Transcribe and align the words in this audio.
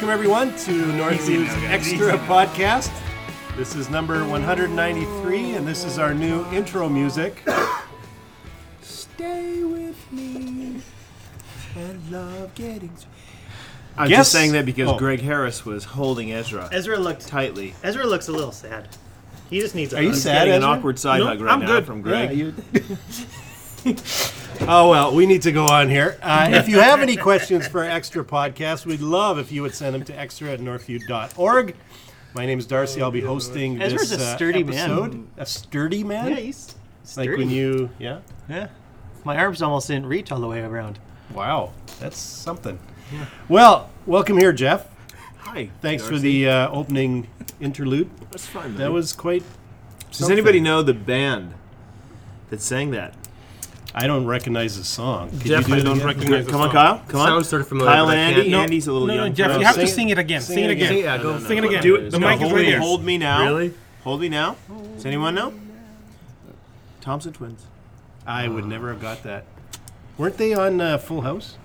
welcome 0.00 0.14
everyone 0.14 0.56
to 0.56 0.86
Northview's 0.96 1.50
Extra 1.64 2.16
podcast. 2.20 2.90
This 3.54 3.74
is 3.76 3.90
number 3.90 4.26
193, 4.26 5.52
and 5.56 5.68
this 5.68 5.84
is 5.84 5.98
our 5.98 6.14
new 6.14 6.42
intro 6.52 6.88
music. 6.88 7.46
Stay 8.80 9.62
with 9.62 10.10
me 10.10 10.80
and 11.76 12.10
love 12.10 12.54
getting. 12.54 12.90
I'm 13.98 14.08
Guess- 14.08 14.18
just 14.20 14.32
saying 14.32 14.52
that 14.52 14.64
because 14.64 14.88
oh. 14.88 14.96
Greg 14.96 15.20
Harris 15.20 15.66
was 15.66 15.84
holding 15.84 16.32
Ezra 16.32 16.70
Ezra 16.72 16.96
looked 16.96 17.28
tightly. 17.28 17.74
Ezra 17.82 18.06
looks 18.06 18.28
a 18.28 18.32
little 18.32 18.52
sad. 18.52 18.88
He 19.50 19.60
just 19.60 19.74
needs 19.74 19.92
a 19.92 19.98
Are 19.98 20.02
you 20.02 20.10
hug. 20.12 20.18
sad? 20.18 20.32
Getting 20.46 20.54
an 20.54 20.62
Ezra? 20.62 20.70
awkward 20.70 20.98
side 20.98 21.18
No, 21.18 21.26
hug 21.26 21.42
right 21.42 21.52
I'm 21.52 21.60
now 21.60 21.66
good. 21.66 21.84
from 21.84 22.00
Greg. 22.00 22.32
you- 22.32 22.54
oh 24.68 24.90
well, 24.90 25.14
we 25.14 25.26
need 25.26 25.42
to 25.42 25.52
go 25.52 25.66
on 25.66 25.88
here. 25.88 26.18
Uh, 26.22 26.50
if 26.52 26.68
you 26.68 26.80
have 26.80 27.00
any 27.00 27.16
questions 27.16 27.66
for 27.66 27.82
our 27.82 27.90
extra 27.90 28.24
podcast, 28.24 28.84
we'd 28.84 29.00
love 29.00 29.38
if 29.38 29.50
you 29.50 29.62
would 29.62 29.74
send 29.74 29.94
them 29.94 30.04
to 30.04 30.18
extra 30.18 30.50
at 30.50 30.60
northview.org. 30.60 31.74
My 32.34 32.46
name 32.46 32.58
is 32.58 32.66
Darcy. 32.66 33.02
I'll 33.02 33.10
be 33.10 33.20
hosting 33.20 33.80
Ezra's 33.80 34.10
this 34.10 34.20
a 34.20 34.24
uh, 34.24 34.36
sturdy 34.36 34.62
man. 34.62 35.28
A 35.36 35.46
sturdy 35.46 36.04
man. 36.04 36.30
Yeah, 36.30 36.36
he's 36.36 36.74
like 37.16 37.30
when 37.30 37.50
you, 37.50 37.90
yeah. 37.98 38.20
Yeah. 38.48 38.68
My 39.24 39.36
arms 39.36 39.62
almost 39.62 39.88
didn't 39.88 40.06
reach 40.06 40.30
all 40.30 40.40
the 40.40 40.48
way 40.48 40.60
around. 40.60 40.98
Wow, 41.34 41.72
that's 41.98 42.18
something. 42.18 42.78
Yeah. 43.12 43.26
Well, 43.48 43.90
welcome 44.06 44.36
here, 44.36 44.52
Jeff. 44.52 44.88
Hi. 45.38 45.70
Thanks 45.80 46.06
for 46.06 46.18
the 46.18 46.48
uh, 46.48 46.70
opening 46.70 47.28
interlude. 47.60 48.10
That's 48.30 48.46
fine. 48.46 48.76
That 48.76 48.92
was 48.92 49.12
quite. 49.12 49.42
Does 50.08 50.18
something. 50.18 50.32
anybody 50.32 50.60
know 50.60 50.82
the 50.82 50.94
band 50.94 51.54
that 52.50 52.60
sang 52.60 52.90
that? 52.92 53.14
I 53.94 54.06
don't 54.06 54.24
recognize 54.26 54.78
the 54.78 54.84
song. 54.84 55.30
Could 55.30 55.40
Jeff, 55.46 55.68
you 55.68 55.74
do 55.74 55.74
I 55.74 55.78
it 55.78 55.82
don't 55.84 55.96
again? 55.96 56.06
recognize 56.06 56.46
the 56.46 56.52
Come 56.52 56.60
on, 56.60 56.66
song. 56.68 56.72
Kyle. 56.74 57.02
Come 57.08 57.20
on. 57.20 57.26
Sounds 57.28 57.48
sort 57.48 57.62
of 57.62 57.68
familiar, 57.68 57.90
Kyle 57.92 58.06
but 58.06 58.16
and 58.16 58.20
I 58.20 58.22
Andy. 58.24 58.40
can't- 58.42 58.48
No, 58.50 58.60
Andy's 58.60 58.86
a 58.86 58.92
little 58.92 59.08
No, 59.08 59.14
no. 59.16 59.28
Jeff, 59.30 59.52
for 59.52 59.58
you 59.58 59.64
have 59.64 59.74
to 59.74 59.82
it- 59.82 59.86
sing 59.88 60.08
it 60.10 60.18
again. 60.18 60.40
sing 60.40 60.54
Sing 60.54 60.64
it 60.64 60.70
it 60.70 60.72
again. 60.74 60.92
again. 60.92 61.04
Yeah, 61.04 61.18
go. 61.18 61.38
Sing 61.40 61.58
it 61.58 61.64
again. 61.64 61.82
Do 61.82 61.96
it. 61.96 62.10
The 62.10 62.18
No, 62.20 62.28
mic 62.28 62.36
is 62.36 62.42
hold 62.42 62.52
right 62.52 62.60
me, 62.62 62.66
here. 62.66 62.78
Hold 62.78 63.04
me 63.04 63.18
now. 63.18 63.42
Really? 63.46 63.74
Hold 64.04 64.20
me 64.20 64.28
now. 64.28 64.56
Does 64.94 65.06
anyone 65.06 65.34
know? 65.34 65.52
Thompson 67.00 67.32
Twins. 67.32 67.66
I 68.26 68.46
would 68.48 68.66
never 68.66 68.90
have 68.92 69.00
got 69.00 69.22
that. 69.24 69.44
Weren't 70.18 70.36
they 70.36 70.52
on 70.54 70.80
uh, 70.80 70.98
Full 70.98 71.22
House? 71.22 71.56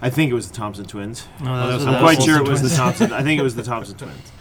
I 0.00 0.10
think 0.10 0.30
it 0.30 0.34
was 0.34 0.48
the 0.48 0.54
Thompson 0.54 0.84
Twins. 0.84 1.26
No, 1.42 1.70
those 1.70 1.86
I'm 1.86 1.94
are 1.94 2.00
quite 2.00 2.22
sure 2.22 2.36
it 2.38 2.48
was 2.48 2.62
the 2.62 2.68
Thompson. 2.76 3.12
I 3.12 3.22
think 3.22 3.40
it 3.40 3.42
was 3.42 3.54
the 3.56 3.62
Thompson 3.62 3.96
Twins. 3.96 4.32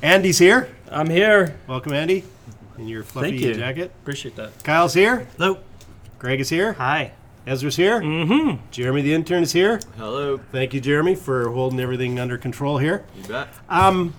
Andy's 0.00 0.38
here. 0.38 0.68
I'm 0.90 1.08
here. 1.10 1.56
Welcome, 1.66 1.92
Andy, 1.92 2.24
in 2.78 2.88
your 2.88 3.02
fluffy 3.02 3.30
Thank 3.30 3.40
you. 3.42 3.54
jacket. 3.54 3.92
Appreciate 4.02 4.36
that. 4.36 4.64
Kyle's 4.64 4.94
here. 4.94 5.26
Hello. 5.36 5.58
Greg 6.22 6.38
is 6.38 6.50
here. 6.50 6.74
Hi. 6.74 7.10
Ezra's 7.48 7.74
here. 7.74 8.00
Mm-hmm. 8.00 8.64
Jeremy, 8.70 9.02
the 9.02 9.12
intern, 9.12 9.42
is 9.42 9.50
here. 9.50 9.80
Hello. 9.96 10.38
Thank 10.52 10.72
you, 10.72 10.80
Jeremy, 10.80 11.16
for 11.16 11.50
holding 11.50 11.80
everything 11.80 12.20
under 12.20 12.38
control 12.38 12.78
here. 12.78 13.04
You 13.16 13.24
bet. 13.24 13.48
Um, 13.68 14.14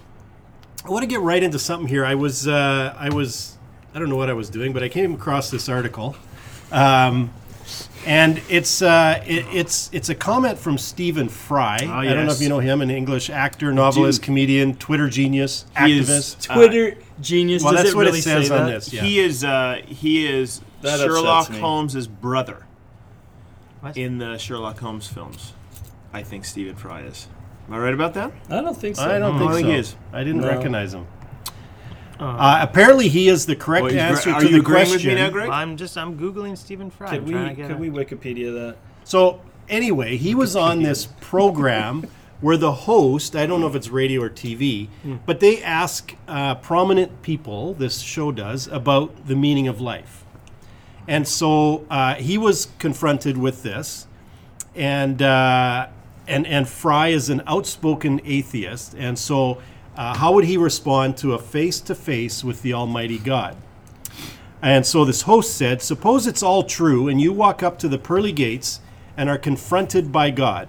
I 0.83 0.89
want 0.89 1.03
to 1.03 1.07
get 1.07 1.21
right 1.21 1.41
into 1.41 1.59
something 1.59 1.87
here. 1.87 2.03
I 2.03 2.15
was, 2.15 2.45
uh, 2.45 2.93
I 2.99 3.07
was, 3.07 3.57
I 3.95 3.99
don't 3.99 4.09
know 4.09 4.17
what 4.17 4.29
I 4.29 4.33
was 4.33 4.49
doing, 4.49 4.73
but 4.73 4.83
I 4.83 4.89
came 4.89 5.13
across 5.13 5.49
this 5.49 5.69
article, 5.69 6.17
um, 6.73 7.33
and 8.05 8.41
it's, 8.49 8.81
uh, 8.81 9.23
it, 9.25 9.45
it's, 9.53 9.89
it's 9.93 10.09
a 10.09 10.15
comment 10.15 10.59
from 10.59 10.77
Stephen 10.77 11.29
Fry. 11.29 11.75
I 11.75 11.79
don't 11.79 11.87
know 11.87 12.23
yes. 12.23 12.35
if 12.35 12.41
you 12.41 12.49
know 12.49 12.59
him, 12.59 12.81
an 12.81 12.91
English 12.91 13.29
actor, 13.29 13.71
novelist, 13.71 14.19
do. 14.19 14.25
comedian, 14.25 14.75
Twitter 14.75 15.07
genius, 15.07 15.63
He 15.79 15.99
is- 15.99 16.09
activist. 16.09 16.49
Uh, 16.49 16.55
Twitter 16.55 16.97
genius. 17.21 17.63
well, 17.63 17.71
Does 17.71 17.83
that's 17.83 17.93
it 17.93 17.95
what 17.95 18.07
really 18.07 18.19
it 18.19 18.23
says 18.23 18.49
say 18.49 18.57
on 18.57 18.65
that? 18.65 18.73
this. 18.73 18.91
Yeah. 18.91 19.03
He 19.03 19.21
is. 19.21 19.45
Uh, 19.45 19.81
he 19.85 20.27
is 20.27 20.59
That 20.83 20.99
Sherlock 20.99 21.49
me. 21.49 21.59
Holmes's 21.59 22.07
brother 22.07 22.65
What? 23.81 23.97
in 23.97 24.17
the 24.19 24.37
Sherlock 24.37 24.79
Holmes 24.79 25.07
films. 25.07 25.53
I 26.13 26.23
think 26.23 26.45
Stephen 26.45 26.75
Fry 26.75 27.01
is. 27.01 27.27
Am 27.67 27.73
I 27.73 27.79
right 27.79 27.93
about 27.93 28.13
that? 28.15 28.31
I 28.49 28.61
don't 28.61 28.77
think 28.77 28.95
so. 28.97 29.03
I 29.03 29.17
don't 29.19 29.35
I 29.35 29.39
think 29.39 29.51
think 29.53 29.65
so. 29.65 29.71
he 29.71 29.77
is. 29.77 29.95
I 30.11 30.23
didn't 30.23 30.41
No. 30.41 30.47
recognize 30.49 30.93
him. 30.93 31.07
Uh, 32.19 32.59
apparently, 32.61 33.07
he 33.09 33.27
is 33.27 33.45
the 33.47 33.55
correct 33.55 33.85
Oh, 33.85 33.87
you 33.87 33.93
gra- 33.93 34.01
answer 34.01 34.29
are 34.31 34.39
to 34.41 34.45
you 34.45 34.53
the 34.53 34.59
agreeing 34.59 34.87
question. 34.87 35.09
with 35.09 35.17
me 35.17 35.21
now, 35.23 35.29
Greg? 35.29 35.49
I'm 35.49 35.75
just 35.77 35.97
I'm 35.97 36.17
googling 36.17 36.57
Stephen 36.57 36.89
Fry. 36.91 37.09
Could 37.09 37.25
we 37.25 37.31
trying 37.33 37.49
to 37.49 37.55
get 37.55 37.67
could 37.67 37.77
a- 37.77 37.79
we 37.79 37.89
Wikipedia 37.89 38.53
that? 38.53 38.75
So 39.03 39.41
anyway, 39.67 40.17
he 40.17 40.35
was 40.35 40.55
on 40.55 40.83
this 40.83 41.07
program 41.19 42.05
where 42.39 42.55
the 42.57 42.71
host, 42.71 43.35
I 43.35 43.45
don't 43.45 43.61
know 43.61 43.67
if 43.67 43.75
it's 43.75 43.89
radio 43.89 44.21
or 44.21 44.29
TV, 44.29 44.89
but 45.25 45.39
they 45.39 45.63
ask 45.63 46.15
uh, 46.27 46.55
prominent 46.55 47.21
people, 47.23 47.73
this 47.73 47.99
show 48.01 48.31
does, 48.31 48.67
about 48.67 49.27
the 49.27 49.35
meaning 49.35 49.67
of 49.67 49.79
life. 49.81 50.22
And 51.07 51.27
so 51.27 51.85
uh, 51.89 52.15
he 52.15 52.37
was 52.37 52.67
confronted 52.79 53.37
with 53.37 53.63
this, 53.63 54.07
and 54.75 55.21
uh, 55.21 55.87
and 56.27 56.47
and 56.47 56.67
Fry 56.67 57.09
is 57.09 57.29
an 57.29 57.41
outspoken 57.45 58.21
atheist, 58.23 58.95
and 58.97 59.19
so 59.19 59.61
uh, 59.95 60.15
how 60.17 60.33
would 60.33 60.45
he 60.45 60.57
respond 60.57 61.17
to 61.17 61.33
a 61.33 61.39
face 61.39 61.79
to 61.81 61.93
face 61.93 62.43
with 62.43 62.61
the 62.61 62.73
Almighty 62.73 63.19
God? 63.19 63.55
And 64.61 64.85
so 64.85 65.05
this 65.05 65.23
host 65.23 65.55
said, 65.55 65.81
Suppose 65.81 66.25
it's 66.25 66.41
all 66.41 66.63
true 66.63 67.09
and 67.09 67.19
you 67.19 67.33
walk 67.33 67.61
up 67.61 67.77
to 67.79 67.89
the 67.89 67.97
pearly 67.97 68.31
gates 68.31 68.79
and 69.17 69.29
are 69.29 69.37
confronted 69.37 70.11
by 70.11 70.31
God. 70.31 70.67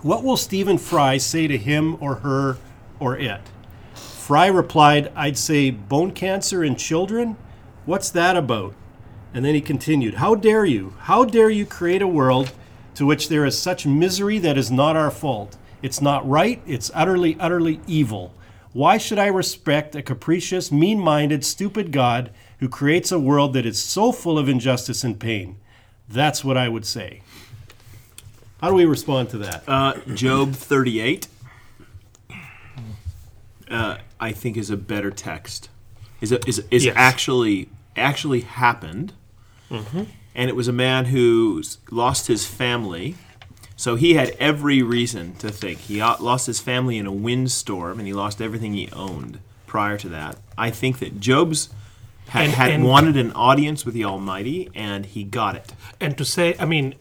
What 0.00 0.22
will 0.22 0.36
Stephen 0.36 0.78
Fry 0.78 1.18
say 1.18 1.46
to 1.48 1.58
him 1.58 1.96
or 2.00 2.16
her 2.16 2.56
or 3.00 3.18
it? 3.18 3.40
Fry 3.94 4.46
replied, 4.46 5.12
I'd 5.14 5.36
say, 5.36 5.70
Bone 5.70 6.12
cancer 6.12 6.64
in 6.64 6.76
children? 6.76 7.36
What's 7.84 8.10
that 8.10 8.36
about? 8.36 8.74
And 9.34 9.44
then 9.44 9.54
he 9.54 9.60
continued, 9.60 10.14
How 10.14 10.34
dare 10.36 10.64
you? 10.64 10.94
How 11.00 11.24
dare 11.24 11.50
you 11.50 11.66
create 11.66 12.00
a 12.02 12.06
world 12.06 12.52
to 12.94 13.04
which 13.04 13.28
there 13.28 13.44
is 13.44 13.58
such 13.58 13.84
misery 13.84 14.38
that 14.38 14.56
is 14.56 14.70
not 14.70 14.96
our 14.96 15.10
fault? 15.10 15.56
It's 15.82 16.00
not 16.00 16.26
right, 16.26 16.62
it's 16.66 16.90
utterly, 16.94 17.36
utterly 17.38 17.80
evil. 17.86 18.32
Why 18.72 18.96
should 18.96 19.18
I 19.18 19.26
respect 19.26 19.94
a 19.94 20.02
capricious, 20.02 20.72
mean 20.72 20.98
minded, 20.98 21.44
stupid 21.44 21.92
God 21.92 22.30
who 22.60 22.68
creates 22.68 23.12
a 23.12 23.18
world 23.18 23.52
that 23.52 23.66
is 23.66 23.82
so 23.82 24.10
full 24.12 24.38
of 24.38 24.48
injustice 24.48 25.04
and 25.04 25.18
pain? 25.20 25.56
That's 26.08 26.44
what 26.44 26.56
I 26.56 26.68
would 26.68 26.86
say. 26.86 27.22
How 28.60 28.70
do 28.70 28.76
we 28.76 28.84
respond 28.84 29.28
to 29.30 29.38
that? 29.38 29.64
Uh, 29.68 29.94
Job 30.14 30.54
38, 30.54 31.26
uh, 33.70 33.98
I 34.20 34.32
think, 34.32 34.56
is 34.56 34.70
a 34.70 34.76
better 34.76 35.10
text. 35.10 35.68
Is 36.20 36.32
a, 36.32 36.38
is 36.48 36.64
is 36.70 36.84
Yes. 36.86 36.94
actually 36.96 37.68
actually 37.96 38.40
happened, 38.40 39.12
Mm-hmm. 39.70 40.02
and 40.34 40.50
it 40.50 40.56
was 40.56 40.68
a 40.68 40.72
man 40.72 41.06
who 41.06 41.62
lost 41.90 42.26
his 42.26 42.46
family. 42.46 43.16
So 43.76 43.96
he 43.96 44.14
had 44.14 44.30
every 44.38 44.82
reason 44.82 45.34
to 45.36 45.50
think 45.50 45.78
he 45.80 46.00
uh, 46.00 46.16
lost 46.20 46.46
his 46.46 46.60
family 46.60 46.96
in 46.98 47.06
a 47.06 47.12
windstorm, 47.12 47.98
and 47.98 48.06
he 48.06 48.12
lost 48.14 48.40
everything 48.40 48.72
he 48.74 48.88
owned 48.92 49.40
prior 49.66 49.98
to 49.98 50.08
that. 50.10 50.36
I 50.56 50.70
think 50.70 50.98
that 51.00 51.18
Job's 51.18 51.70
had, 52.28 52.44
And- 52.44 52.52
had 52.52 52.70
and- 52.70 52.84
wanted 52.84 53.16
an 53.16 53.32
audience 53.32 53.84
with 53.84 53.94
the 53.94 54.04
Almighty, 54.04 54.70
and 54.74 55.06
he 55.06 55.24
got 55.24 55.56
it. 55.56 55.72
And 56.00 56.16
to 56.18 56.24
say, 56.24 56.54
I 56.60 56.66
mean, 56.66 56.94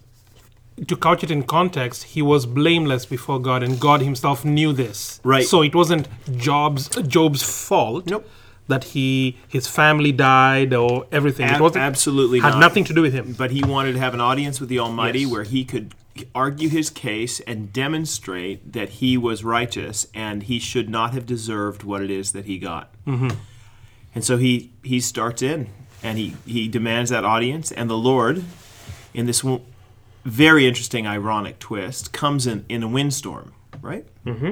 to 0.87 0.95
couch 0.95 1.23
it 1.23 1.29
in 1.29 1.43
context, 1.43 2.03
he 2.15 2.21
was 2.23 2.47
blameless 2.47 3.05
before 3.05 3.39
God, 3.39 3.61
and 3.61 3.79
God 3.79 4.01
Himself 4.01 4.43
knew 4.43 4.73
this. 4.73 5.19
Right. 5.23 5.45
So 5.45 5.61
it 5.61 5.75
wasn't 5.75 6.07
Job's 6.35 6.87
Job's 7.07 7.43
fault. 7.43 8.07
Nope. 8.07 8.27
That 8.67 8.83
he 8.85 9.37
his 9.47 9.67
family 9.67 10.11
died 10.11 10.73
or 10.73 11.05
everything. 11.11 11.45
Ab- 11.47 11.59
it 11.59 11.61
wasn't 11.63 11.83
absolutely 11.83 12.39
had 12.39 12.51
not. 12.53 12.59
nothing 12.59 12.83
to 12.85 12.93
do 12.93 13.01
with 13.01 13.13
him. 13.13 13.33
but 13.37 13.51
he 13.51 13.61
wanted 13.63 13.93
to 13.93 13.99
have 13.99 14.13
an 14.13 14.21
audience 14.21 14.59
with 14.59 14.69
the 14.69 14.79
Almighty 14.79 15.21
Yes. 15.21 15.31
where 15.31 15.43
he 15.43 15.65
could 15.65 15.93
argue 16.33 16.69
his 16.69 16.89
case 16.89 17.39
and 17.41 17.73
demonstrate 17.73 18.71
that 18.73 18.87
he 19.01 19.17
was 19.17 19.43
righteous 19.43 20.07
and 20.13 20.43
he 20.43 20.59
should 20.59 20.87
not 20.89 21.11
have 21.13 21.25
deserved 21.25 21.83
what 21.83 22.01
it 22.01 22.09
is 22.11 22.31
that 22.31 22.45
he 22.45 22.57
got. 22.59 22.93
Mm-hmm. 23.05 23.29
And 24.15 24.23
so 24.23 24.37
he 24.37 24.71
he 24.83 24.99
starts 25.01 25.41
in 25.41 25.69
and 26.01 26.17
he 26.17 26.35
he 26.45 26.67
demands 26.67 27.09
that 27.09 27.25
audience, 27.25 27.71
and 27.71 27.89
the 27.89 27.97
Lord, 27.97 28.43
in 29.13 29.25
this 29.25 29.43
very 30.23 30.65
interesting, 30.67 31.05
ironic 31.05 31.59
twist, 31.59 32.13
comes 32.13 32.47
in 32.47 32.63
in 32.69 32.81
a 32.83 32.87
windstorm, 32.87 33.53
right? 33.81 34.05
Mm-hmm. 34.25 34.51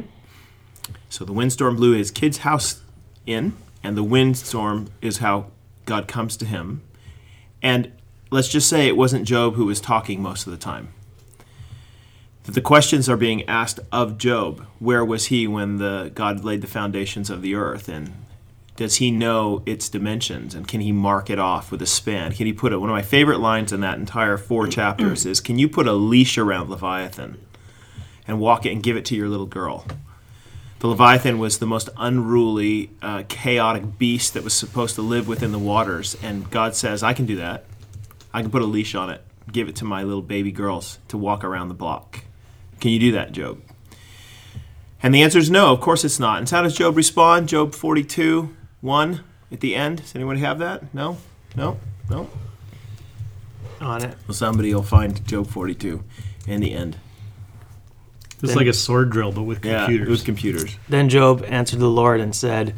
So 1.09 1.23
the 1.23 1.33
windstorm 1.33 1.75
blew 1.77 1.93
his 1.93 2.11
kid's 2.11 2.39
house 2.39 2.81
in, 3.25 3.53
and 3.83 3.97
the 3.97 4.03
windstorm 4.03 4.87
is 5.01 5.17
how 5.17 5.47
God 5.85 6.07
comes 6.07 6.37
to 6.37 6.45
him. 6.45 6.81
And 7.61 7.91
let's 8.29 8.49
just 8.49 8.69
say 8.69 8.87
it 8.87 8.97
wasn't 8.97 9.27
Job 9.27 9.55
who 9.55 9.65
was 9.65 9.81
talking 9.81 10.21
most 10.21 10.47
of 10.47 10.51
the 10.51 10.57
time. 10.57 10.89
The 12.43 12.61
questions 12.61 13.07
are 13.07 13.17
being 13.17 13.47
asked 13.47 13.79
of 13.91 14.17
Job. 14.17 14.65
Where 14.79 15.05
was 15.05 15.27
he 15.27 15.47
when 15.47 15.77
the 15.77 16.11
God 16.15 16.43
laid 16.43 16.61
the 16.61 16.67
foundations 16.67 17.29
of 17.29 17.41
the 17.41 17.53
earth? 17.53 17.87
And 17.87 18.13
does 18.75 18.95
he 18.95 19.11
know 19.11 19.61
its 19.67 19.89
dimensions? 19.89 20.55
And 20.55 20.67
can 20.67 20.81
he 20.81 20.91
mark 20.91 21.29
it 21.29 21.37
off 21.37 21.71
with 21.71 21.83
a 21.83 21.85
span? 21.85 22.31
Can 22.31 22.47
he 22.47 22.53
put 22.53 22.73
it? 22.73 22.77
One 22.77 22.89
of 22.89 22.95
my 22.95 23.03
favorite 23.03 23.39
lines 23.39 23.71
in 23.71 23.81
that 23.81 23.99
entire 23.99 24.37
four 24.37 24.67
chapters 24.67 25.25
is, 25.25 25.39
"Can 25.39 25.59
you 25.59 25.69
put 25.69 25.87
a 25.87 25.93
leash 25.93 26.37
around 26.37 26.69
Leviathan 26.69 27.37
and 28.27 28.39
walk 28.39 28.65
it 28.65 28.71
and 28.71 28.81
give 28.81 28.97
it 28.97 29.05
to 29.05 29.15
your 29.15 29.29
little 29.29 29.45
girl?" 29.45 29.85
The 30.81 30.87
Leviathan 30.87 31.37
was 31.37 31.59
the 31.59 31.67
most 31.67 31.89
unruly, 31.95 32.89
uh, 33.03 33.21
chaotic 33.27 33.99
beast 33.99 34.33
that 34.33 34.43
was 34.43 34.55
supposed 34.55 34.95
to 34.95 35.03
live 35.03 35.27
within 35.27 35.51
the 35.51 35.59
waters. 35.59 36.17
And 36.23 36.49
God 36.49 36.75
says, 36.75 37.03
I 37.03 37.13
can 37.13 37.27
do 37.27 37.35
that. 37.35 37.65
I 38.33 38.41
can 38.41 38.49
put 38.49 38.63
a 38.63 38.65
leash 38.65 38.95
on 38.95 39.11
it, 39.11 39.21
give 39.51 39.69
it 39.69 39.75
to 39.75 39.85
my 39.85 40.01
little 40.01 40.23
baby 40.23 40.51
girls 40.51 40.97
to 41.09 41.19
walk 41.19 41.43
around 41.43 41.67
the 41.67 41.75
block. 41.75 42.23
Can 42.79 42.89
you 42.89 42.97
do 42.97 43.11
that, 43.11 43.31
Job? 43.31 43.61
And 45.03 45.13
the 45.13 45.21
answer 45.21 45.37
is 45.37 45.51
no, 45.51 45.71
of 45.71 45.81
course 45.81 46.03
it's 46.03 46.19
not. 46.19 46.39
And 46.39 46.49
so 46.49 46.55
how 46.55 46.63
does 46.63 46.75
Job 46.75 46.97
respond? 46.97 47.47
Job 47.47 47.75
42, 47.75 48.55
1 48.81 49.23
at 49.51 49.59
the 49.59 49.75
end. 49.75 50.01
Does 50.01 50.15
anybody 50.15 50.39
have 50.39 50.57
that? 50.57 50.93
No? 50.95 51.17
No? 51.55 51.77
No? 52.09 52.27
on 53.81 54.03
it. 54.03 54.15
Well, 54.27 54.35
somebody 54.35 54.73
will 54.73 54.83
find 54.83 55.25
Job 55.27 55.47
42 55.47 56.03
in 56.47 56.61
the 56.61 56.73
end. 56.73 56.97
It's 58.43 58.55
like 58.55 58.67
a 58.67 58.73
sword 58.73 59.09
drill, 59.11 59.31
but 59.31 59.43
with 59.43 59.63
Yeah, 59.65 59.85
computers. 59.85 60.09
with 60.09 60.25
computers. 60.25 60.77
Then 60.89 61.09
Job 61.09 61.43
answered 61.47 61.79
the 61.79 61.89
Lord 61.89 62.19
and 62.19 62.35
said, 62.35 62.75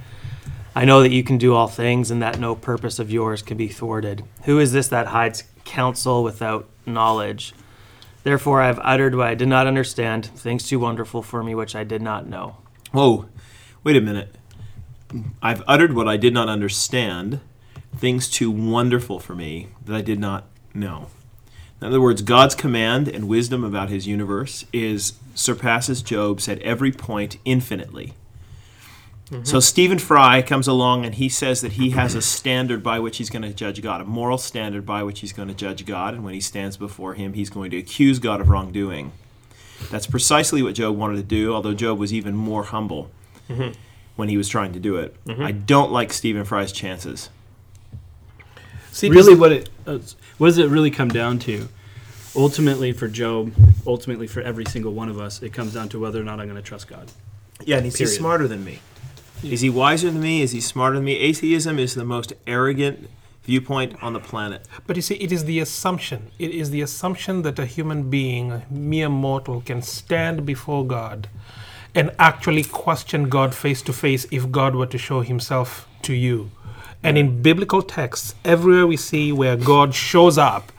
I 0.76 0.86
know 0.86 1.02
that 1.02 1.12
you 1.12 1.24
can 1.24 1.38
do 1.38 1.54
all 1.54 1.68
things, 1.68 2.10
and 2.12 2.22
that 2.22 2.40
no 2.40 2.56
purpose 2.56 3.00
of 3.00 3.12
yours 3.12 3.42
can 3.42 3.58
be 3.58 3.68
thwarted. 3.68 4.24
Who 4.46 4.60
is 4.60 4.72
this 4.74 4.88
that 4.90 5.08
hides 5.08 5.44
counsel 5.66 6.24
without 6.24 6.68
knowledge? 6.86 7.54
Therefore 8.24 8.62
I 8.62 8.68
have 8.68 8.80
uttered 8.82 9.16
what 9.16 9.28
I 9.28 9.36
did 9.36 9.48
not 9.50 9.68
understand, 9.68 10.26
things 10.26 10.68
too 10.68 10.80
wonderful 10.80 11.22
for 11.22 11.44
me 11.44 11.54
which 11.56 11.76
I 11.76 11.84
did 11.84 12.02
not 12.02 12.28
know. 12.28 12.58
Whoa, 12.92 13.28
wait 13.84 13.96
a 13.98 14.02
minute. 14.02 14.36
I've 15.42 15.62
uttered 15.68 15.94
what 15.94 16.08
I 16.08 16.18
did 16.18 16.34
not 16.34 16.50
understand, 16.50 17.40
things 17.96 18.30
too 18.30 18.50
wonderful 18.50 19.20
for 19.20 19.36
me 19.36 19.68
that 19.86 19.96
I 19.96 20.02
did 20.02 20.20
not 20.20 20.46
know. 20.74 21.08
In 21.84 21.88
other 21.88 22.00
words, 22.00 22.22
God's 22.22 22.56
command 22.56 23.10
and 23.10 23.28
wisdom 23.28 23.62
about 23.66 23.90
his 23.90 24.08
universe 24.08 24.64
is 24.72 25.16
surpasses 25.36 26.02
Job's 26.02 26.48
at 26.48 26.60
every 26.60 26.94
point 26.94 27.40
infinitely. 27.44 28.14
Mm-hmm. 29.30 29.44
So 29.44 29.60
Stephen 29.60 30.00
Fry 30.00 30.42
comes 30.42 30.66
along 30.66 31.04
and 31.04 31.16
he 31.16 31.28
says 31.28 31.60
that 31.60 31.74
he 31.74 31.90
has 31.90 32.16
a 32.16 32.22
standard 32.22 32.84
by 32.84 33.00
which 33.00 33.18
he's 33.18 33.30
going 33.30 33.42
to 33.42 33.54
judge 33.54 33.82
God, 33.82 34.00
a 34.00 34.06
moral 34.06 34.38
standard 34.38 34.86
by 34.86 35.04
which 35.04 35.20
he's 35.20 35.34
going 35.34 35.50
to 35.50 35.54
judge 35.54 35.86
God, 35.86 36.14
and 36.14 36.24
when 36.24 36.34
he 36.34 36.40
stands 36.40 36.78
before 36.78 37.16
him, 37.16 37.34
he's 37.34 37.50
going 37.50 37.70
to 37.72 37.78
accuse 37.78 38.18
God 38.18 38.40
of 38.40 38.48
wrongdoing. 38.48 39.12
That's 39.92 40.08
precisely 40.08 40.64
what 40.64 40.76
Job 40.76 40.96
wanted 40.96 41.18
to 41.18 41.24
do, 41.24 41.54
although 41.54 41.74
Job 41.74 42.00
was 42.00 42.14
even 42.14 42.34
more 42.34 42.64
humble 42.64 43.12
mm-hmm. 43.50 43.78
when 44.16 44.30
he 44.30 44.38
was 44.38 44.48
trying 44.48 44.72
to 44.72 44.80
do 44.80 44.96
it. 44.96 45.22
Mm-hmm. 45.26 45.44
I 45.44 45.52
don't 45.52 45.92
like 45.92 46.14
Stephen 46.14 46.46
Fry's 46.46 46.72
chances. 46.72 47.30
See, 48.94 49.10
really 49.10 49.36
what 49.36 49.52
it 49.52 49.70
uh, 49.86 50.00
what 50.38 50.48
does 50.48 50.58
it 50.60 50.70
really 50.70 50.92
come 50.92 51.10
down 51.10 51.40
to 51.40 51.68
ultimately 52.36 52.92
for 52.94 53.08
job 53.08 53.52
ultimately 53.86 54.28
for 54.28 54.42
every 54.42 54.66
single 54.66 54.94
one 54.94 55.10
of 55.10 55.20
us 55.20 55.42
it 55.42 55.52
comes 55.52 55.74
down 55.74 55.90
to 55.90 56.00
whether 56.00 56.20
or 56.22 56.24
not 56.24 56.40
i'm 56.40 56.48
going 56.48 56.56
to 56.56 56.68
trust 56.68 56.88
god 56.88 57.08
Yeah, 57.66 57.78
and 57.78 57.88
is 57.88 57.98
he 57.98 58.06
smarter 58.06 58.48
than 58.48 58.64
me? 58.64 58.80
Is 59.44 59.62
he 59.62 59.70
wiser 59.70 60.10
than 60.12 60.22
me? 60.22 60.42
Is 60.42 60.52
he 60.52 60.62
smarter 60.62 60.96
than 60.96 61.06
me? 61.06 61.16
Atheism 61.18 61.78
is 61.80 61.96
the 61.96 62.06
most 62.06 62.34
arrogant 62.48 63.10
viewpoint 63.44 63.92
on 64.02 64.14
the 64.14 64.20
planet. 64.20 64.66
But 64.88 64.96
you 64.96 65.02
see, 65.02 65.16
it 65.16 65.32
is 65.32 65.44
the 65.46 65.60
assumption. 65.60 66.32
It 66.40 66.52
is 66.52 66.70
the 66.72 66.82
assumption 66.82 67.42
that 67.44 67.60
a 67.60 67.66
human 67.66 68.10
being, 68.10 68.52
a 68.52 68.64
mere 68.70 69.10
mortal, 69.10 69.62
can 69.62 69.82
stand 69.82 70.46
before 70.46 70.86
God 70.86 71.28
and 71.94 72.12
actually 72.18 72.64
question 72.64 73.30
God 73.30 73.54
face 73.54 73.82
to 73.84 73.94
face 73.94 74.26
if 74.32 74.50
God 74.50 74.76
were 74.76 74.88
to 74.88 74.98
show 74.98 75.22
himself 75.22 75.88
to 76.04 76.14
you. 76.14 76.52
And 77.04 77.18
in 77.18 77.42
biblical 77.42 77.82
texts, 77.82 78.36
everywhere 78.46 78.88
we 78.88 78.98
see 78.98 79.32
where 79.32 79.56
God 79.56 79.94
shows 79.94 80.38
up 80.38 80.72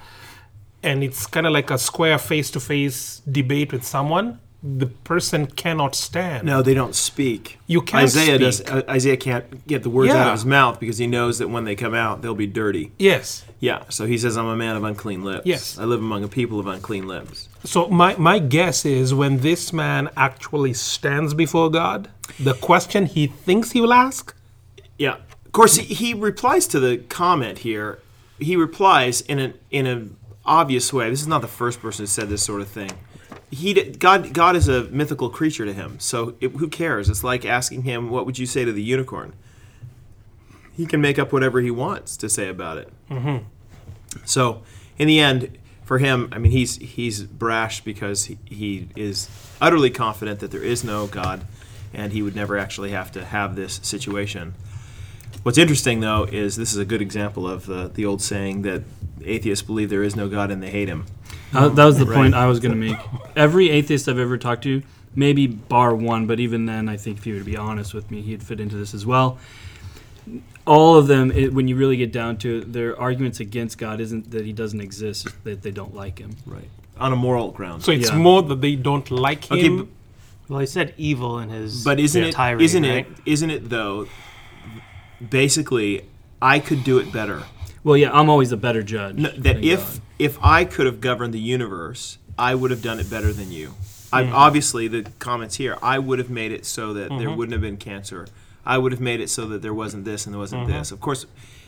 and 0.82 1.02
it's 1.02 1.26
kind 1.26 1.46
of 1.46 1.52
like 1.52 1.70
a 1.70 1.78
square 1.78 2.18
face 2.18 2.50
to 2.52 2.60
face 2.60 3.22
debate 3.30 3.72
with 3.72 3.84
someone, 3.84 4.38
the 4.62 4.86
person 4.86 5.46
cannot 5.46 5.94
stand. 5.94 6.46
No, 6.46 6.62
they 6.62 6.72
don't 6.72 6.94
speak. 6.94 7.58
You 7.66 7.82
can't 7.82 8.04
Isaiah 8.04 8.38
does. 8.38 8.62
Uh, 8.62 8.82
Isaiah 8.88 9.16
can't 9.16 9.66
get 9.66 9.82
the 9.82 9.90
words 9.90 10.12
out 10.12 10.26
of 10.26 10.32
his 10.32 10.46
mouth 10.46 10.80
because 10.80 10.98
he 10.98 11.06
knows 11.06 11.38
that 11.38 11.48
when 11.48 11.64
they 11.64 11.74
come 11.74 11.94
out, 11.94 12.22
they'll 12.22 12.34
be 12.34 12.46
dirty. 12.46 12.92
Yes. 12.98 13.44
Yeah, 13.60 13.84
so 13.88 14.06
he 14.06 14.18
says, 14.18 14.36
"I'm 14.36 14.46
a 14.46 14.56
man 14.56 14.76
of 14.76 14.84
unclean 14.84 15.22
lips. 15.24 15.46
Yes. 15.46 15.78
I 15.78 15.84
live 15.84 16.00
among 16.00 16.22
a 16.24 16.28
people 16.28 16.60
of 16.60 16.66
unclean 16.66 17.06
lips." 17.08 17.48
So 17.64 17.88
my, 17.88 18.14
my 18.16 18.38
guess 18.38 18.84
is 18.84 19.14
when 19.14 19.38
this 19.38 19.72
man 19.72 20.10
actually 20.16 20.74
stands 20.74 21.32
before 21.32 21.70
God, 21.70 22.10
the 22.38 22.54
question 22.54 23.06
he 23.06 23.26
thinks 23.26 23.72
he 23.72 23.80
will 23.80 23.92
ask, 23.92 24.34
Yeah. 24.98 25.16
Of 25.54 25.56
course, 25.56 25.76
he, 25.76 25.94
he 25.94 26.14
replies 26.14 26.66
to 26.66 26.80
the 26.80 26.98
comment 26.98 27.58
here. 27.58 28.00
He 28.40 28.56
replies 28.56 29.20
in 29.20 29.38
an 29.38 29.54
in 29.70 29.86
an 29.86 30.16
obvious 30.44 30.92
way. 30.92 31.08
This 31.08 31.20
is 31.20 31.28
not 31.28 31.42
the 31.42 31.46
first 31.46 31.80
person 31.80 32.02
who 32.02 32.06
said 32.08 32.28
this 32.28 32.42
sort 32.42 32.60
of 32.60 32.66
thing. 32.66 32.90
He 33.52 33.72
God 33.72 34.34
God 34.34 34.56
is 34.56 34.66
a 34.66 34.82
mythical 34.90 35.30
creature 35.30 35.64
to 35.64 35.72
him. 35.72 36.00
So 36.00 36.34
it, 36.40 36.50
who 36.56 36.66
cares? 36.66 37.08
It's 37.08 37.22
like 37.22 37.44
asking 37.44 37.82
him, 37.82 38.10
"What 38.10 38.26
would 38.26 38.36
you 38.36 38.46
say 38.46 38.64
to 38.64 38.72
the 38.72 38.82
unicorn?" 38.82 39.32
He 40.76 40.86
can 40.86 41.00
make 41.00 41.20
up 41.20 41.32
whatever 41.32 41.60
he 41.60 41.70
wants 41.70 42.16
to 42.16 42.28
say 42.28 42.48
about 42.48 42.78
it. 42.78 42.88
Mm-hmm. 43.08 43.46
So, 44.24 44.64
in 44.98 45.06
the 45.06 45.20
end, 45.20 45.56
for 45.84 45.98
him, 45.98 46.30
I 46.32 46.38
mean, 46.38 46.50
he's 46.50 46.78
he's 46.78 47.22
brash 47.22 47.80
because 47.80 48.24
he, 48.24 48.38
he 48.44 48.88
is 48.96 49.28
utterly 49.60 49.90
confident 49.90 50.40
that 50.40 50.50
there 50.50 50.64
is 50.64 50.82
no 50.82 51.06
God, 51.06 51.46
and 51.92 52.12
he 52.12 52.22
would 52.22 52.34
never 52.34 52.58
actually 52.58 52.90
have 52.90 53.12
to 53.12 53.24
have 53.24 53.54
this 53.54 53.78
situation. 53.84 54.54
What's 55.44 55.58
interesting, 55.58 56.00
though, 56.00 56.24
is 56.24 56.56
this 56.56 56.72
is 56.72 56.78
a 56.78 56.84
good 56.86 57.02
example 57.02 57.46
of 57.48 57.66
the, 57.66 57.88
the 57.92 58.06
old 58.06 58.22
saying 58.22 58.62
that 58.62 58.82
atheists 59.22 59.62
believe 59.64 59.90
there 59.90 60.02
is 60.02 60.16
no 60.16 60.26
God 60.28 60.50
and 60.50 60.62
they 60.62 60.70
hate 60.70 60.88
him. 60.88 61.04
Uh, 61.52 61.68
that 61.68 61.84
was 61.84 61.98
the 61.98 62.06
Right. 62.06 62.16
point 62.16 62.34
I 62.34 62.46
was 62.46 62.60
going 62.60 62.72
to 62.72 62.78
make. 62.78 62.96
Every 63.36 63.68
atheist 63.68 64.08
I've 64.08 64.18
ever 64.18 64.38
talked 64.38 64.62
to, 64.64 64.82
maybe 65.14 65.46
bar 65.46 65.94
one, 65.94 66.26
but 66.26 66.40
even 66.40 66.64
then, 66.64 66.88
I 66.88 66.96
think 66.96 67.18
if 67.18 67.26
you 67.26 67.34
were 67.34 67.40
to 67.40 67.44
be 67.44 67.58
honest 67.58 67.92
with 67.92 68.10
me, 68.10 68.22
he'd 68.22 68.42
fit 68.42 68.58
into 68.58 68.76
this 68.76 68.94
as 68.94 69.04
well. 69.04 69.38
All 70.66 70.96
of 70.96 71.08
them, 71.08 71.30
it, 71.30 71.52
when 71.52 71.68
you 71.68 71.76
really 71.76 71.98
get 71.98 72.10
down 72.10 72.38
to 72.38 72.60
it, 72.60 72.72
their 72.72 72.98
arguments 72.98 73.38
against 73.38 73.76
God 73.76 74.00
isn't 74.00 74.30
that 74.30 74.46
he 74.46 74.52
doesn't 74.54 74.80
exist, 74.80 75.26
it's 75.26 75.34
that 75.44 75.60
they 75.62 75.70
don't 75.70 75.94
like 75.94 76.18
him. 76.18 76.36
Right. 76.46 76.70
On 76.98 77.12
a 77.12 77.16
moral 77.16 77.50
ground. 77.50 77.82
so 77.82 77.92
it's 77.92 78.08
Yeah. 78.08 78.16
more 78.16 78.42
that 78.42 78.62
they 78.62 78.76
don't 78.76 79.10
like 79.10 79.50
him. 79.50 79.58
Okay, 79.58 79.68
but- 79.68 79.86
Well, 80.48 80.60
he 80.60 80.66
said 80.66 80.94
evil 80.96 81.38
in 81.38 81.50
his 81.50 81.84
But 81.84 82.00
isn't 82.00 82.22
it 82.24 82.32
tirade, 82.32 82.62
isn't 82.62 82.82
right? 82.82 83.06
it 83.06 83.06
isn't 83.26 83.50
it 83.50 83.68
though 83.68 84.06
basically 85.30 86.04
I 86.40 86.58
could 86.58 86.84
do 86.84 86.98
it 86.98 87.12
better. 87.12 87.42
Well, 87.82 87.96
yeah, 87.96 88.10
I'm 88.12 88.30
always 88.30 88.52
a 88.52 88.56
better 88.56 88.82
judge. 88.82 89.16
No, 89.16 89.30
that 89.30 89.62
if 89.64 89.80
God. 89.94 90.00
if 90.18 90.38
I 90.42 90.64
could 90.64 90.86
have 90.86 91.00
governed 91.00 91.34
the 91.34 91.40
universe, 91.40 92.18
I 92.38 92.54
would 92.54 92.70
have 92.70 92.82
done 92.82 92.98
it 92.98 93.10
better 93.10 93.32
than 93.32 93.52
you. 93.52 93.74
I, 94.12 94.24
Hmm. 94.24 94.32
obviously, 94.34 94.86
the 94.88 95.02
comments 95.18 95.56
here, 95.56 95.76
I 95.82 95.98
would 95.98 96.18
have 96.18 96.30
made 96.30 96.52
it 96.52 96.64
so 96.66 96.92
that 96.94 97.08
there 97.10 97.18
Mm-hmm. 97.28 97.36
wouldn't 97.36 97.52
have 97.52 97.60
been 97.62 97.76
cancer. 97.76 98.26
I 98.64 98.78
would 98.78 98.92
have 98.92 99.00
made 99.00 99.20
it 99.20 99.28
so 99.28 99.46
that 99.48 99.60
there 99.60 99.74
wasn't 99.74 100.04
this 100.04 100.24
and 100.24 100.32
there 100.34 100.38
wasn't 100.40 100.62
Mm-hmm. 100.68 100.78
this. 100.78 100.92
Of 100.92 101.00
course, 101.00 101.26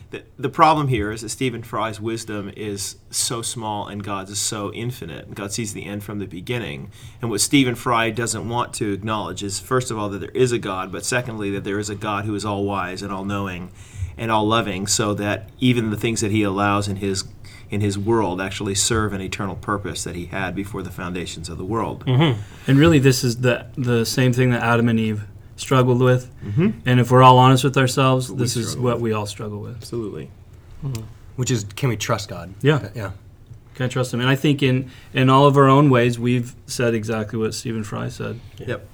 the, 0.09 0.23
the 0.37 0.49
problem 0.49 0.87
here 0.87 1.11
is 1.11 1.21
that 1.21 1.29
Stephen 1.29 1.63
Fry's 1.63 1.99
wisdom 1.99 2.51
is 2.55 2.95
so 3.09 3.41
small 3.41 3.87
and 3.87 4.03
God's 4.03 4.31
is 4.31 4.39
so 4.39 4.71
infinite. 4.73 5.33
God 5.35 5.51
sees 5.51 5.73
the 5.73 5.85
end 5.85 6.03
from 6.03 6.19
the 6.19 6.27
beginning. 6.27 6.91
And 7.21 7.29
what 7.29 7.41
Stephen 7.41 7.75
Fry 7.75 8.09
doesn't 8.09 8.47
want 8.47 8.73
to 8.75 8.93
acknowledge 8.93 9.43
is, 9.43 9.59
first 9.59 9.91
of 9.91 9.97
all, 9.97 10.07
that 10.09 10.19
there 10.19 10.29
is 10.29 10.51
a 10.51 10.59
God, 10.59 10.91
but 10.91 11.03
secondly, 11.03 11.51
that 11.51 11.65
there 11.65 11.79
is 11.79 11.89
a 11.89 11.95
God 11.95 12.25
who 12.25 12.35
is 12.35 12.45
all 12.45 12.63
wise 12.63 13.01
and 13.01 13.11
all 13.11 13.25
knowing 13.25 13.71
and 14.17 14.31
all 14.31 14.47
loving, 14.47 14.87
so 14.87 15.13
that 15.13 15.49
even 15.59 15.91
the 15.91 15.97
things 15.97 16.21
that 16.21 16.31
he 16.31 16.41
allows 16.41 16.87
in 16.87 16.97
his 16.97 17.25
in 17.69 17.81
his 17.81 17.99
world 17.99 18.39
actually 18.39 18.73
serve 18.73 19.11
an 19.11 19.19
eternal 19.19 19.55
purpose 19.55 20.05
that 20.05 20.15
he 20.15 20.27
had 20.27 20.55
before 20.55 20.81
the 20.81 20.89
foundations 20.89 21.49
of 21.49 21.57
the 21.57 21.65
world. 21.65 22.05
Mm-hmm. 22.05 22.39
And 22.65 22.79
really, 22.79 22.97
this 22.97 23.23
is 23.23 23.41
the 23.41 23.67
the 23.77 24.05
same 24.05 24.33
thing 24.33 24.51
that 24.51 24.63
Adam 24.63 24.89
and 24.89 24.99
Eve 24.99 25.23
struggled 25.57 26.01
with. 26.01 26.31
And 26.85 26.99
if 26.99 27.11
we're 27.11 27.23
all 27.23 27.37
honest 27.37 27.63
with 27.63 27.77
ourselves, 27.77 28.31
we 28.31 28.37
this 28.37 28.55
is 28.55 28.71
struggle 28.71 28.85
what 28.85 29.01
we 29.01 29.11
all 29.11 29.25
struggle 29.25 29.59
with. 29.59 29.75
Absolutely. 29.75 30.31
Which 31.35 31.51
is, 31.51 31.65
can 31.75 31.89
we 31.89 31.97
trust 31.97 32.29
God? 32.29 32.53
Yeah. 32.61 32.89
Yeah. 32.95 33.11
Can 33.75 33.85
I 33.85 33.89
trust 33.89 34.13
him? 34.13 34.21
And 34.21 34.29
I 34.29 34.35
think 34.35 34.63
in 34.63 34.89
in 35.13 35.29
all 35.29 35.45
of 35.45 35.55
our 35.55 35.67
own 35.67 35.91
ways, 35.91 36.17
we've 36.17 36.55
said 36.65 36.95
exactly 36.95 37.37
what 37.37 37.53
Stephen 37.53 37.83
Fry 37.83 38.09
said. 38.09 38.39
Yep. 38.57 38.87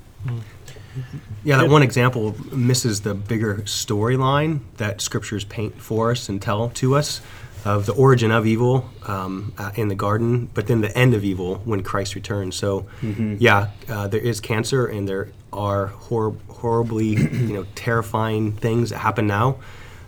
Yeah, 1.44 1.58
that 1.58 1.70
one 1.70 1.84
example 1.84 2.36
misses 2.54 3.02
the 3.02 3.14
bigger 3.14 3.60
storyline 3.60 4.60
that 4.78 5.02
scriptures 5.02 5.44
paint 5.44 5.82
for 5.82 6.12
us 6.12 6.30
and 6.30 6.42
tell 6.42 6.70
to 6.70 6.96
us 6.96 7.22
of 7.66 7.86
the 7.86 7.94
origin 7.94 8.30
of 8.32 8.46
evil 8.46 8.90
um, 9.08 9.54
uh, 9.58 9.72
in 9.76 9.88
the 9.88 9.96
garden, 9.96 10.50
but 10.54 10.68
then 10.68 10.82
the 10.82 10.96
end 10.98 11.14
of 11.14 11.24
evil 11.24 11.56
when 11.64 11.82
Christ 11.82 12.14
returns. 12.14 12.56
So, 12.56 12.86
yeah, 13.02 13.70
uh, 13.88 14.08
there 14.10 14.20
is 14.20 14.42
cancer 14.42 14.86
and 14.86 15.08
there 15.08 15.30
are 15.54 15.88
hor- 15.88 16.36
horribly, 16.50 17.08
you 17.08 17.54
know, 17.54 17.66
terrifying 17.76 18.54
things 18.54 18.90
that 18.90 19.00
happen 19.00 19.28
now, 19.28 19.58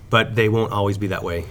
but 0.09 0.35
they 0.35 0.49
won't 0.49 0.71
always 0.71 0.97
be 0.97 1.07
that 1.07 1.23
way. 1.23 1.45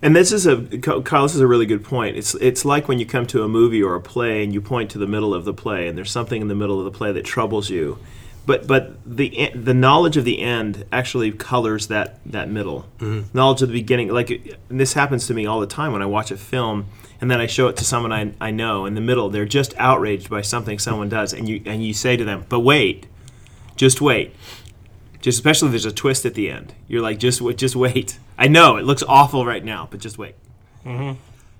And 0.00 0.14
this 0.14 0.30
is 0.30 0.46
a 0.46 0.56
Kyle. 0.78 1.24
This 1.24 1.34
is 1.34 1.40
a 1.40 1.46
really 1.46 1.66
good 1.66 1.82
point. 1.82 2.16
It's 2.16 2.34
it's 2.36 2.64
like 2.64 2.86
when 2.86 3.00
you 3.00 3.06
come 3.06 3.26
to 3.26 3.42
a 3.42 3.48
movie 3.48 3.82
or 3.82 3.96
a 3.96 4.00
play 4.00 4.44
and 4.44 4.52
you 4.52 4.60
point 4.60 4.90
to 4.92 4.98
the 4.98 5.08
middle 5.08 5.34
of 5.34 5.44
the 5.44 5.52
play, 5.52 5.88
and 5.88 5.98
there's 5.98 6.10
something 6.10 6.40
in 6.40 6.46
the 6.46 6.54
middle 6.54 6.78
of 6.78 6.84
the 6.84 6.96
play 6.96 7.10
that 7.10 7.24
troubles 7.24 7.68
you, 7.68 7.98
but 8.46 8.68
but 8.68 8.92
the 9.04 9.50
the 9.56 9.74
knowledge 9.74 10.16
of 10.16 10.24
the 10.24 10.40
end 10.40 10.84
actually 10.92 11.32
colors 11.32 11.88
that 11.88 12.20
that 12.26 12.48
middle. 12.48 12.86
Mm-hmm. 12.98 13.36
Knowledge 13.36 13.62
of 13.62 13.70
the 13.70 13.74
beginning, 13.74 14.10
like 14.10 14.30
and 14.70 14.80
this 14.80 14.92
happens 14.92 15.26
to 15.26 15.34
me 15.34 15.46
all 15.46 15.58
the 15.58 15.66
time 15.66 15.92
when 15.92 16.00
I 16.00 16.06
watch 16.06 16.30
a 16.30 16.36
film 16.36 16.86
and 17.20 17.30
then 17.30 17.40
I 17.40 17.46
show 17.46 17.68
it 17.68 17.76
to 17.78 17.84
someone 17.84 18.12
I, 18.12 18.32
I 18.40 18.50
know. 18.50 18.86
In 18.86 18.94
the 18.94 19.00
middle, 19.00 19.28
they're 19.28 19.44
just 19.44 19.74
outraged 19.78 20.30
by 20.30 20.42
something 20.42 20.78
someone 20.78 21.08
does, 21.08 21.32
and 21.32 21.48
you 21.48 21.60
and 21.66 21.84
you 21.84 21.92
say 21.92 22.16
to 22.16 22.24
them, 22.24 22.46
"But 22.48 22.60
wait, 22.60 23.06
just 23.78 24.00
wait." 24.00 24.34
Just 25.20 25.38
especially 25.38 25.66
if 25.68 25.72
there's 25.72 25.84
a 25.84 25.92
twist 25.92 26.24
at 26.24 26.34
the 26.34 26.48
end. 26.48 26.74
You're 26.86 27.02
like, 27.02 27.18
just 27.18 27.40
wait, 27.40 27.58
just 27.58 27.74
wait. 27.74 28.18
I 28.38 28.46
know 28.46 28.76
it 28.76 28.84
looks 28.84 29.02
awful 29.02 29.44
right 29.44 29.64
now, 29.64 29.88
but 29.90 29.98
just 30.00 30.16
wait. 30.16 30.36
And 30.84 31.16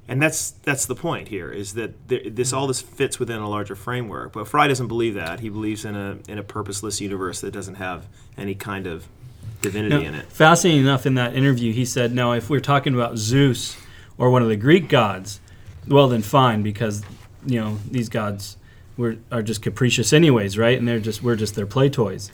and 0.07 0.23
that's 0.23 0.53
that's 0.63 0.87
the 0.87 0.95
point 0.95 1.29
here 1.29 1.51
is 1.51 1.75
that 1.75 2.09
th- 2.09 2.35
this 2.35 2.53
all 2.53 2.67
this 2.67 2.81
fits 2.81 3.19
within 3.19 3.41
a 3.41 3.49
larger 3.49 3.75
framework. 3.75 4.33
But 4.33 4.49
Fry 4.49 4.69
doesn't 4.69 4.89
believe 4.89 5.15
that. 5.15 5.41
He 5.41 5.49
believes 5.49 5.85
in 5.85 5.97
a 5.97 6.19
in 6.29 6.39
a 6.39 6.43
purposeless 6.43 7.01
universe 7.01 7.41
that 7.41 7.51
doesn't 7.51 7.75
have 7.75 8.07
any 8.37 8.55
kind 8.55 8.87
of 8.87 9.07
divinity 9.61 9.97
Now, 9.97 10.09
in 10.09 10.15
it. 10.15 10.27
Fascinating 10.27 10.83
enough, 10.83 11.05
in 11.05 11.15
that 11.17 11.35
interview, 11.35 11.73
he 11.73 11.85
said, 11.85 12.15
"Now, 12.15 12.33
if 12.33 12.49
we're 12.49 12.61
talking 12.61 12.95
about 12.95 13.19
Zeus 13.19 13.77
or 14.17 14.31
one 14.31 14.41
of 14.41 14.49
the 14.49 14.57
Greek 14.57 14.89
gods, 14.89 15.41
well, 15.87 16.09
then 16.09 16.23
fine, 16.23 16.63
because 16.63 17.03
you 17.45 17.61
know 17.61 17.79
these 17.91 18.09
gods 18.09 18.57
were 18.99 19.17
are 19.31 19.39
are 19.39 19.43
just 19.43 19.63
capricious, 19.63 20.13
anyways, 20.13 20.59
right? 20.59 20.77
And 20.79 20.87
they're 20.87 21.01
just 21.01 21.23
we're 21.23 21.37
just 21.37 21.55
their 21.55 21.65
play 21.67 21.89
toys. 21.89 22.31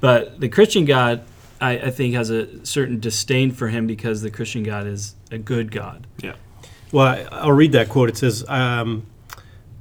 But 0.00 0.40
the 0.40 0.48
Christian 0.48 0.84
God, 0.84 1.22
I, 1.60 1.72
I 1.78 1.90
think, 1.90 2.14
has 2.14 2.30
a 2.30 2.64
certain 2.66 2.98
disdain 2.98 3.52
for 3.52 3.68
him 3.68 3.86
because 3.86 4.22
the 4.22 4.30
Christian 4.30 4.62
God 4.64 4.86
is 4.86 5.14
a 5.30 5.38
good 5.38 5.70
God. 5.70 6.06
Yeah. 6.22 6.34
Well, 6.90 7.06
I- 7.06 7.26
I'll 7.30 7.52
read 7.52 7.72
that 7.72 7.88
quote. 7.88 8.08
It 8.08 8.16
says, 8.16 8.44
um, 8.48 9.06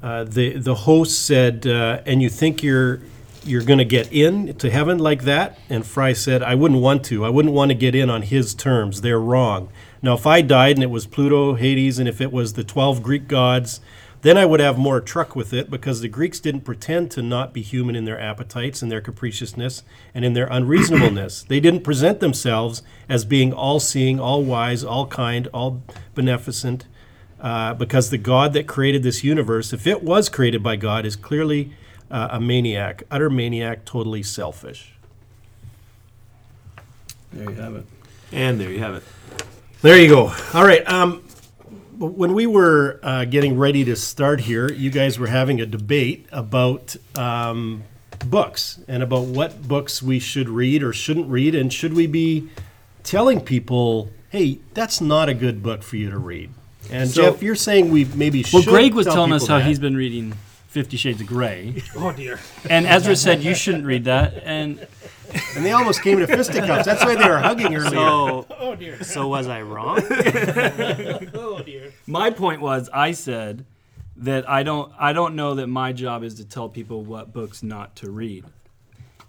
uh, 0.03 0.25
"the 0.25 0.57
the 0.57 0.75
host 0.75 1.25
said, 1.25 1.65
uh, 1.65 2.01
and 2.05 2.21
you 2.21 2.29
think 2.29 2.61
you're 2.61 2.99
you're 3.45 3.61
going 3.63 3.79
to 3.79 3.85
get 3.85 4.11
in 4.11 4.53
to 4.55 4.69
heaven 4.69 4.97
like 4.97 5.23
that?" 5.23 5.57
And 5.69 5.85
Fry 5.85 6.13
said, 6.13 6.43
"I 6.43 6.55
wouldn't 6.55 6.81
want 6.81 7.03
to. 7.05 7.23
I 7.23 7.29
wouldn't 7.29 7.53
want 7.53 7.69
to 7.69 7.75
get 7.75 7.95
in 7.95 8.09
on 8.09 8.23
his 8.23 8.53
terms. 8.53 9.01
They're 9.01 9.19
wrong. 9.19 9.69
Now, 10.01 10.13
if 10.15 10.27
I 10.27 10.41
died 10.41 10.75
and 10.75 10.83
it 10.83 10.91
was 10.91 11.05
Pluto, 11.07 11.55
Hades, 11.55 11.97
and 11.99 12.07
if 12.09 12.19
it 12.21 12.31
was 12.31 12.53
the 12.53 12.63
twelve 12.63 13.01
Greek 13.01 13.27
gods." 13.27 13.79
Then 14.21 14.37
I 14.37 14.45
would 14.45 14.59
have 14.59 14.77
more 14.77 14.99
truck 14.99 15.35
with 15.35 15.53
it 15.53 15.69
because 15.69 16.01
the 16.01 16.07
Greeks 16.07 16.39
didn't 16.39 16.61
pretend 16.61 17.11
to 17.11 17.21
not 17.21 17.53
be 17.53 17.61
human 17.61 17.95
in 17.95 18.05
their 18.05 18.19
appetites 18.19 18.81
and 18.81 18.91
their 18.91 19.01
capriciousness 19.01 19.83
and 20.13 20.25
in 20.25 20.33
their 20.33 20.47
unreasonableness. 20.47 21.43
they 21.47 21.59
didn't 21.59 21.83
present 21.83 22.19
themselves 22.19 22.81
as 23.07 23.25
being 23.25 23.53
all 23.53 23.79
seeing, 23.79 24.19
all 24.19 24.43
wise, 24.43 24.83
all 24.83 25.05
kind, 25.07 25.47
all 25.53 25.83
beneficent, 26.15 26.85
uh, 27.39 27.75
because 27.75 28.09
the 28.09 28.17
God 28.17 28.53
that 28.53 28.65
created 28.67 29.03
this 29.03 29.23
universe, 29.23 29.71
if 29.71 29.85
it 29.85 30.03
was 30.03 30.29
created 30.29 30.63
by 30.63 30.75
God, 30.75 31.05
is 31.05 31.15
clearly 31.15 31.73
uh, 32.09 32.29
a 32.31 32.39
maniac, 32.39 33.03
utter 33.11 33.29
maniac, 33.29 33.85
totally 33.85 34.23
selfish. 34.23 34.93
There 37.31 37.51
you 37.51 37.55
have 37.61 37.75
it. 37.75 37.85
And 38.31 38.59
there 38.59 38.71
you 38.71 38.79
have 38.79 38.95
it. 38.95 39.03
There 39.81 39.97
you 39.99 40.09
go. 40.09 40.33
All 40.53 40.65
right. 40.65 40.87
Um, 40.89 41.23
when 41.97 42.33
we 42.33 42.45
were 42.47 42.99
uh, 43.03 43.25
getting 43.25 43.57
ready 43.57 43.83
to 43.85 43.95
start 43.95 44.41
here, 44.41 44.71
you 44.71 44.89
guys 44.89 45.17
were 45.17 45.27
having 45.27 45.59
a 45.61 45.65
debate 45.65 46.27
about 46.31 46.95
um, 47.17 47.83
books 48.25 48.79
and 48.87 49.01
about 49.03 49.25
what 49.25 49.67
books 49.67 50.01
we 50.01 50.19
should 50.19 50.49
read 50.49 50.83
or 50.83 50.93
shouldn't 50.93 51.27
read, 51.29 51.55
and 51.55 51.71
should 51.73 51.93
we 51.93 52.07
be 52.07 52.49
telling 53.03 53.41
people, 53.41 54.09
"Hey, 54.29 54.59
that's 54.73 55.01
not 55.01 55.29
a 55.29 55.33
good 55.33 55.63
book 55.63 55.83
for 55.83 55.95
you 55.97 56.09
to 56.09 56.17
read." 56.17 56.49
And 56.91 57.09
So- 57.09 57.31
Jeff, 57.31 57.41
you're 57.43 57.55
saying 57.55 57.89
we 57.91 58.05
maybe 58.05 58.45
Well, 58.53 58.61
should. 58.61 58.69
Greg 58.69 58.93
was 58.93 59.05
tell 59.05 59.15
telling 59.15 59.33
us 59.33 59.47
how 59.47 59.57
that. 59.59 59.67
he's 59.67 59.79
been 59.79 59.95
reading 59.95 60.33
Fifty 60.67 60.97
Shades 60.97 61.21
of 61.21 61.27
Grey, 61.27 61.81
Oh 61.95 62.11
dear. 62.11 62.39
and 62.69 62.85
Ezra 62.85 63.15
said 63.15 63.41
you 63.43 63.55
shouldn't 63.55 63.85
read 63.85 64.03
that, 64.05 64.43
and 64.43 64.85
and 65.55 65.65
they 65.65 65.71
almost 65.71 66.01
came 66.03 66.19
to 66.19 66.27
fisticuffs. 66.27 66.85
That's 66.85 67.03
why 67.03 67.15
they 67.15 67.27
were 67.27 67.39
hugging 67.39 67.73
earlier. 67.75 67.89
So, 67.89 68.45
Oh 68.59 68.75
dear. 68.75 69.01
so 69.03 69.27
was 69.27 69.47
I 69.47 69.61
wrong? 69.61 69.99
Oh 71.33 71.61
dear. 71.65 71.91
My 72.05 72.29
point 72.31 72.61
was, 72.61 72.89
I 72.93 73.11
said 73.13 73.65
that 74.17 74.49
I 74.49 74.63
don't, 74.63 74.91
I 74.99 75.13
don't 75.13 75.35
know 75.35 75.55
that 75.55 75.67
my 75.67 75.93
job 75.93 76.23
is 76.23 76.35
to 76.35 76.45
tell 76.45 76.69
people 76.69 77.03
what 77.03 77.33
books 77.33 77.61
not 77.63 77.95
to 77.97 78.09
read. 78.11 78.45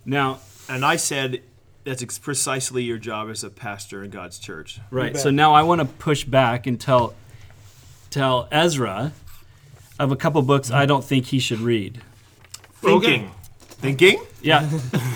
Now, 0.04 0.38
And 0.68 0.84
I 0.84 0.96
said 0.96 1.42
that's 1.84 2.02
ex- 2.02 2.18
precisely 2.18 2.82
your 2.82 2.98
job 2.98 3.28
as 3.30 3.44
a 3.44 3.50
pastor 3.50 4.02
in 4.04 4.10
God's 4.10 4.38
church. 4.38 4.80
right. 4.90 5.16
So 5.16 5.30
now 5.30 5.52
I 5.54 5.62
want 5.62 5.80
to 5.80 5.86
push 5.86 6.24
back 6.24 6.66
and 6.66 6.80
tell, 6.80 7.14
tell 8.10 8.48
Ezra 8.50 9.12
of 9.98 10.12
a 10.12 10.16
couple 10.16 10.40
books 10.42 10.70
I 10.70 10.86
don't 10.86 11.04
think 11.04 11.26
he 11.26 11.38
should 11.38 11.60
read. 11.60 12.00
Thinking. 12.74 13.30
Thinking? 13.68 14.20
Yeah. 14.42 14.68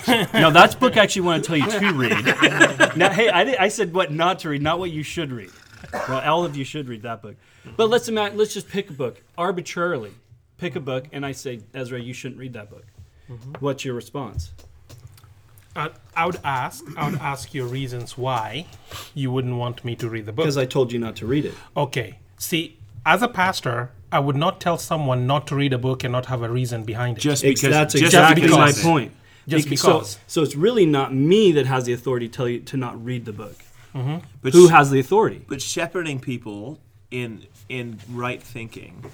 no, 0.34 0.50
that's 0.50 0.74
book 0.74 0.96
I 0.96 1.02
actually 1.02 1.22
want 1.22 1.44
to 1.44 1.48
tell 1.48 1.56
you 1.56 1.70
to 1.70 1.92
read. 1.94 2.96
now, 2.96 3.10
hey, 3.10 3.28
I, 3.28 3.44
di- 3.44 3.56
I 3.56 3.68
said 3.68 3.92
what 3.92 4.12
not 4.12 4.40
to 4.40 4.50
read, 4.50 4.62
not 4.62 4.78
what 4.78 4.90
you 4.90 5.02
should 5.02 5.32
read. 5.32 5.50
Well, 5.92 6.20
all 6.20 6.44
of 6.44 6.56
you 6.56 6.64
should 6.64 6.88
read 6.88 7.02
that 7.02 7.22
book. 7.22 7.36
But 7.76 7.90
let's 7.90 8.08
imagine, 8.08 8.38
let's 8.38 8.54
just 8.54 8.68
pick 8.68 8.90
a 8.90 8.92
book 8.92 9.22
arbitrarily. 9.36 10.12
Pick 10.58 10.76
a 10.76 10.80
book, 10.80 11.06
and 11.12 11.26
I 11.26 11.32
say, 11.32 11.60
Ezra, 11.74 12.00
you 12.00 12.12
shouldn't 12.12 12.38
read 12.38 12.52
that 12.52 12.70
book. 12.70 12.84
What's 13.60 13.84
your 13.84 13.94
response? 13.94 14.52
Uh, 15.74 15.88
I 16.14 16.26
would 16.26 16.38
ask. 16.44 16.84
I 16.96 17.08
would 17.10 17.18
ask 17.20 17.54
your 17.54 17.66
reasons 17.66 18.18
why 18.18 18.66
you 19.14 19.30
wouldn't 19.32 19.56
want 19.56 19.84
me 19.84 19.96
to 19.96 20.08
read 20.08 20.26
the 20.26 20.32
book. 20.32 20.44
Because 20.44 20.58
I 20.58 20.66
told 20.66 20.92
you 20.92 20.98
not 20.98 21.16
to 21.16 21.26
read 21.26 21.46
it. 21.46 21.54
Okay. 21.76 22.18
See, 22.36 22.78
as 23.06 23.22
a 23.22 23.28
pastor, 23.28 23.90
I 24.12 24.19
would 24.21 24.37
not 24.37 24.61
tell 24.61 24.78
someone 24.78 25.26
not 25.26 25.47
to 25.49 25.57
read 25.57 25.73
a 25.73 25.78
book 25.78 26.04
and 26.04 26.12
not 26.12 26.26
have 26.26 26.42
a 26.42 26.49
reason 26.50 26.85
behind 26.85 27.16
it. 27.19 27.21
Just 27.21 27.42
because. 27.42 27.71
that's 27.71 27.92
just 27.95 28.04
exactly 28.04 28.42
because. 28.42 28.76
my 28.85 28.90
point. 28.90 29.12
Just 29.49 29.69
Bec- 29.69 29.78
so- 29.78 29.92
because. 29.99 30.19
So, 30.28 30.42
it's 30.42 30.54
really 30.54 30.87
not 30.87 31.12
me 31.14 31.52
that 31.52 31.66
has 31.66 31.85
the 31.87 31.92
authority 31.92 32.28
to 32.28 32.33
tell 32.35 32.49
you 32.49 32.61
to 32.61 32.76
not 32.76 33.02
read 33.04 33.25
the 33.25 33.33
book. 33.33 33.57
Mm-hmm. 33.95 34.19
But 34.42 34.52
Who 34.52 34.69
has 34.69 34.90
the 34.90 35.00
authority? 35.00 35.45
But 35.49 35.61
shepherding 35.61 36.21
people 36.21 36.78
in 37.11 37.47
in 37.69 37.99
right 38.11 38.42
thinking. 38.42 39.04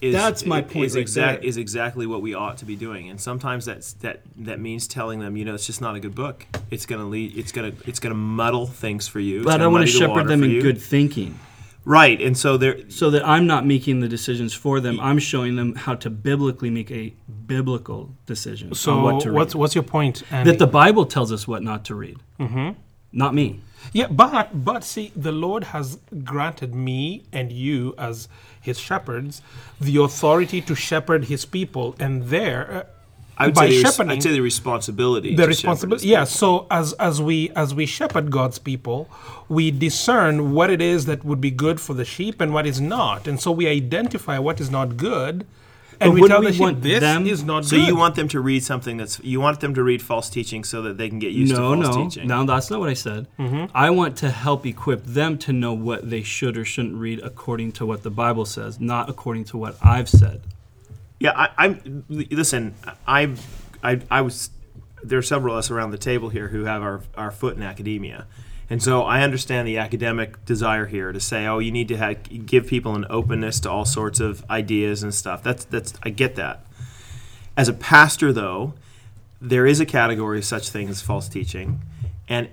Is, 0.00 0.14
That's 0.14 0.44
my 0.44 0.58
i- 0.58 0.62
point 0.62 0.86
Is, 0.86 0.94
right 0.96 1.00
exact, 1.02 1.40
there. 1.42 1.48
is 1.48 1.56
exactly 1.56 2.06
what 2.06 2.22
we 2.22 2.34
ought 2.34 2.58
to 2.58 2.64
be 2.64 2.74
doing, 2.74 3.08
and 3.08 3.20
sometimes 3.20 3.64
that's 3.64 3.92
that 4.04 4.22
that 4.38 4.58
means 4.58 4.88
telling 4.88 5.20
them, 5.20 5.36
you 5.36 5.44
know, 5.44 5.54
it's 5.54 5.64
just 5.66 5.80
not 5.80 5.94
a 5.94 6.00
good 6.00 6.14
book. 6.14 6.44
It's 6.72 6.86
gonna 6.86 7.06
lead. 7.06 7.36
It's 7.38 7.52
gonna 7.52 7.72
it's 7.86 8.00
gonna 8.00 8.16
muddle 8.16 8.66
things 8.66 9.06
for 9.06 9.20
you. 9.20 9.36
It's 9.38 9.44
But 9.46 9.60
I 9.60 9.68
want 9.68 9.86
to 9.86 9.92
shepherd 9.92 10.26
them 10.26 10.42
in 10.42 10.50
you. 10.50 10.60
good 10.60 10.80
thinking. 10.82 11.38
Right, 11.84 12.20
and 12.20 12.36
so 12.36 12.56
there. 12.56 12.88
so 12.90 13.10
that 13.10 13.26
I'm 13.26 13.46
not 13.46 13.66
making 13.66 14.00
the 14.00 14.08
decisions 14.08 14.54
for 14.54 14.78
them. 14.78 15.00
I'm 15.00 15.18
showing 15.18 15.56
them 15.56 15.74
how 15.74 15.96
to 15.96 16.10
biblically 16.10 16.70
make 16.70 16.90
a 16.90 17.12
biblical 17.46 18.14
decision 18.24 18.74
so 18.74 18.92
on 18.94 19.02
what 19.02 19.22
to 19.22 19.30
read. 19.30 19.36
what's 19.36 19.54
what's 19.54 19.74
your 19.74 19.82
point? 19.82 20.22
Andy? 20.30 20.50
that 20.50 20.58
the 20.58 20.66
Bible 20.66 21.06
tells 21.06 21.32
us 21.32 21.48
what 21.48 21.62
not 21.62 21.84
to 21.86 21.94
read, 21.94 22.18
mm-hmm. 22.38 22.78
not 23.12 23.34
me. 23.34 23.60
Yeah, 23.92 24.06
but 24.06 24.64
but 24.64 24.84
see, 24.84 25.10
the 25.16 25.32
Lord 25.32 25.64
has 25.64 25.98
granted 26.22 26.72
me 26.72 27.24
and 27.32 27.50
you 27.50 27.94
as 27.98 28.28
His 28.60 28.78
shepherds 28.78 29.42
the 29.80 29.96
authority 29.96 30.60
to 30.60 30.76
shepherd 30.76 31.24
His 31.24 31.44
people, 31.44 31.96
and 31.98 32.24
there, 32.24 32.72
uh, 32.72 32.82
I 33.38 33.46
would 33.46 33.54
by 33.54 33.68
say 33.68 33.78
the, 33.78 33.82
res- 33.84 34.00
I'd 34.00 34.22
say 34.22 34.32
the 34.32 34.40
responsibility. 34.40 35.34
the 35.34 35.46
responsibility. 35.46 36.06
Yeah. 36.08 36.24
So 36.24 36.66
as 36.70 36.92
as 36.94 37.20
we 37.22 37.50
as 37.50 37.74
we 37.74 37.86
shepherd 37.86 38.30
God's 38.30 38.58
people, 38.58 39.08
we 39.48 39.70
discern 39.70 40.52
what 40.52 40.70
it 40.70 40.80
is 40.82 41.06
that 41.06 41.24
would 41.24 41.40
be 41.40 41.50
good 41.50 41.80
for 41.80 41.94
the 41.94 42.04
sheep 42.04 42.40
and 42.40 42.52
what 42.52 42.66
is 42.66 42.80
not, 42.80 43.26
and 43.26 43.40
so 43.40 43.50
we 43.50 43.66
identify 43.68 44.38
what 44.38 44.60
is 44.60 44.70
not 44.70 44.96
good, 44.96 45.46
and 46.00 46.12
But 46.12 46.20
we 46.20 46.28
tell 46.28 46.40
we 46.40 46.46
the 46.46 46.52
sheep 46.52 46.60
want 46.60 46.82
this 46.82 47.00
them- 47.00 47.26
is 47.26 47.42
not 47.42 47.64
So 47.64 47.76
good. 47.76 47.86
you 47.88 47.96
want 47.96 48.14
them 48.16 48.28
to 48.28 48.40
read 48.40 48.62
something 48.62 48.96
that's 48.98 49.18
you 49.24 49.40
want 49.40 49.60
them 49.60 49.72
to 49.74 49.82
read 49.82 50.02
false 50.02 50.28
teaching 50.30 50.62
so 50.62 50.82
that 50.82 50.98
they 50.98 51.08
can 51.08 51.18
get 51.18 51.32
used 51.32 51.52
No, 51.54 51.74
to 51.74 51.82
false 51.82 51.96
no, 51.96 52.04
teaching. 52.04 52.28
no. 52.28 52.44
That's 52.44 52.70
not 52.70 52.80
what 52.80 52.90
I 52.90 52.94
said. 52.94 53.26
Mm-hmm. 53.38 53.64
I 53.74 53.90
want 53.90 54.16
to 54.18 54.30
help 54.30 54.66
equip 54.66 55.04
them 55.04 55.38
to 55.38 55.52
know 55.52 55.72
what 55.72 56.08
they 56.10 56.22
should 56.22 56.56
or 56.56 56.64
shouldn't 56.64 56.96
read 56.96 57.20
according 57.20 57.72
to 57.72 57.86
what 57.86 58.02
the 58.02 58.10
Bible 58.10 58.44
says, 58.44 58.78
not 58.78 59.08
according 59.08 59.44
to 59.46 59.56
what 59.56 59.76
I've 59.82 60.08
said. 60.08 60.42
Yeah, 61.22 61.30
I, 61.36 61.50
I'm. 61.56 62.04
Listen, 62.08 62.74
I, 63.06 63.32
I, 63.80 64.00
I 64.10 64.22
was. 64.22 64.50
There 65.04 65.20
are 65.20 65.22
several 65.22 65.54
of 65.54 65.58
us 65.60 65.70
around 65.70 65.92
the 65.92 65.98
table 65.98 66.30
here 66.30 66.48
who 66.48 66.64
have 66.64 66.82
our, 66.82 67.00
our 67.16 67.30
foot 67.30 67.56
in 67.56 67.62
academia, 67.62 68.26
and 68.68 68.82
so 68.82 69.02
I 69.02 69.22
understand 69.22 69.68
the 69.68 69.78
academic 69.78 70.44
desire 70.44 70.86
here 70.86 71.12
to 71.12 71.20
say, 71.20 71.46
oh, 71.46 71.60
you 71.60 71.70
need 71.70 71.86
to 71.88 72.14
give 72.14 72.66
people 72.66 72.96
an 72.96 73.06
openness 73.08 73.60
to 73.60 73.70
all 73.70 73.84
sorts 73.84 74.18
of 74.18 74.44
ideas 74.50 75.04
and 75.04 75.14
stuff. 75.14 75.44
That's 75.44 75.64
that's 75.64 75.94
I 76.02 76.10
get 76.10 76.34
that. 76.34 76.66
As 77.56 77.68
a 77.68 77.72
pastor, 77.72 78.32
though, 78.32 78.74
there 79.40 79.64
is 79.64 79.78
a 79.78 79.86
category 79.86 80.38
of 80.38 80.44
such 80.44 80.70
things 80.70 80.90
as 80.90 81.02
false 81.02 81.28
teaching, 81.28 81.82
and 82.28 82.48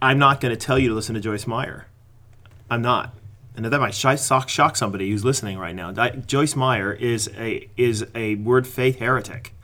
I'm 0.00 0.20
not 0.20 0.40
going 0.40 0.56
to 0.56 0.66
tell 0.66 0.78
you 0.78 0.88
to 0.90 0.94
listen 0.94 1.16
to 1.16 1.20
Joyce 1.20 1.48
Meyer. 1.48 1.88
I'm 2.70 2.80
not. 2.80 3.12
And 3.54 3.64
that 3.66 3.80
might 3.80 3.94
shock, 3.94 4.18
shock- 4.18 4.48
shock 4.48 4.76
somebody 4.76 5.10
who's 5.10 5.24
listening 5.24 5.58
right 5.58 5.74
now. 5.74 5.92
Joyce 6.26 6.56
Meyer 6.56 6.92
is 6.92 7.28
a 7.36 7.68
is 7.76 8.06
a 8.14 8.36
word 8.36 8.66
faith 8.66 8.98
heretic. 8.98 9.54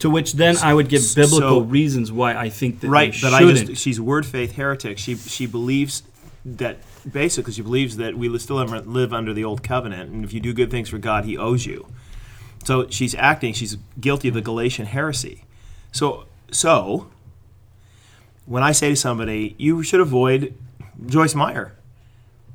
To 0.00 0.10
which 0.10 0.32
then 0.32 0.56
I 0.56 0.74
would 0.74 0.88
give 0.88 1.02
biblical 1.14 1.60
so- 1.60 1.60
reasons 1.60 2.10
why 2.10 2.34
I 2.34 2.48
think 2.48 2.80
that 2.80 2.88
Right, 2.88 3.14
but 3.22 3.32
I 3.32 3.40
just 3.52 3.80
she's 3.80 4.00
word 4.00 4.26
faith 4.26 4.52
heretic. 4.56 4.98
She 4.98 5.14
she 5.14 5.46
believes 5.46 6.02
that 6.44 6.78
basically 7.10 7.52
she 7.52 7.62
believes 7.62 7.96
that 7.98 8.16
we 8.18 8.36
still 8.40 8.56
live- 8.56 8.86
live 8.88 9.12
under 9.12 9.32
the 9.32 9.44
old 9.44 9.62
covenant, 9.62 10.10
and 10.10 10.24
if 10.24 10.32
you 10.32 10.40
do 10.40 10.52
good 10.52 10.72
things 10.72 10.88
for 10.88 10.98
God, 10.98 11.24
He 11.24 11.38
owes 11.38 11.64
you. 11.66 11.86
So 12.64 12.88
she's 12.90 13.14
acting. 13.14 13.52
She's 13.54 13.76
guilty 14.00 14.28
of 14.28 14.34
the 14.34 14.40
Galatian 14.40 14.86
heresy. 14.86 15.44
So 15.92 16.24
so 16.50 17.06
when 18.46 18.64
I 18.64 18.72
say 18.72 18.90
to 18.90 18.96
somebody, 18.96 19.54
you 19.58 19.84
should 19.84 20.00
avoid 20.00 20.54
Joyce 21.06 21.36
Meyer, 21.36 21.74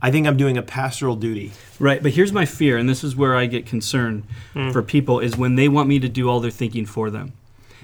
I 0.08 0.12
think 0.12 0.26
I'm 0.26 0.38
doing 0.38 0.58
a 0.58 0.62
pastoral 0.62 1.18
duty. 1.18 1.52
Right, 1.80 2.02
but 2.02 2.14
here's 2.14 2.32
my 2.32 2.46
fear, 2.46 2.78
and 2.78 2.88
this 2.88 3.04
is 3.04 3.18
where 3.18 3.36
I 3.36 3.46
get 3.46 3.66
concerned 3.66 4.24
hmm. 4.54 4.72
for 4.72 4.82
people 4.82 5.20
is 5.20 5.36
when 5.36 5.56
they 5.56 5.68
want 5.68 5.90
me 5.90 6.00
to 6.00 6.08
do 6.08 6.30
all 6.30 6.40
their 6.40 6.50
thinking 6.50 6.86
for 6.86 7.10
them. 7.10 7.34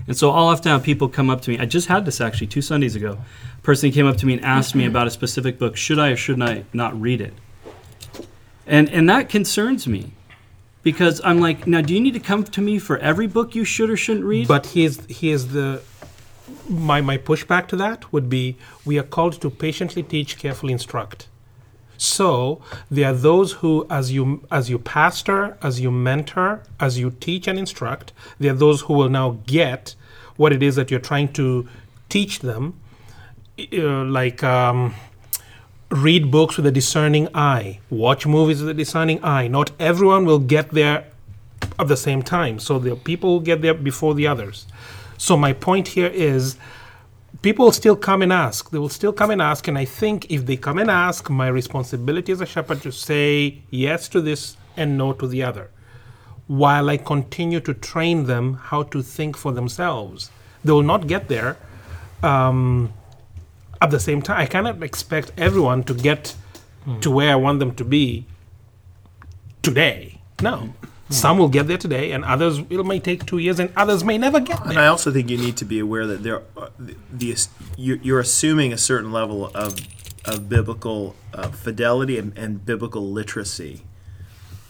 And 0.07 0.15
so 0.15 0.31
I'll 0.31 0.45
often 0.45 0.71
have 0.71 0.83
people 0.83 1.09
come 1.09 1.29
up 1.29 1.41
to 1.41 1.51
me. 1.51 1.59
I 1.59 1.65
just 1.65 1.89
had 1.89 2.05
this 2.05 2.21
actually 2.21 2.47
two 2.47 2.61
Sundays 2.61 2.95
ago. 2.95 3.17
A 3.57 3.61
person 3.61 3.91
came 3.91 4.07
up 4.07 4.15
to 4.17 4.25
me 4.25 4.35
and 4.35 4.45
asked 4.45 4.73
me 4.73 4.85
hmm. 4.85 4.89
about 4.89 5.05
a 5.07 5.09
specific 5.09 5.59
book. 5.59 5.75
Should 5.75 5.99
I 5.99 6.11
or 6.11 6.15
shouldn't 6.15 6.49
I 6.49 6.63
not 6.71 6.99
read 6.99 7.19
it? 7.19 7.33
and 8.65 8.89
and 8.89 9.09
that 9.09 9.27
concerns 9.27 9.85
me 9.85 10.13
because 10.81 11.19
I'm 11.25 11.41
like, 11.41 11.67
now 11.67 11.81
do 11.81 11.93
you 11.93 11.99
need 11.99 12.13
to 12.13 12.21
come 12.21 12.45
to 12.45 12.61
me 12.61 12.79
for 12.79 12.97
every 12.99 13.27
book 13.27 13.53
you 13.53 13.65
should 13.65 13.89
or 13.89 13.97
shouldn't 13.97 14.25
read? 14.25 14.47
But 14.47 14.67
here's 14.67 14.97
here's 15.09 15.47
the 15.47 15.81
my 16.69 17.01
my 17.01 17.17
pushback 17.17 17.67
to 17.67 17.75
that 17.75 18.13
would 18.13 18.29
be 18.29 18.55
we 18.85 18.97
are 18.97 19.03
called 19.03 19.41
to 19.41 19.49
patiently 19.49 20.03
teach, 20.03 20.37
carefully 20.37 20.71
instruct. 20.71 21.27
So 21.97 22.61
there 22.89 23.09
are 23.09 23.13
those 23.13 23.53
who, 23.53 23.85
as 23.89 24.11
you 24.11 24.45
as 24.51 24.69
you 24.69 24.79
pastor, 24.79 25.57
as 25.61 25.79
you 25.79 25.91
mentor, 25.91 26.61
as 26.79 26.97
you 26.97 27.11
teach 27.11 27.47
and 27.47 27.57
instruct, 27.57 28.13
there 28.39 28.51
are 28.51 28.57
those 28.57 28.81
who 28.81 28.93
will 28.93 29.09
now 29.09 29.39
get 29.45 29.95
what 30.35 30.51
it 30.51 30.63
is 30.63 30.75
that 30.75 30.89
you're 30.91 30.99
trying 30.99 31.31
to 31.33 31.67
teach 32.09 32.39
them, 32.39 32.79
uh, 33.73 34.03
like. 34.05 34.43
Um, 34.43 34.93
read 35.93 36.31
books 36.31 36.57
with 36.57 36.65
a 36.65 36.71
discerning 36.71 37.27
eye, 37.35 37.79
watch 37.91 38.25
movies 38.25 38.61
with 38.61 38.69
a 38.69 38.73
discerning 38.73 39.23
eye. 39.23 39.47
Not 39.47 39.71
everyone 39.79 40.25
will 40.25 40.39
get 40.39 40.71
there 40.71 41.05
at 41.77 41.87
the 41.87 41.97
same 41.97 42.23
time. 42.23 42.59
So 42.59 42.79
the 42.79 42.95
people 42.95 43.33
will 43.33 43.39
get 43.41 43.61
there 43.61 43.75
before 43.75 44.15
the 44.15 44.27
others. 44.27 44.65
So 45.17 45.37
my 45.37 45.53
point 45.53 45.89
here 45.89 46.07
is 46.07 46.57
people 47.43 47.71
still 47.71 47.95
come 47.95 48.23
and 48.23 48.33
ask. 48.33 48.71
They 48.71 48.79
will 48.79 48.89
still 48.89 49.13
come 49.13 49.29
and 49.29 49.41
ask. 49.41 49.67
And 49.67 49.77
I 49.77 49.85
think 49.85 50.31
if 50.31 50.47
they 50.47 50.57
come 50.57 50.79
and 50.79 50.89
ask, 50.89 51.29
my 51.29 51.47
responsibility 51.47 52.31
as 52.31 52.41
a 52.41 52.47
shepherd 52.47 52.81
to 52.81 52.91
say 52.91 53.61
yes 53.69 54.07
to 54.09 54.21
this 54.21 54.57
and 54.75 54.97
no 54.97 55.13
to 55.13 55.27
the 55.27 55.43
other, 55.43 55.69
while 56.47 56.89
I 56.89 56.97
continue 56.97 57.59
to 57.59 57.73
train 57.75 58.25
them 58.25 58.55
how 58.55 58.81
to 58.83 59.03
think 59.03 59.37
for 59.37 59.51
themselves. 59.51 60.31
They 60.63 60.71
will 60.71 60.81
not 60.81 61.05
get 61.07 61.27
there. 61.27 61.57
Um, 62.23 62.93
at 63.81 63.91
the 63.91 63.99
same 63.99 64.21
time, 64.21 64.39
I 64.39 64.45
cannot 64.45 64.81
expect 64.81 65.33
everyone 65.37 65.83
to 65.83 65.93
get 65.93 66.35
to 67.01 67.11
where 67.11 67.31
I 67.31 67.35
want 67.35 67.59
them 67.59 67.75
to 67.75 67.83
be 67.83 68.25
today. 69.61 70.21
No. 70.41 70.73
Some 71.13 71.37
will 71.37 71.49
get 71.49 71.67
there 71.67 71.77
today, 71.77 72.11
and 72.11 72.25
others 72.25 72.59
it 72.59 72.85
may 72.85 72.99
take 72.99 73.25
two 73.25 73.37
years, 73.37 73.59
and 73.59 73.71
others 73.75 74.03
may 74.03 74.17
never 74.17 74.39
get 74.39 74.59
there. 74.63 74.71
And. 74.71 74.79
I 74.79 74.87
also 74.87 75.11
think 75.11 75.29
you 75.29 75.37
need 75.37 75.57
to 75.57 75.65
be 75.65 75.79
aware 75.79 76.07
that 76.07 76.23
there, 76.23 76.41
are, 76.57 76.69
the, 76.77 76.95
the 77.11 77.47
you're, 77.77 77.97
you're 77.97 78.19
assuming 78.19 78.73
a 78.73 78.77
certain 78.77 79.11
level 79.11 79.51
of 79.53 79.79
of 80.25 80.47
biblical 80.47 81.15
uh, 81.33 81.49
fidelity 81.49 82.17
and, 82.17 82.37
and 82.37 82.65
biblical 82.65 83.11
literacy 83.11 83.81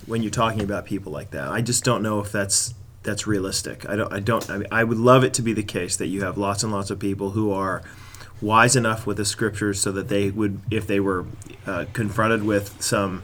when 0.08 0.24
you're 0.24 0.32
talking 0.32 0.62
about 0.62 0.86
people 0.86 1.12
like 1.12 1.30
that. 1.32 1.48
I 1.48 1.62
just 1.62 1.84
don't 1.84 2.02
know 2.02 2.20
if 2.20 2.32
that's 2.32 2.74
that's 3.04 3.28
realistic. 3.28 3.88
I 3.88 3.96
don't. 3.96 4.12
I 4.12 4.20
don't. 4.20 4.50
I, 4.50 4.58
mean, 4.58 4.68
I 4.72 4.84
would 4.84 4.98
love 4.98 5.24
it 5.24 5.34
to 5.36 5.42
be 5.42 5.54
the 5.54 5.64
case 5.64 5.96
that 5.98 6.08
you 6.08 6.24
have 6.24 6.38
lots 6.38 6.64
and 6.64 6.72
lots 6.72 6.90
of 6.90 7.00
people 7.00 7.32
who 7.32 7.52
are 7.52 7.84
wise 8.42 8.76
enough 8.76 9.06
with 9.06 9.18
the 9.18 9.26
scriptures 9.26 9.80
so 9.80 9.92
that 9.92 10.10
they 10.10 10.30
would, 10.30 10.60
if 10.70 10.86
they 10.86 11.00
were 11.00 11.26
uh, 11.66 11.86
confronted 11.94 12.44
with 12.44 12.82
some 12.82 13.24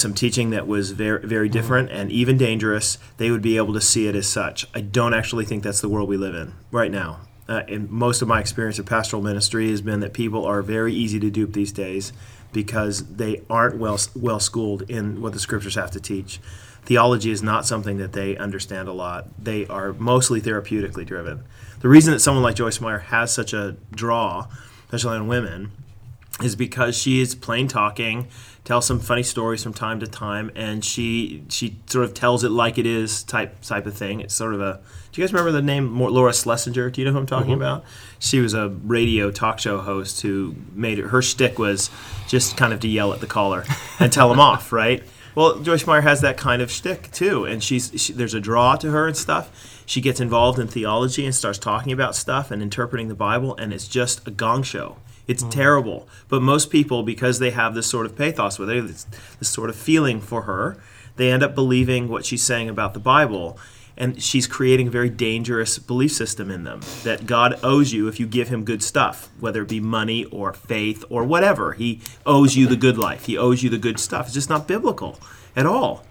some 0.00 0.14
teaching 0.14 0.50
that 0.50 0.66
was 0.66 0.92
very 0.92 1.26
very 1.26 1.48
different 1.48 1.90
and 1.90 2.10
even 2.10 2.36
dangerous, 2.36 2.98
they 3.16 3.30
would 3.30 3.42
be 3.42 3.56
able 3.56 3.74
to 3.74 3.80
see 3.80 4.06
it 4.08 4.14
as 4.14 4.26
such. 4.26 4.66
I 4.74 4.80
don't 4.80 5.14
actually 5.14 5.44
think 5.44 5.62
that's 5.62 5.80
the 5.80 5.88
world 5.88 6.08
we 6.08 6.16
live 6.16 6.34
in 6.34 6.54
right 6.70 6.90
now. 6.90 7.20
Uh, 7.48 7.62
and 7.68 7.88
most 7.90 8.22
of 8.22 8.28
my 8.28 8.40
experience 8.40 8.78
of 8.78 8.86
pastoral 8.86 9.22
ministry 9.22 9.70
has 9.70 9.80
been 9.80 10.00
that 10.00 10.12
people 10.12 10.44
are 10.44 10.62
very 10.62 10.92
easy 10.92 11.20
to 11.20 11.30
dupe 11.30 11.52
these 11.52 11.72
days 11.72 12.12
because 12.52 13.04
they 13.16 13.42
aren't 13.48 13.76
well 13.76 13.98
well 14.14 14.40
schooled 14.40 14.82
in 14.90 15.20
what 15.20 15.32
the 15.32 15.38
scriptures 15.38 15.74
have 15.74 15.90
to 15.92 16.00
teach. 16.00 16.40
Theology 16.84 17.30
is 17.30 17.42
not 17.42 17.66
something 17.66 17.98
that 17.98 18.12
they 18.12 18.36
understand 18.36 18.88
a 18.88 18.92
lot. 18.92 19.26
They 19.42 19.66
are 19.66 19.92
mostly 19.92 20.40
therapeutically 20.40 21.04
driven. 21.04 21.44
The 21.80 21.88
reason 21.88 22.12
that 22.12 22.20
someone 22.20 22.44
like 22.44 22.54
Joyce 22.54 22.80
Meyer 22.80 22.98
has 22.98 23.34
such 23.34 23.52
a 23.52 23.76
draw, 23.90 24.46
especially 24.84 25.16
on 25.16 25.26
women, 25.26 25.72
is 26.42 26.54
because 26.54 26.96
she 26.96 27.20
is 27.20 27.34
plain 27.34 27.66
talking, 27.66 28.28
tells 28.64 28.86
some 28.86 29.00
funny 29.00 29.22
stories 29.22 29.62
from 29.62 29.72
time 29.72 30.00
to 30.00 30.06
time, 30.06 30.50
and 30.54 30.84
she 30.84 31.42
she 31.48 31.76
sort 31.86 32.04
of 32.04 32.12
tells 32.12 32.44
it 32.44 32.50
like 32.50 32.78
it 32.78 32.86
is 32.86 33.22
type 33.22 33.60
type 33.62 33.86
of 33.86 33.96
thing. 33.96 34.20
It's 34.20 34.34
sort 34.34 34.54
of 34.54 34.60
a. 34.60 34.80
Do 35.12 35.20
you 35.20 35.26
guys 35.26 35.32
remember 35.32 35.52
the 35.52 35.62
name 35.62 35.98
Laura 35.98 36.34
Schlesinger? 36.34 36.90
Do 36.90 37.00
you 37.00 37.06
know 37.06 37.12
who 37.12 37.18
I'm 37.18 37.26
talking 37.26 37.52
mm-hmm. 37.52 37.62
about? 37.62 37.84
She 38.18 38.40
was 38.40 38.52
a 38.52 38.68
radio 38.68 39.30
talk 39.30 39.58
show 39.58 39.78
host 39.78 40.20
who 40.20 40.54
made 40.74 40.98
it. 40.98 41.06
Her 41.06 41.22
shtick 41.22 41.58
was 41.58 41.90
just 42.28 42.56
kind 42.56 42.74
of 42.74 42.80
to 42.80 42.88
yell 42.88 43.14
at 43.14 43.20
the 43.20 43.26
caller 43.26 43.64
and 43.98 44.12
tell 44.12 44.30
him 44.30 44.40
off, 44.40 44.72
right? 44.72 45.02
Well, 45.34 45.60
Joyce 45.60 45.86
Meyer 45.86 46.00
has 46.00 46.22
that 46.22 46.36
kind 46.36 46.60
of 46.60 46.70
shtick 46.70 47.10
too, 47.12 47.46
and 47.46 47.62
she's 47.62 47.92
she, 47.96 48.12
there's 48.12 48.34
a 48.34 48.40
draw 48.40 48.76
to 48.76 48.90
her 48.90 49.06
and 49.06 49.16
stuff. 49.16 49.82
She 49.86 50.00
gets 50.02 50.20
involved 50.20 50.58
in 50.58 50.66
theology 50.66 51.24
and 51.24 51.34
starts 51.34 51.58
talking 51.58 51.92
about 51.92 52.14
stuff 52.14 52.50
and 52.50 52.60
interpreting 52.60 53.08
the 53.08 53.14
Bible, 53.14 53.56
and 53.56 53.72
it's 53.72 53.88
just 53.88 54.26
a 54.26 54.30
gong 54.30 54.62
show. 54.62 54.96
It's 55.26 55.42
terrible. 55.44 56.08
But 56.28 56.42
most 56.42 56.70
people, 56.70 57.02
because 57.02 57.38
they 57.38 57.50
have 57.50 57.74
this 57.74 57.86
sort 57.86 58.06
of 58.06 58.16
pathos 58.16 58.58
with 58.58 58.68
her, 58.68 58.80
this, 58.80 59.06
this 59.38 59.48
sort 59.48 59.70
of 59.70 59.76
feeling 59.76 60.20
for 60.20 60.42
her, 60.42 60.76
they 61.16 61.30
end 61.32 61.42
up 61.42 61.54
believing 61.54 62.08
what 62.08 62.24
she's 62.24 62.42
saying 62.42 62.68
about 62.68 62.94
the 62.94 63.00
Bible. 63.00 63.58
And 63.98 64.22
she's 64.22 64.46
creating 64.46 64.88
a 64.88 64.90
very 64.90 65.08
dangerous 65.08 65.78
belief 65.78 66.12
system 66.12 66.50
in 66.50 66.64
them 66.64 66.80
that 67.02 67.24
God 67.24 67.58
owes 67.62 67.94
you 67.94 68.08
if 68.08 68.20
you 68.20 68.26
give 68.26 68.48
him 68.48 68.62
good 68.62 68.82
stuff, 68.82 69.30
whether 69.40 69.62
it 69.62 69.68
be 69.68 69.80
money 69.80 70.26
or 70.26 70.52
faith 70.52 71.02
or 71.08 71.24
whatever. 71.24 71.72
He 71.72 72.02
owes 72.26 72.56
you 72.56 72.66
the 72.66 72.76
good 72.76 72.98
life. 72.98 73.24
He 73.24 73.38
owes 73.38 73.62
you 73.62 73.70
the 73.70 73.78
good 73.78 73.98
stuff. 73.98 74.26
It's 74.26 74.34
just 74.34 74.50
not 74.50 74.68
biblical 74.68 75.18
at 75.56 75.64
all. 75.64 76.04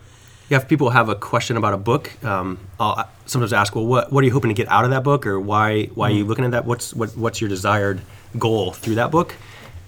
Yeah, 0.50 0.58
if 0.58 0.68
people 0.68 0.92
have 0.92 1.10
a 1.10 1.16
question 1.16 1.58
about 1.58 1.74
a 1.74 1.78
book, 1.78 2.24
um, 2.24 2.60
I'll 2.80 3.08
sometimes 3.28 3.54
ask, 3.54 3.76
well, 3.76 3.86
what, 3.86 4.12
what 4.12 4.24
are 4.24 4.28
you 4.28 4.34
hoping 4.34 4.50
to 4.50 4.56
get 4.56 4.68
out 4.68 4.84
of 4.84 4.92
that 4.92 5.04
book, 5.04 5.26
or 5.26 5.40
why 5.40 5.86
why 5.96 6.10
are 6.10 6.14
you 6.14 6.24
looking 6.24 6.46
at 6.46 6.52
that? 6.52 6.66
What's 6.66 6.94
what, 6.94 7.16
what's 7.18 7.42
your 7.42 7.50
desired 7.50 8.02
goal 8.40 8.72
through 8.72 8.96
that 8.96 9.12
book? 9.12 9.36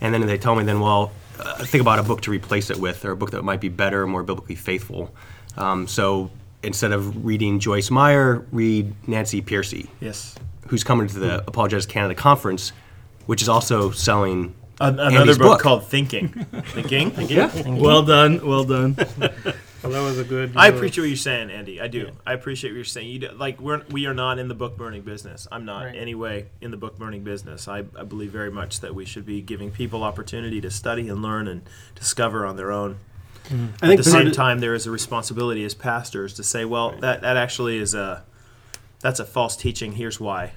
And 0.01 0.13
then 0.13 0.25
they 0.27 0.37
tell 0.37 0.55
me, 0.55 0.63
then, 0.63 0.79
well, 0.79 1.11
uh, 1.39 1.63
think 1.65 1.81
about 1.81 1.99
a 1.99 2.03
book 2.03 2.21
to 2.21 2.31
replace 2.31 2.69
it 2.69 2.77
with, 2.77 3.03
or 3.05 3.11
a 3.11 3.15
book 3.15 3.31
that 3.31 3.43
might 3.43 3.61
be 3.61 3.69
better, 3.69 4.05
more 4.07 4.23
biblically 4.23 4.55
faithful. 4.55 5.13
Um, 5.55 5.87
so 5.87 6.29
instead 6.63 6.91
of 6.91 7.25
reading 7.25 7.59
Joyce 7.59 7.89
Meyer, 7.91 8.45
read 8.51 8.93
Nancy 9.07 9.41
Pearcey, 9.41 9.87
Yes. 9.99 10.35
who's 10.67 10.83
coming 10.83 11.07
to 11.07 11.19
the 11.19 11.39
Apologetics 11.47 11.85
Canada 11.85 12.15
conference, 12.15 12.71
which 13.25 13.41
is 13.41 13.49
also 13.49 13.91
selling 13.91 14.53
another 14.79 15.17
Andy's 15.17 15.37
book, 15.37 15.47
book. 15.47 15.61
called 15.61 15.87
Thinking. 15.87 16.29
Thinking? 16.67 17.11
Thinking? 17.11 17.77
well 17.79 18.03
done, 18.03 18.45
well 18.45 18.63
done. 18.63 18.95
Well, 19.89 20.03
that 20.03 20.09
was 20.09 20.19
a 20.19 20.23
good. 20.23 20.53
I 20.55 20.67
appreciate 20.67 21.03
what 21.03 21.07
you're 21.09 21.17
saying, 21.17 21.49
Andy. 21.51 21.79
I 21.81 21.87
do. 21.87 22.11
I 22.25 22.33
appreciate 22.33 22.71
what 22.71 22.75
you're 22.75 22.83
saying. 22.85 23.09
You 23.09 23.19
do, 23.19 23.31
like 23.31 23.59
we're 23.59 23.83
we 23.89 24.05
are 24.05 24.13
not 24.13 24.39
in 24.39 24.47
the 24.47 24.53
book 24.55 24.77
burning 24.77 25.01
business. 25.01 25.47
I'm 25.51 25.65
not 25.65 25.85
Right. 25.85 25.95
anyway 25.95 26.47
in 26.61 26.71
the 26.71 26.77
book 26.77 26.97
burning 26.97 27.23
business. 27.23 27.67
I, 27.67 27.79
I 27.97 28.03
believe 28.03 28.31
very 28.31 28.51
much 28.51 28.79
that 28.81 28.93
we 28.95 29.05
should 29.05 29.25
be 29.25 29.41
giving 29.41 29.71
people 29.71 30.03
opportunity 30.03 30.59
to 30.61 30.69
study 30.71 31.07
and 31.09 31.21
learn 31.21 31.47
and 31.47 31.61
discover 31.95 32.45
on 32.45 32.55
their 32.57 32.71
own. 32.71 32.97
Mm-hmm. 33.47 33.65
I 33.65 33.73
At 33.73 33.79
think 33.89 33.97
the 34.03 34.09
same 34.09 34.31
time, 34.31 34.59
there 34.59 34.73
is 34.73 34.85
a 34.85 34.91
responsibility 34.91 35.63
as 35.63 35.73
pastors 35.73 36.33
to 36.33 36.43
say, 36.43 36.65
well, 36.65 36.91
that 36.99 37.21
that 37.21 37.37
actually 37.37 37.77
is 37.77 37.93
a 37.93 38.23
that's 38.99 39.19
a 39.19 39.25
false 39.25 39.55
teaching. 39.55 39.93
Here's 39.93 40.19
why. 40.19 40.53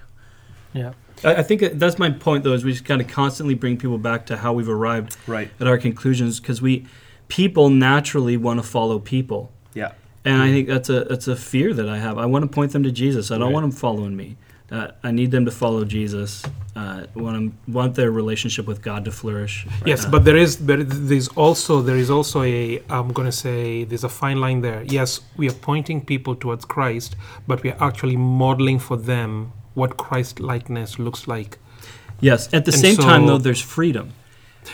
Yeah. 0.73 0.93
I, 1.23 1.37
I 1.37 1.43
think 1.43 1.61
that's 1.75 1.99
my 1.99 2.11
point, 2.11 2.43
though, 2.45 2.53
is 2.55 2.65
we 2.65 2.73
just 2.73 2.85
kind 2.85 3.01
of 3.01 3.09
constantly 3.09 3.55
bring 3.55 3.77
people 3.77 3.99
back 3.99 4.27
to 4.27 4.39
how 4.39 4.53
we've 4.55 4.69
arrived 4.69 5.17
Right. 5.27 5.51
at 5.61 5.67
our 5.67 5.77
conclusions 5.79 6.41
because 6.41 6.63
we, 6.63 6.87
people 7.31 7.67
naturally 7.71 8.37
want 8.37 8.59
to 8.63 8.67
follow 8.77 8.99
people. 9.15 9.43
Yeah. 9.75 9.93
And 10.25 10.43
I 10.43 10.49
think 10.55 10.69
that's 10.69 10.91
a 10.91 11.01
that's 11.11 11.29
a 11.29 11.37
fear 11.51 11.73
that 11.79 11.89
I 11.89 11.99
have. 12.07 12.15
I 12.19 12.27
want 12.33 12.43
to 12.47 12.51
point 12.59 12.71
them 12.75 12.83
to 12.89 12.93
Jesus. 13.03 13.31
I 13.31 13.35
don't 13.39 13.45
Right. 13.47 13.55
want 13.57 13.65
them 13.65 13.77
following 13.87 14.15
me. 14.23 14.29
Uh, 14.71 14.89
I 15.09 15.11
need 15.11 15.31
them 15.31 15.45
to 15.47 15.51
follow 15.63 15.83
Jesus. 15.99 16.31
Uh, 16.77 17.01
want 17.25 17.37
'em- 17.37 17.53
want 17.79 17.95
their 18.01 18.11
relationship 18.23 18.65
with 18.71 18.81
God 18.89 19.01
to 19.07 19.11
flourish. 19.21 19.55
Yes, 19.93 20.01
Uh, 20.05 20.11
but 20.15 20.21
there 20.27 20.37
is 20.45 20.51
there, 20.69 20.85
there's 21.11 21.29
also 21.45 21.73
there 21.89 21.97
is 22.05 22.11
also 22.19 22.39
a 22.43 22.81
I'm 22.97 23.11
going 23.17 23.29
to 23.35 23.39
say 23.47 23.85
there's 23.89 24.05
a 24.13 24.15
fine 24.23 24.39
line 24.45 24.61
there. 24.69 24.83
Yes, 24.99 25.21
we 25.39 25.45
are 25.51 25.59
pointing 25.71 25.99
people 26.13 26.35
towards 26.43 26.65
Christ, 26.75 27.11
but 27.49 27.57
we 27.65 27.69
are 27.73 27.81
actually 27.89 28.17
modeling 28.17 28.79
for 28.79 28.97
them 29.13 29.31
what 29.81 29.91
Christ 30.07 30.39
likeness 30.53 30.91
looks 31.07 31.23
like. 31.27 31.51
yes. 32.31 32.41
At 32.53 32.65
the 32.67 32.73
and 32.73 32.81
same 32.87 32.97
time, 32.97 33.23
though, 33.29 33.39
there's 33.47 33.63
freedom. 33.79 34.07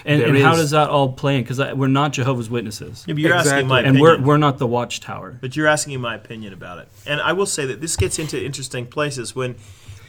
And, 0.05 0.21
There 0.21 0.29
and 0.29 0.39
how 0.39 0.53
is. 0.53 0.59
does 0.59 0.71
that 0.73 0.91
all 0.91 1.13
play 1.13 1.37
in? 1.37 1.43
Because 1.43 1.59
we're 1.75 1.87
not 1.87 2.13
Jehovah's 2.13 2.51
Witnesses, 2.51 3.05
Yeah, 3.07 3.15
but 3.15 3.21
you're 3.23 3.35
asking 3.35 3.67
my 3.69 3.81
Exactly. 3.81 3.89
and 3.89 4.01
we're 4.01 4.21
we're 4.21 4.37
not 4.37 4.59
the 4.59 4.67
Watchtower. 4.67 5.39
But 5.41 5.57
you're 5.57 5.69
asking 5.69 6.01
my 6.01 6.15
opinion 6.17 6.53
about 6.53 6.79
it, 6.79 6.89
and 7.07 7.21
I 7.21 7.33
will 7.33 7.47
say 7.47 7.67
that 7.67 7.81
this 7.81 7.97
gets 7.97 8.19
into 8.19 8.43
interesting 8.45 8.87
places 8.87 9.35
when, 9.37 9.55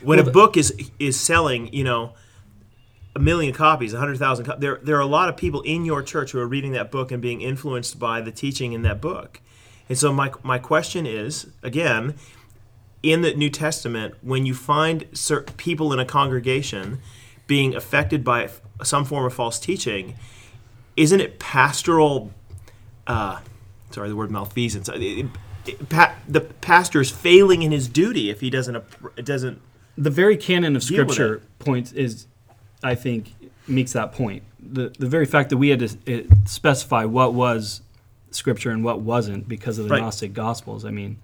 when 0.01 0.17
Well, 0.19 0.27
a 0.27 0.31
book 0.31 0.57
is 0.57 0.73
is 0.99 1.19
selling, 1.19 1.71
you 1.73 1.83
know, 1.83 2.13
a 3.15 3.19
million 3.19 3.53
copies, 3.53 3.93
a 3.93 3.99
hundred 3.99 4.17
thousand. 4.17 4.45
Co- 4.45 4.57
there, 4.57 4.79
there 4.83 4.95
are 4.97 5.01
a 5.01 5.05
lot 5.07 5.29
of 5.29 5.37
people 5.37 5.61
in 5.61 5.85
your 5.85 6.01
church 6.03 6.31
who 6.31 6.39
are 6.39 6.47
reading 6.47 6.71
that 6.73 6.91
book 6.91 7.11
and 7.11 7.21
being 7.21 7.41
influenced 7.41 7.97
by 7.99 8.19
the 8.21 8.31
teaching 8.31 8.73
in 8.73 8.81
that 8.81 8.99
book. 8.99 9.41
And 9.89 9.97
so 9.97 10.11
my 10.11 10.31
my 10.43 10.57
question 10.59 11.05
is 11.05 11.47
again, 11.63 12.15
in 13.03 13.21
the 13.21 13.33
New 13.35 13.49
Testament, 13.51 14.15
when 14.21 14.45
you 14.45 14.53
find 14.55 15.05
certain 15.13 15.55
people 15.55 15.93
in 15.93 15.99
a 15.99 16.05
congregation 16.05 16.99
being 17.45 17.75
affected 17.75 18.23
by 18.23 18.45
f- 18.45 18.61
some 18.83 19.05
form 19.05 19.25
of 19.25 19.33
false 19.33 19.59
teaching, 19.59 20.15
isn't 20.95 21.19
it 21.19 21.39
pastoral? 21.39 22.31
Uh, 23.05 23.39
sorry, 23.91 24.09
the 24.09 24.15
word 24.15 24.31
malfeasance. 24.31 24.89
It- 24.89 25.01
it- 25.65 25.89
pa- 25.89 26.15
the 26.27 26.41
pastor 26.41 27.01
is 27.01 27.11
failing 27.11 27.61
in 27.61 27.71
his 27.71 27.87
duty 27.87 28.29
if 28.29 28.39
he 28.41 28.49
doesn't 28.49 28.83
doesn't. 29.25 29.61
the 29.97 30.09
very 30.09 30.37
canon 30.37 30.75
of 30.77 30.83
scripture 30.83 31.41
points 31.59 31.91
is 31.91 32.25
i 32.83 32.95
think 32.95 33.33
makes 33.67 33.91
that 33.91 34.13
point 34.13 34.43
the 34.61 34.93
the 34.99 35.07
very 35.07 35.25
fact 35.25 35.49
that 35.49 35.57
we 35.57 35.67
had 35.69 35.79
to 35.79 35.87
uh, 36.07 36.35
specify 36.45 37.03
what 37.03 37.33
was 37.33 37.81
scripture 38.31 38.71
and 38.71 38.81
what 38.83 39.01
wasn't 39.01 39.45
because 39.49 39.77
of 39.77 39.85
the 39.85 39.91
Right. 39.91 40.01
Gnostic 40.01 40.33
Gospels. 40.33 40.85
I 40.85 40.91
mean, 40.91 41.17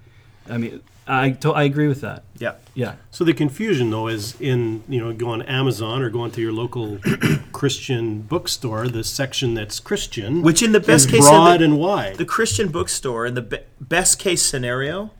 I 0.50 0.58
mean, 0.58 0.82
I 1.08 1.32
to, 1.32 1.52
I 1.52 1.64
agree 1.64 1.88
with 1.88 2.02
that. 2.02 2.24
Yeah. 2.38 2.56
Yeah. 2.76 2.96
So 3.12 3.24
the 3.24 3.34
confusion, 3.34 3.90
though, 3.90 4.08
is 4.08 4.40
in 4.40 4.84
you 4.88 5.00
know 5.00 5.14
go 5.14 5.30
on 5.30 5.42
Amazon 5.44 6.02
or 6.02 6.10
go 6.10 6.22
onto 6.22 6.42
your 6.42 6.54
local 6.54 7.00
Christian 7.52 8.22
bookstore. 8.22 8.88
The 8.88 9.04
section 9.04 9.54
that's 9.54 9.80
Christian, 9.80 10.42
Which 10.42 10.62
in 10.64 10.72
the 10.72 10.80
best 10.80 11.06
is 11.06 11.12
case 11.12 11.30
broad 11.30 11.60
the, 11.60 11.66
and 11.66 11.78
wide. 11.78 12.16
the 12.18 12.26
Christian 12.26 12.70
bookstore 12.70 13.26
in 13.26 13.34
the 13.34 13.42
be- 13.42 13.60
best 13.82 14.20
case 14.20 14.42
scenario 14.42 15.12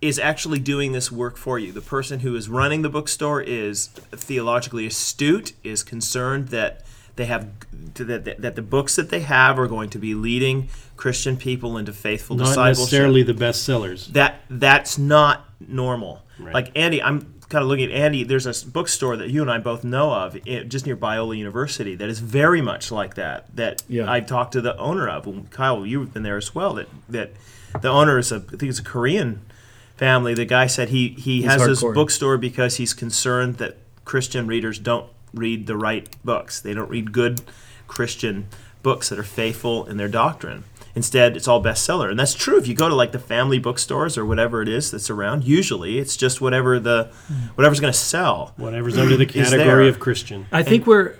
is 0.00 0.18
actually 0.18 0.58
doing 0.58 0.92
this 0.92 1.12
work 1.12 1.36
for 1.36 1.58
you. 1.58 1.72
The 1.72 1.82
person 1.82 2.20
who 2.20 2.34
is 2.34 2.48
running 2.48 2.80
the 2.80 2.88
bookstore 2.88 3.42
is 3.42 3.88
theologically 4.12 4.86
astute, 4.86 5.52
is 5.62 5.82
concerned 5.82 6.48
that 6.48 6.82
they 7.20 7.26
have 7.26 7.48
that, 7.94 8.24
that, 8.24 8.40
that 8.42 8.54
the 8.56 8.62
books 8.62 8.96
that 8.96 9.10
they 9.10 9.20
have 9.20 9.58
are 9.58 9.66
going 9.68 9.90
to 9.90 9.98
be 9.98 10.14
leading 10.14 10.68
Christian 10.96 11.36
people 11.36 11.76
into 11.78 11.92
faithful 11.92 12.36
Not 12.36 12.46
discipleship. 12.46 12.78
necessarily 12.82 13.22
the 13.22 13.34
best 13.34 13.62
sellers. 13.64 14.06
that 14.08 14.40
that's 14.48 14.98
not 14.98 15.48
normal. 15.60 16.22
Right. 16.38 16.54
Like 16.54 16.72
Andy, 16.74 17.02
I'm 17.02 17.34
kind 17.50 17.62
of 17.62 17.68
looking 17.68 17.90
at 17.92 17.96
Andy. 18.04 18.22
There's 18.24 18.46
a 18.46 18.66
bookstore 18.66 19.16
that 19.16 19.28
you 19.28 19.42
and 19.42 19.50
I 19.50 19.58
both 19.58 19.82
know 19.84 20.12
of, 20.12 20.36
just 20.68 20.86
near 20.86 20.96
Biola 20.96 21.36
University, 21.36 21.94
that 21.96 22.08
is 22.08 22.20
very 22.20 22.62
much 22.62 22.90
like 22.92 23.14
that. 23.14 23.54
That 23.56 23.82
Yeah. 23.88 24.10
I 24.10 24.20
talked 24.20 24.52
to 24.52 24.60
the 24.60 24.76
owner 24.78 25.08
of. 25.08 25.28
Kyle, 25.50 25.84
you've 25.84 26.14
been 26.14 26.22
there 26.22 26.36
as 26.38 26.54
well. 26.54 26.74
That 26.74 26.88
that 27.08 27.32
the 27.82 27.88
owner 27.88 28.18
is 28.18 28.32
a, 28.32 28.36
I 28.36 28.56
think 28.58 28.70
it's 28.70 28.78
a 28.78 28.84
Korean 28.84 29.40
family. 29.96 30.32
The 30.34 30.44
guy 30.46 30.66
said 30.68 30.88
he 30.90 31.08
he 31.10 31.42
has 31.42 31.60
this 31.66 31.82
hardcore. 31.82 31.94
bookstore 31.94 32.38
because 32.38 32.76
he's 32.76 32.94
concerned 32.94 33.56
that 33.58 33.76
Christian 34.04 34.46
readers 34.46 34.78
don't 34.78 35.06
read 35.32 35.66
the 35.66 35.76
right 35.76 36.08
books. 36.24 36.60
They 36.60 36.74
don't 36.74 36.90
read 36.90 37.12
good 37.12 37.42
Christian 37.86 38.48
books 38.82 39.08
that 39.08 39.18
are 39.18 39.24
faithful 39.24 39.86
in 39.86 39.96
their 39.96 40.08
doctrine. 40.08 40.64
Instead, 40.94 41.36
it's 41.36 41.46
all 41.46 41.62
bestseller, 41.62 42.10
and 42.10 42.18
that's 42.18 42.34
true. 42.34 42.58
If 42.58 42.66
you 42.66 42.74
go 42.74 42.88
to 42.88 42.94
like 42.94 43.12
the 43.12 43.18
family 43.18 43.60
bookstores 43.60 44.18
or 44.18 44.26
whatever 44.26 44.60
it 44.60 44.68
is 44.68 44.90
that's 44.90 45.08
around, 45.08 45.44
usually 45.44 45.98
it's 45.98 46.16
just 46.16 46.40
whatever 46.40 46.80
the 46.80 47.10
whatever's 47.54 47.78
going 47.78 47.92
to 47.92 47.98
sell. 47.98 48.52
Whatever's 48.56 48.98
under 48.98 49.16
the 49.16 49.26
category 49.26 49.88
of 49.88 50.00
Christian. 50.00 50.46
I 50.50 50.64
think 50.64 50.86
we're 50.86 51.14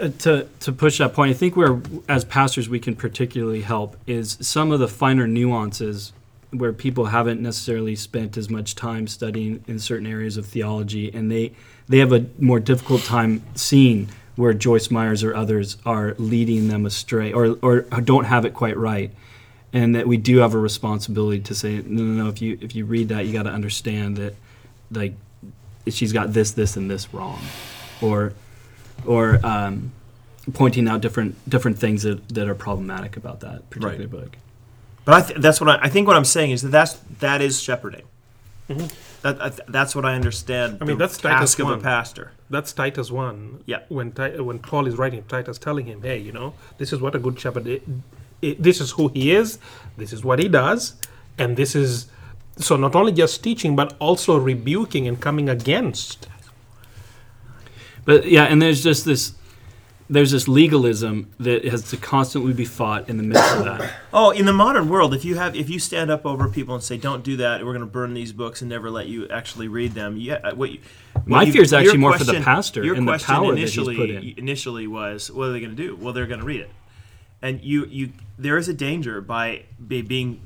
uh, 0.00 0.10
to 0.20 0.48
to 0.60 0.72
push 0.72 0.98
that 0.98 1.12
point. 1.12 1.30
I 1.30 1.34
think 1.34 1.56
where 1.56 1.80
as 2.08 2.24
pastors 2.24 2.68
we 2.68 2.78
can 2.78 2.94
particularly 2.94 3.62
help 3.62 3.96
is 4.06 4.38
some 4.40 4.70
of 4.70 4.78
the 4.78 4.88
finer 4.88 5.26
nuances 5.26 6.12
where 6.50 6.72
people 6.72 7.06
haven't 7.06 7.40
necessarily 7.40 7.96
spent 7.96 8.36
as 8.36 8.48
much 8.48 8.74
time 8.74 9.06
studying 9.06 9.64
in 9.66 9.78
certain 9.78 10.06
areas 10.06 10.36
of 10.36 10.46
theology, 10.46 11.12
and 11.12 11.30
they 11.30 11.52
they 11.90 11.98
have 11.98 12.12
a 12.12 12.24
more 12.38 12.60
difficult 12.60 13.02
time 13.02 13.42
seeing 13.54 14.08
where 14.36 14.54
Joyce 14.54 14.90
Myers 14.90 15.22
or 15.22 15.36
others 15.36 15.76
are 15.84 16.14
leading 16.16 16.68
them 16.68 16.86
astray 16.86 17.30
or 17.32 17.58
or 17.60 17.82
don't 17.82 18.24
have 18.24 18.46
it 18.46 18.54
quite 18.54 18.78
right. 18.78 19.10
And 19.72 19.94
that 19.94 20.08
we 20.08 20.16
do 20.16 20.38
have 20.38 20.52
a 20.54 20.58
responsibility 20.58 21.40
to 21.42 21.54
say, 21.54 21.82
no, 21.86 22.02
no, 22.02 22.24
no. 22.24 22.28
If 22.28 22.40
you 22.42 22.58
if 22.60 22.74
you 22.74 22.84
read 22.86 23.08
that, 23.10 23.26
you 23.26 23.32
got 23.32 23.44
to 23.44 23.50
understand 23.50 24.16
that, 24.16 24.34
like, 24.90 25.14
she's 25.86 26.12
got 26.12 26.32
this, 26.32 26.50
this, 26.50 26.76
and 26.76 26.90
this 26.90 27.14
wrong, 27.14 27.38
or 28.00 28.32
or 29.06 29.38
um, 29.46 29.92
pointing 30.54 30.88
out 30.88 31.00
different 31.00 31.36
different 31.48 31.78
things 31.78 32.02
that, 32.02 32.28
that 32.30 32.48
are 32.48 32.54
problematic 32.56 33.16
about 33.16 33.40
that 33.40 33.70
particular 33.70 34.08
book. 34.08 34.36
But 35.04 35.14
I 35.14 35.20
th- 35.26 35.40
that's 35.40 35.60
what 35.60 35.70
I, 35.70 35.84
I 35.86 35.88
think. 35.88 36.08
What 36.08 36.16
I'm 36.16 36.24
saying 36.24 36.50
is 36.50 36.62
that 36.62 36.70
that's 36.70 36.94
that 37.20 37.40
is 37.40 37.60
shepherding. 37.60 38.06
Mm-hmm. 38.70 38.86
That, 39.22 39.42
I 39.42 39.48
th- 39.50 39.68
that's 39.68 39.94
what 39.96 40.04
I 40.04 40.14
understand. 40.14 40.78
I 40.80 40.84
mean, 40.84 40.96
the 40.96 41.04
that's 41.04 41.18
Titus 41.18 41.54
task 41.54 41.58
of 41.58 41.68
a 41.70 41.76
pastor. 41.78 42.32
That's 42.48 42.72
Titus 42.72 43.10
one. 43.10 43.62
Yeah. 43.66 43.80
When 43.88 44.10
when 44.12 44.58
Paul 44.60 44.86
is 44.86 44.96
writing 44.96 45.22
Titus, 45.28 45.58
telling 45.58 45.86
him, 45.86 46.02
hey, 46.02 46.18
you 46.18 46.32
know, 46.32 46.54
this 46.78 46.92
is 46.92 47.00
what 47.00 47.14
a 47.14 47.18
good 47.18 47.38
shepherd. 47.38 47.66
i- 47.68 47.80
i- 48.46 48.56
this 48.58 48.80
is 48.80 48.92
who 48.92 49.08
he 49.08 49.32
is. 49.32 49.58
This 49.96 50.12
is 50.12 50.24
what 50.24 50.38
he 50.38 50.48
does, 50.48 50.94
and 51.36 51.56
this 51.56 51.74
is 51.74 52.06
so 52.56 52.76
not 52.76 52.94
only 52.94 53.12
just 53.12 53.42
teaching, 53.42 53.74
but 53.76 53.94
also 53.98 54.38
rebuking 54.38 55.06
and 55.08 55.20
coming 55.20 55.48
against. 55.48 56.28
But 58.04 58.26
yeah, 58.26 58.44
and 58.44 58.60
there's 58.62 58.82
just 58.82 59.04
this 59.04 59.32
there's 60.10 60.32
this 60.32 60.48
legalism 60.48 61.30
that 61.38 61.64
has 61.64 61.88
to 61.90 61.96
constantly 61.96 62.52
be 62.52 62.64
fought 62.64 63.08
in 63.08 63.16
the 63.16 63.22
midst 63.22 63.52
of 63.56 63.64
that. 63.64 63.92
Oh, 64.12 64.30
in 64.30 64.44
the 64.44 64.52
modern 64.52 64.88
world, 64.88 65.14
if 65.14 65.24
you 65.24 65.36
have 65.36 65.54
if 65.54 65.70
you 65.70 65.78
stand 65.78 66.10
up 66.10 66.26
over 66.26 66.48
people 66.48 66.74
and 66.74 66.82
say, 66.82 66.96
"Don't 66.96 67.22
do 67.22 67.36
that," 67.36 67.64
we're 67.64 67.72
going 67.72 67.78
to 67.80 67.86
burn 67.86 68.12
these 68.12 68.32
books 68.32 68.60
and 68.60 68.68
never 68.68 68.90
let 68.90 69.06
you 69.06 69.28
actually 69.28 69.68
read 69.68 69.92
them. 69.94 70.16
Yeah, 70.16 70.52
what 70.54 70.72
you, 70.72 70.80
what 71.14 71.26
My 71.28 71.42
you- 71.44 71.52
fear 71.52 71.62
is 71.62 71.72
actually 71.72 71.92
your 71.92 71.98
more 72.00 72.18
for 72.18 72.24
the 72.24 72.40
pastor 72.40 72.84
Your 72.84 72.96
and 72.96 73.06
the 73.06 73.12
question 73.12 73.34
power 73.34 73.46
that 73.52 73.58
he's 73.58 73.76
initially 73.76 73.96
put 73.96 74.10
in. 74.10 74.34
initially 74.36 74.88
was, 74.88 75.30
"What 75.30 75.44
are 75.48 75.52
they 75.52 75.60
going 75.60 75.76
to 75.76 75.80
do?" 75.80 75.94
Well, 75.94 76.12
they're 76.12 76.26
going 76.26 76.40
to 76.40 76.44
read 76.46 76.60
it, 76.60 76.70
and 77.40 77.62
you 77.62 77.86
you 77.86 78.10
there 78.36 78.58
is 78.58 78.68
a 78.68 78.74
danger 78.74 79.20
by 79.20 79.62
being, 79.86 80.40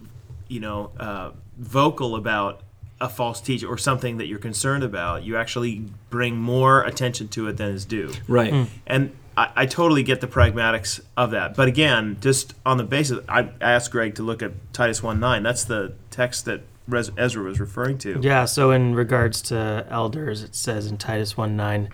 you 0.48 0.60
know, 0.60 0.90
uh, 1.00 1.30
vocal 1.58 2.14
about 2.16 2.60
a 3.00 3.08
false 3.08 3.40
teacher 3.40 3.66
or 3.66 3.78
something 3.78 4.18
that 4.18 4.26
you're 4.26 4.38
concerned 4.38 4.84
about. 4.84 5.24
You 5.24 5.38
actually 5.38 5.86
bring 6.10 6.36
more 6.36 6.82
attention 6.82 7.28
to 7.28 7.48
it 7.48 7.56
than 7.56 7.70
is 7.70 7.86
due. 7.86 8.12
Right. 8.28 8.68
And 8.86 9.12
I, 9.36 9.50
I 9.56 9.66
totally 9.66 10.02
get 10.02 10.20
the 10.20 10.26
pragmatics 10.26 11.00
of 11.16 11.30
that. 11.32 11.54
But 11.54 11.68
again, 11.68 12.16
just 12.20 12.54
on 12.64 12.76
the 12.76 12.84
basis, 12.84 13.18
I 13.28 13.48
asked 13.60 13.90
Greg 13.90 14.14
to 14.16 14.22
look 14.22 14.42
at 14.42 14.52
Titus 14.72 15.02
1 15.02 15.18
9. 15.18 15.42
That's 15.42 15.64
the 15.64 15.94
text 16.10 16.44
that 16.44 16.62
Res- 16.86 17.10
Ezra 17.16 17.42
was 17.42 17.60
referring 17.60 17.98
to. 17.98 18.20
Yeah, 18.22 18.44
so 18.44 18.70
in 18.70 18.94
regards 18.94 19.42
to 19.42 19.86
elders, 19.90 20.42
it 20.42 20.54
says 20.54 20.86
in 20.86 20.98
Titus 20.98 21.36
1 21.36 21.56
9, 21.56 21.88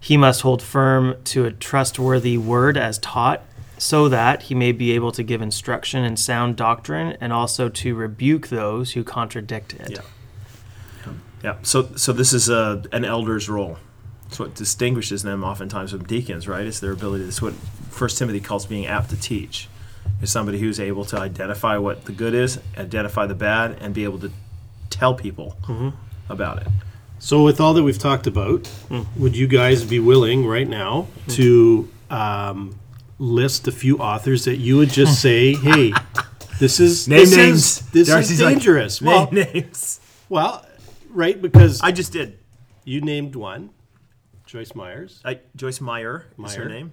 he 0.00 0.16
must 0.16 0.42
hold 0.42 0.62
firm 0.62 1.16
to 1.24 1.44
a 1.44 1.50
trustworthy 1.50 2.38
word 2.38 2.76
as 2.76 2.98
taught, 2.98 3.42
so 3.78 4.08
that 4.08 4.42
he 4.44 4.54
may 4.54 4.72
be 4.72 4.92
able 4.92 5.12
to 5.12 5.22
give 5.22 5.40
instruction 5.40 6.04
in 6.04 6.16
sound 6.16 6.56
doctrine 6.56 7.16
and 7.20 7.32
also 7.32 7.68
to 7.68 7.94
rebuke 7.94 8.48
those 8.48 8.92
who 8.92 9.04
contradict 9.04 9.74
it. 9.74 9.90
Yeah. 9.90 10.00
Yeah. 11.42 11.56
So, 11.62 11.90
so 11.94 12.12
this 12.12 12.32
is 12.32 12.48
a, 12.48 12.82
an 12.92 13.04
elder's 13.04 13.48
role. 13.48 13.78
It's 14.28 14.38
what 14.38 14.54
distinguishes 14.54 15.22
them 15.22 15.42
oftentimes 15.42 15.90
from 15.90 16.04
deacons, 16.04 16.46
right? 16.46 16.66
It's 16.66 16.80
their 16.80 16.92
ability. 16.92 17.24
It's 17.24 17.40
what 17.40 17.54
First 17.90 18.18
Timothy 18.18 18.40
calls 18.40 18.66
being 18.66 18.86
apt 18.86 19.10
to 19.10 19.16
teach. 19.20 19.68
Is 20.20 20.30
somebody 20.30 20.58
who's 20.58 20.80
able 20.80 21.04
to 21.06 21.18
identify 21.18 21.78
what 21.78 22.04
the 22.04 22.12
good 22.12 22.34
is, 22.34 22.58
identify 22.76 23.26
the 23.26 23.34
bad, 23.34 23.78
and 23.80 23.94
be 23.94 24.04
able 24.04 24.18
to 24.20 24.32
tell 24.90 25.14
people 25.14 25.56
mm-hmm. 25.62 25.90
about 26.30 26.60
it. 26.62 26.68
So, 27.20 27.42
with 27.42 27.60
all 27.60 27.74
that 27.74 27.82
we've 27.82 27.98
talked 27.98 28.26
about, 28.26 28.62
mm. 28.88 29.06
would 29.16 29.36
you 29.36 29.46
guys 29.46 29.84
be 29.84 29.98
willing 29.98 30.46
right 30.46 30.68
now 30.68 31.08
mm. 31.26 31.34
to 31.34 31.88
um, 32.10 32.78
list 33.18 33.66
a 33.66 33.72
few 33.72 33.98
authors 33.98 34.44
that 34.44 34.56
you 34.56 34.76
would 34.76 34.90
just 34.90 35.20
say, 35.20 35.54
"Hey, 35.54 35.92
this 36.58 36.80
is 36.80 37.08
Name 37.08 37.20
this 37.20 37.36
names. 37.36 37.58
is 37.58 37.80
this 37.90 38.08
Darcy's 38.08 38.32
is 38.32 38.40
like, 38.42 38.54
dangerous." 38.54 39.00
Name 39.00 39.12
well, 39.12 39.32
names. 39.32 40.00
well, 40.28 40.64
right 41.10 41.40
because 41.40 41.80
I 41.80 41.92
just 41.92 42.12
did. 42.12 42.38
you 42.84 43.00
named 43.00 43.34
one, 43.34 43.70
Joyce 44.48 44.74
Myers. 44.74 45.20
I, 45.24 45.40
Joyce 45.54 45.80
Meyer, 45.80 46.24
is 46.44 46.54
her 46.54 46.64
Meyer. 46.64 46.68
name. 46.70 46.92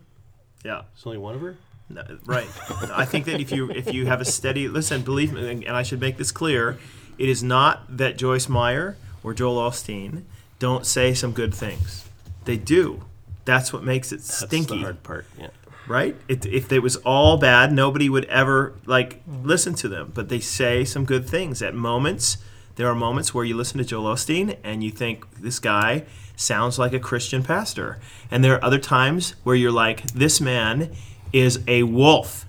Yeah. 0.63 0.81
it's 0.93 1.07
only 1.07 1.17
one 1.17 1.35
of 1.35 1.41
her. 1.41 1.55
No, 1.89 2.03
right. 2.25 2.47
I 2.91 3.05
think 3.05 3.25
that 3.25 3.39
if 3.39 3.51
you 3.51 3.69
if 3.69 3.93
you 3.93 4.07
have 4.07 4.19
a 4.19 4.25
steady 4.25 4.67
listen, 4.67 5.03
believe 5.03 5.31
me, 5.31 5.47
and 5.49 5.69
I 5.69 5.83
should 5.83 6.01
make 6.01 6.17
this 6.17 6.31
clear, 6.31 6.79
it 7.17 7.29
is 7.29 7.43
not 7.43 7.97
that 7.97 8.17
Joyce 8.17 8.49
Meyer 8.49 8.97
or 9.23 9.33
Joel 9.33 9.57
Osteen 9.69 10.23
don't 10.59 10.85
say 10.85 11.13
some 11.13 11.31
good 11.31 11.53
things. 11.53 12.05
They 12.45 12.57
do. 12.57 13.03
That's 13.45 13.71
what 13.71 13.83
makes 13.83 14.11
it 14.11 14.21
stinky. 14.23 14.57
That's 14.57 14.67
the 14.67 14.77
hard 14.79 15.03
part. 15.03 15.25
Yeah. 15.39 15.49
right? 15.87 16.15
It, 16.27 16.45
if 16.47 16.71
it 16.71 16.79
was 16.79 16.95
all 16.97 17.37
bad, 17.37 17.71
nobody 17.71 18.09
would 18.09 18.25
ever 18.25 18.73
like 18.87 19.21
listen 19.27 19.75
to 19.75 19.87
them. 19.87 20.11
But 20.13 20.29
they 20.29 20.39
say 20.39 20.83
some 20.85 21.05
good 21.05 21.29
things 21.29 21.61
at 21.61 21.75
moments. 21.75 22.37
There 22.75 22.88
are 22.88 22.95
moments 22.95 23.33
where 23.33 23.45
you 23.45 23.55
listen 23.55 23.77
to 23.77 23.85
Joel 23.85 24.13
Osteen 24.13 24.57
and 24.63 24.83
you 24.83 24.91
think 24.91 25.25
this 25.39 25.59
guy 25.59 26.03
sounds 26.35 26.77
like 26.77 26.91
a 26.93 26.99
Christian 26.99 27.41
pastor, 27.43 27.97
and 28.29 28.43
there 28.43 28.53
are 28.55 28.63
other 28.65 28.79
times 28.79 29.35
where 29.43 29.55
you're 29.55 29.71
like, 29.71 30.03
this 30.11 30.41
man 30.41 30.91
is 31.31 31.59
a 31.67 31.83
wolf 31.83 32.45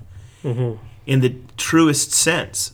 in 1.06 1.20
the 1.20 1.36
truest 1.56 2.12
sense. 2.12 2.72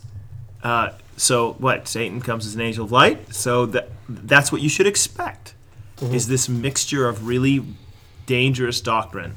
Uh, 0.62 0.90
so 1.16 1.52
what? 1.54 1.86
Satan 1.88 2.20
comes 2.20 2.46
as 2.46 2.54
an 2.54 2.60
angel 2.60 2.84
of 2.84 2.92
light. 2.92 3.34
So 3.34 3.66
that 3.66 3.88
that's 4.08 4.50
what 4.52 4.60
you 4.62 4.68
should 4.68 4.86
expect. 4.86 5.54
Is 6.14 6.26
this 6.28 6.48
mixture 6.48 7.06
of 7.08 7.26
really 7.26 7.64
dangerous 8.26 8.80
doctrine 8.80 9.36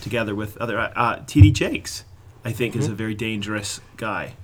together 0.00 0.34
with 0.34 0.56
other 0.58 0.78
uh, 0.78 1.22
T.D. 1.26 1.50
Jakes? 1.52 2.04
I 2.44 2.52
think 2.52 2.76
is 2.76 2.88
a 2.88 2.94
very 2.94 3.14
dangerous 3.14 3.80
guy 3.96 4.34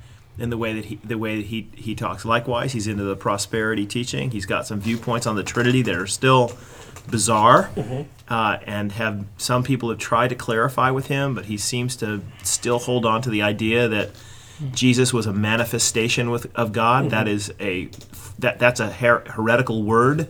in 0.40 0.50
the 0.50 0.57
way 0.57 0.72
that 0.72 0.87
he 0.87 0.96
the 1.05 1.18
way 1.18 1.37
that 1.37 1.46
he 1.46 1.68
he 1.74 1.94
talks. 1.94 2.24
Likewise, 2.24 2.72
he's 2.72 2.87
into 2.87 3.05
the 3.05 3.14
prosperity 3.14 3.87
teaching. 3.87 4.31
He's 4.31 4.46
got 4.46 4.66
some 4.66 4.81
viewpoints 4.81 5.26
on 5.26 5.37
the 5.37 5.44
Trinity 5.44 5.83
that 5.83 5.94
are 5.94 6.07
still 6.07 6.53
bizarre, 7.09 7.70
mm-hmm. 7.76 8.03
uh, 8.33 8.59
and 8.64 8.92
have 8.92 9.24
some 9.37 9.62
people 9.62 9.90
have 9.90 9.98
tried 9.98 10.29
to 10.29 10.35
clarify 10.35 10.90
with 10.90 11.07
him, 11.09 11.35
but 11.35 11.44
he 11.44 11.57
seems 11.57 11.94
to 11.96 12.22
still 12.42 12.79
hold 12.79 13.05
on 13.05 13.20
to 13.22 13.31
the 13.31 13.42
idea 13.42 13.87
that 13.88 14.09
mm-hmm. 14.09 14.72
Jesus 14.72 15.12
was 15.12 15.26
a 15.26 15.33
manifestation 15.33 16.31
with, 16.31 16.53
of 16.57 16.72
God. 16.72 17.11
That 17.11 17.26
mm-hmm. 17.26 17.37
is 17.37 17.53
a 17.61 17.90
that 18.38 18.59
that's 18.59 18.81
a 18.81 18.90
her- 18.90 19.24
heretical 19.26 19.83
word. 19.83 20.29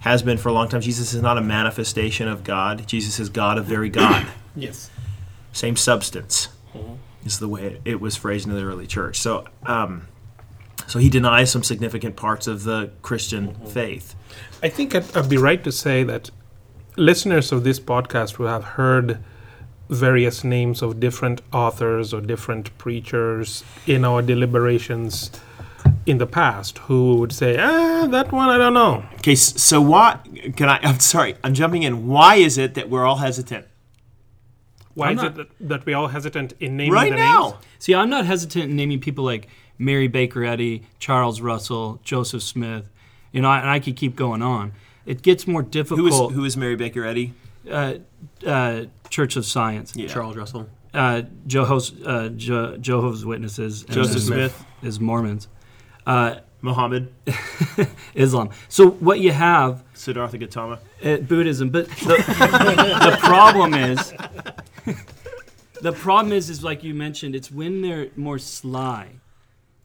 Has 0.00 0.22
been 0.22 0.36
for 0.36 0.50
a 0.50 0.52
long 0.52 0.68
time. 0.68 0.82
Jesus 0.82 1.14
is 1.14 1.22
not 1.22 1.38
a 1.38 1.40
manifestation 1.40 2.28
of 2.28 2.44
God. 2.44 2.86
Jesus 2.86 3.18
is 3.18 3.30
God 3.30 3.56
of 3.56 3.64
very 3.64 3.88
God. 3.88 4.26
Yes. 4.54 4.90
Same 5.54 5.74
substance. 5.74 6.48
Is 7.24 7.38
the 7.38 7.48
way 7.48 7.64
it, 7.64 7.80
it 7.84 8.00
was 8.00 8.16
phrased 8.16 8.46
in 8.46 8.54
the 8.54 8.62
early 8.62 8.86
church. 8.86 9.18
So, 9.18 9.44
um, 9.64 10.08
so 10.86 10.98
he 10.98 11.08
denies 11.08 11.50
some 11.50 11.62
significant 11.62 12.16
parts 12.16 12.46
of 12.46 12.64
the 12.64 12.90
Christian 13.02 13.54
faith. 13.66 14.14
I 14.62 14.68
think 14.68 14.94
I'd, 14.94 15.16
I'd 15.16 15.28
be 15.28 15.36
right 15.36 15.62
to 15.64 15.72
say 15.72 16.04
that 16.04 16.30
listeners 16.96 17.52
of 17.52 17.64
this 17.64 17.80
podcast 17.80 18.38
will 18.38 18.48
have 18.48 18.64
heard 18.64 19.18
various 19.88 20.44
names 20.44 20.82
of 20.82 21.00
different 21.00 21.42
authors 21.52 22.14
or 22.14 22.20
different 22.20 22.76
preachers 22.78 23.64
in 23.86 24.04
our 24.04 24.22
deliberations 24.22 25.30
in 26.06 26.18
the 26.18 26.26
past 26.26 26.78
who 26.78 27.16
would 27.16 27.32
say, 27.32 27.58
ah, 27.58 28.06
that 28.06 28.32
one 28.32 28.48
I 28.48 28.58
don't 28.58 28.74
know. 28.74 29.04
Okay, 29.14 29.34
so 29.34 29.80
why 29.80 30.18
can 30.56 30.68
I? 30.68 30.78
I'm 30.82 31.00
sorry, 31.00 31.36
I'm 31.44 31.54
jumping 31.54 31.82
in. 31.82 32.06
Why 32.06 32.36
is 32.36 32.58
it 32.58 32.74
that 32.74 32.88
we're 32.90 33.04
all 33.04 33.16
hesitant 33.16 33.66
Why 34.94 35.08
I'm 35.08 35.16
is 35.18 35.22
not- 35.22 35.38
it 35.38 35.48
that, 35.58 35.68
that 35.68 35.86
we're 35.86 35.96
all 35.96 36.08
hesitant 36.08 36.52
in 36.60 36.76
naming 36.76 36.92
right 36.92 37.10
the 37.10 37.16
now? 37.16 37.42
names? 37.50 37.64
See, 37.78 37.94
I'm 37.94 38.10
not 38.10 38.26
hesitant 38.26 38.64
in 38.70 38.76
naming 38.76 39.00
people 39.00 39.24
like 39.24 39.48
Mary 39.78 40.08
Baker 40.08 40.44
Eddy, 40.44 40.82
Charles 40.98 41.40
Russell, 41.40 42.00
Joseph 42.04 42.42
Smith. 42.42 42.88
You 43.32 43.42
know, 43.42 43.50
and 43.50 43.68
I 43.68 43.80
could 43.80 43.96
keep 43.96 44.14
going 44.14 44.42
on. 44.42 44.72
It 45.06 45.22
gets 45.22 45.46
more 45.46 45.62
difficult. 45.62 46.32
who 46.32 46.44
is 46.44 46.56
Mary 46.56 46.76
Baker 46.76 47.04
Eddy? 47.04 47.34
uh, 47.70 47.94
uh, 48.46 48.84
Church 49.10 49.36
of 49.36 49.44
Science, 49.46 49.92
Yeah. 49.96 50.06
Charles 50.08 50.36
Russell. 50.36 50.68
uh, 50.92 51.22
Jehovah's, 51.46 51.92
uh, 52.04 52.28
Je- 52.36 52.76
Jehovah's 52.78 53.24
Witnesses, 53.26 53.82
and 53.84 53.92
Joseph 53.92 54.22
Smith, 54.22 54.64
is 54.82 55.00
Mormons, 55.00 55.48
uh, 56.06 56.36
Muhammad, 56.62 57.12
Islam. 58.14 58.50
So 58.68 58.90
what 58.90 59.18
you 59.20 59.32
have 59.32 59.82
Siddhartha 59.94 60.38
Gautama. 60.38 60.78
uh, 61.04 61.16
Buddhism, 61.18 61.70
but 61.70 61.88
the, 61.88 62.16
the 63.10 63.16
problem 63.20 63.74
is, 63.74 64.12
the 65.80 65.92
problem 65.92 66.32
is, 66.32 66.50
is 66.50 66.62
like 66.62 66.82
you 66.82 66.94
mentioned, 66.94 67.34
it's 67.34 67.50
when 67.50 67.82
they're 67.82 68.08
more 68.16 68.38
sly, 68.38 69.12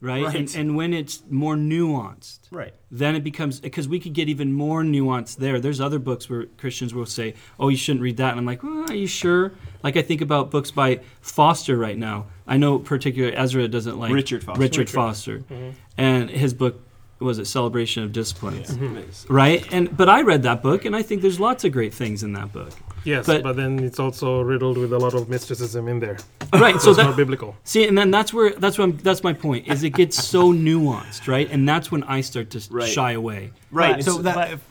right? 0.01 0.25
Right. 0.25 0.35
And, 0.35 0.55
and 0.55 0.75
when 0.75 0.93
it's 0.93 1.21
more 1.29 1.55
nuanced. 1.55 2.39
Right. 2.51 2.73
then 2.89 3.15
it 3.15 3.23
becomes 3.23 3.59
because 3.59 3.87
we 3.87 3.99
could 3.99 4.13
get 4.13 4.27
even 4.27 4.51
more 4.51 4.81
nuanced 4.81 5.37
there. 5.37 5.59
There's 5.59 5.79
other 5.79 5.99
books 5.99 6.29
where 6.29 6.45
Christians 6.57 6.93
will 6.93 7.05
say, 7.05 7.35
"Oh, 7.59 7.69
you 7.69 7.77
shouldn't 7.77 8.01
read 8.01 8.17
that," 8.17 8.31
and 8.31 8.39
I'm 8.39 8.45
like, 8.45 8.63
well, 8.63 8.85
"Are 8.89 8.95
you 8.95 9.07
sure?" 9.07 9.51
Like 9.83 9.95
I 9.97 10.01
think 10.01 10.21
about 10.21 10.49
books 10.49 10.71
by 10.71 11.01
Foster 11.21 11.77
right 11.77 11.97
now. 11.97 12.25
I 12.47 12.57
know 12.57 12.79
particularly 12.79 13.35
Ezra 13.35 13.67
doesn't 13.67 13.99
like 13.99 14.11
Richard 14.11 14.43
Foster. 14.43 14.61
Richard, 14.61 14.89
Foster, 14.89 15.39
mm-hmm. 15.39 15.69
and 15.97 16.29
his 16.29 16.53
book 16.53 16.81
was 17.19 17.37
it 17.39 17.45
Celebration 17.45 18.03
of 18.03 18.11
Disciplines, 18.11 18.69
Mm-hmm. 18.71 19.33
right? 19.33 19.65
And 19.73 19.95
but 19.95 20.07
I 20.09 20.21
read 20.21 20.43
that 20.43 20.61
book, 20.63 20.85
and 20.85 20.95
I 20.95 21.01
think 21.01 21.21
there's 21.21 21.39
lots 21.39 21.63
of 21.65 21.71
great 21.71 21.93
things 21.93 22.23
in 22.23 22.33
that 22.33 22.51
book. 22.53 22.71
Yes, 23.05 23.25
But- 23.25 23.43
but, 23.43 23.55
then 23.55 23.79
it's 23.79 23.99
also 23.99 24.41
riddled 24.41 24.77
with 24.77 24.91
a 24.93 24.97
lot 24.97 25.13
of 25.13 25.29
mysticism 25.29 25.87
in 25.87 25.99
there. 25.99 26.17
Right. 26.53 26.75
So 26.75 26.81
So 26.81 26.89
it's 26.91 26.99
not 26.99 27.15
biblical. 27.17 27.55
see, 27.63 27.87
and 27.87 27.97
then 27.97 28.11
that's 28.11 28.33
where 28.33 28.51
that's 28.51 28.77
what 28.77 28.85
I'm, 28.85 28.97
that's 28.97 29.23
my 29.23 29.33
point. 29.33 29.67
Is 29.67 29.83
it 29.83 29.91
gets 29.91 30.21
so 30.23 30.51
nuanced, 30.67 31.27
right? 31.27 31.49
And 31.51 31.67
that's 31.67 31.91
when 31.91 32.03
I 32.03 32.21
start 32.21 32.49
to 32.51 32.61
Right. 32.69 32.87
shy 32.87 33.11
away. 33.13 33.51
Right. 33.71 34.03
So 34.03 34.19
it's- 34.19 34.23
that 34.25 34.35
but- 34.35 34.51
if, 34.51 34.61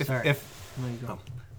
if, 0.00 0.06
sorry. 0.06 0.28
if. 0.28 0.52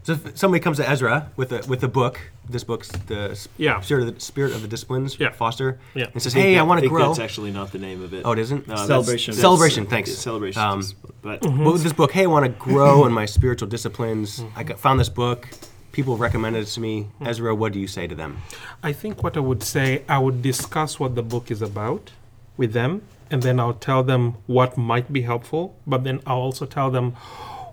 So 0.07 0.13
if 0.13 0.37
somebody 0.37 0.61
comes 0.63 0.77
to 0.77 0.89
Ezra 0.89 1.29
with 1.35 1.51
a 1.51 1.65
with 1.67 1.83
a 1.83 1.87
book, 1.89 2.15
this 2.49 2.63
book's 2.63 2.87
the 3.07 3.37
Yeah. 3.57 3.81
spirit 3.81 4.07
of 4.07 4.15
the 4.15 4.21
spirit 4.21 4.53
of 4.55 4.61
the 4.61 4.67
disciplines, 4.69 5.17
Yeah. 5.19 5.31
Foster, 5.31 5.79
Yeah. 5.95 6.05
and 6.13 6.21
says, 6.23 6.31
"Hey, 6.31 6.53
I 6.55 6.59
that- 6.59 6.67
want 6.67 6.77
to 6.77 6.81
think 6.83 6.93
grow." 6.93 7.07
That's 7.07 7.19
actually 7.19 7.51
not 7.51 7.73
the 7.73 7.79
name 7.79 8.01
of 8.01 8.13
it. 8.13 8.21
Oh, 8.23 8.31
it 8.31 8.39
isn't. 8.39 8.67
No, 8.69 8.71
that's- 8.75 8.87
Celebration. 8.87 9.31
that's- 9.33 9.41
Celebration, 9.41 9.85
thanks. 9.85 10.09
it's 10.09 10.19
Celebration. 10.19 10.61
Um, 10.61 10.81
but 11.21 11.43
Well, 11.43 11.73
with 11.73 11.83
this 11.83 11.91
book, 11.91 12.13
hey, 12.13 12.23
I 12.23 12.27
want 12.27 12.45
to 12.45 12.51
grow 12.51 13.05
in 13.05 13.11
my 13.11 13.25
spiritual 13.25 13.67
disciplines. 13.67 14.41
I 14.55 14.63
got, 14.63 14.79
found 14.79 14.97
this 15.01 15.09
book. 15.09 15.49
People 15.91 16.15
recommended 16.15 16.61
it 16.63 16.67
to 16.67 16.79
me. 16.79 17.07
Ezra, 17.25 17.53
what 17.53 17.73
do 17.73 17.79
you 17.79 17.87
say 17.87 18.07
to 18.07 18.15
them? 18.15 18.37
I 18.81 18.93
think 18.93 19.23
what 19.23 19.35
I 19.35 19.41
would 19.41 19.61
say, 19.61 20.03
I 20.07 20.19
would 20.19 20.41
discuss 20.41 21.01
what 21.01 21.15
the 21.15 21.23
book 21.33 21.51
is 21.51 21.61
about 21.61 22.11
with 22.55 22.71
them, 22.71 23.01
and 23.29 23.43
then 23.43 23.59
I'll 23.59 23.73
tell 23.89 24.03
them 24.03 24.35
what 24.45 24.77
might 24.77 25.11
be 25.11 25.23
helpful, 25.23 25.75
but 25.85 26.05
then 26.05 26.21
I'll 26.25 26.37
also 26.49 26.65
tell 26.65 26.89
them 26.91 27.13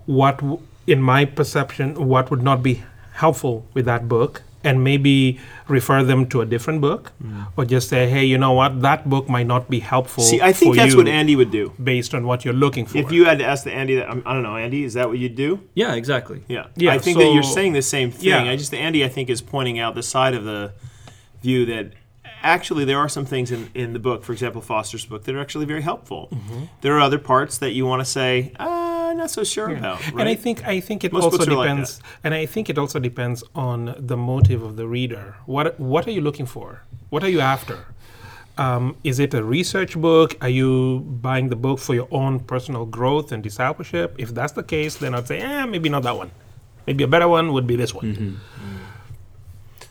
what, 0.05 0.37
w- 0.39 0.59
in 0.87 1.01
my 1.01 1.25
perception, 1.25 2.07
what 2.07 2.29
would 2.31 2.43
not 2.43 2.61
be 2.63 2.83
helpful 3.13 3.65
with 3.73 3.85
that 3.85 4.07
book, 4.07 4.43
and 4.63 4.83
maybe 4.83 5.39
refer 5.67 6.03
them 6.03 6.27
to 6.27 6.41
a 6.41 6.45
different 6.45 6.81
book, 6.81 7.11
or 7.55 7.65
just 7.65 7.87
say, 7.87 8.09
hey, 8.09 8.25
you 8.25 8.37
know 8.37 8.51
what, 8.51 8.81
that 8.81 9.07
book 9.07 9.29
might 9.29 9.45
not 9.45 9.69
be 9.69 9.79
helpful. 9.79 10.23
see, 10.23 10.41
I 10.41 10.53
think 10.53 10.73
for 10.73 10.81
that's 10.81 10.95
what 10.95 11.07
Andy 11.07 11.35
would 11.35 11.51
do. 11.51 11.71
based 11.81 12.15
on 12.15 12.25
what 12.25 12.43
you're 12.43 12.53
looking 12.65 12.87
for. 12.87 12.97
If 12.97 13.11
you 13.11 13.25
had 13.25 13.37
to 13.39 13.45
ask 13.45 13.63
the 13.63 13.71
Andy, 13.71 13.95
that, 13.95 14.09
I 14.09 14.33
don't 14.33 14.43
know, 14.43 14.57
Andy, 14.57 14.83
is 14.83 14.95
that 14.95 15.07
what 15.07 15.19
you'd 15.19 15.35
do? 15.35 15.61
Yeah, 15.75 15.93
exactly. 15.93 16.43
Yeah. 16.47 16.65
Yeah, 16.75 16.93
I 16.93 16.97
think 16.97 17.17
that 17.19 17.31
you're 17.31 17.43
saying 17.43 17.73
the 17.73 17.83
same 17.83 18.09
thing. 18.11 18.29
Yeah. 18.29 18.43
I 18.43 18.55
just 18.55 18.73
Andy, 18.73 19.05
I 19.05 19.07
think, 19.07 19.29
is 19.29 19.41
pointing 19.41 19.77
out 19.77 19.93
the 19.93 20.03
side 20.03 20.33
of 20.33 20.45
the 20.45 20.73
view 21.43 21.65
that 21.67 21.91
actually 22.41 22.85
there 22.85 22.97
are 22.97 23.09
some 23.09 23.25
things 23.25 23.51
in, 23.51 23.69
in 23.75 23.93
the 23.93 23.99
book, 23.99 24.23
for 24.23 24.31
example, 24.31 24.61
Foster's 24.61 25.05
book, 25.05 25.23
that 25.25 25.35
are 25.35 25.39
actually 25.39 25.65
very 25.65 25.81
helpful. 25.83 26.29
Mm-hmm. 26.31 26.63
There 26.81 26.95
are 26.95 27.01
other 27.01 27.19
parts 27.19 27.59
that 27.59 27.71
you 27.71 27.85
want 27.85 28.01
to 28.01 28.05
say, 28.05 28.51
ah, 28.59 28.84
not 29.15 29.31
so 29.31 29.43
sure 29.43 29.69
about. 29.69 29.99
Right? 30.11 30.19
And 30.19 30.29
I 30.29 30.35
think 30.35 30.65
I 30.65 30.79
think 30.79 31.03
it 31.03 31.11
Most 31.11 31.23
also 31.23 31.37
books 31.37 31.47
are 31.47 31.55
like 31.55 31.69
depends, 31.69 32.01
and 32.23 32.33
I 32.33 32.45
think 32.45 32.69
it 32.69 32.77
also 32.77 32.99
depends 32.99 33.43
on 33.53 33.95
the 33.97 34.17
motive 34.17 34.61
of 34.63 34.75
the 34.75 34.87
reader. 34.87 35.35
What 35.45 35.79
what 35.79 36.07
are 36.07 36.11
you 36.11 36.21
looking 36.21 36.45
for? 36.45 36.83
What 37.09 37.23
are 37.23 37.29
you 37.29 37.39
after? 37.39 37.85
Um, 38.57 38.95
is 39.03 39.19
it 39.19 39.33
a 39.33 39.43
research 39.43 39.97
book? 39.97 40.37
Are 40.41 40.49
you 40.49 40.99
buying 40.99 41.49
the 41.49 41.57
book 41.57 41.79
for 41.79 41.93
your 41.93 42.07
own 42.11 42.39
personal 42.39 42.85
growth 42.85 43.31
and 43.31 43.43
discipleship? 43.43 44.15
If 44.17 44.33
that's 44.33 44.53
the 44.53 44.63
case, 44.63 44.95
then 44.95 45.13
I'd 45.13 45.27
say, 45.27 45.39
eh, 45.39 45.65
maybe 45.65 45.89
not 45.89 46.03
that 46.03 46.15
one. 46.15 46.31
Maybe 46.87 47.03
a 47.03 47.07
better 47.07 47.27
one 47.27 47.51
would 47.51 47.67
be 47.67 47.75
this 47.75 47.93
one. 47.93 48.39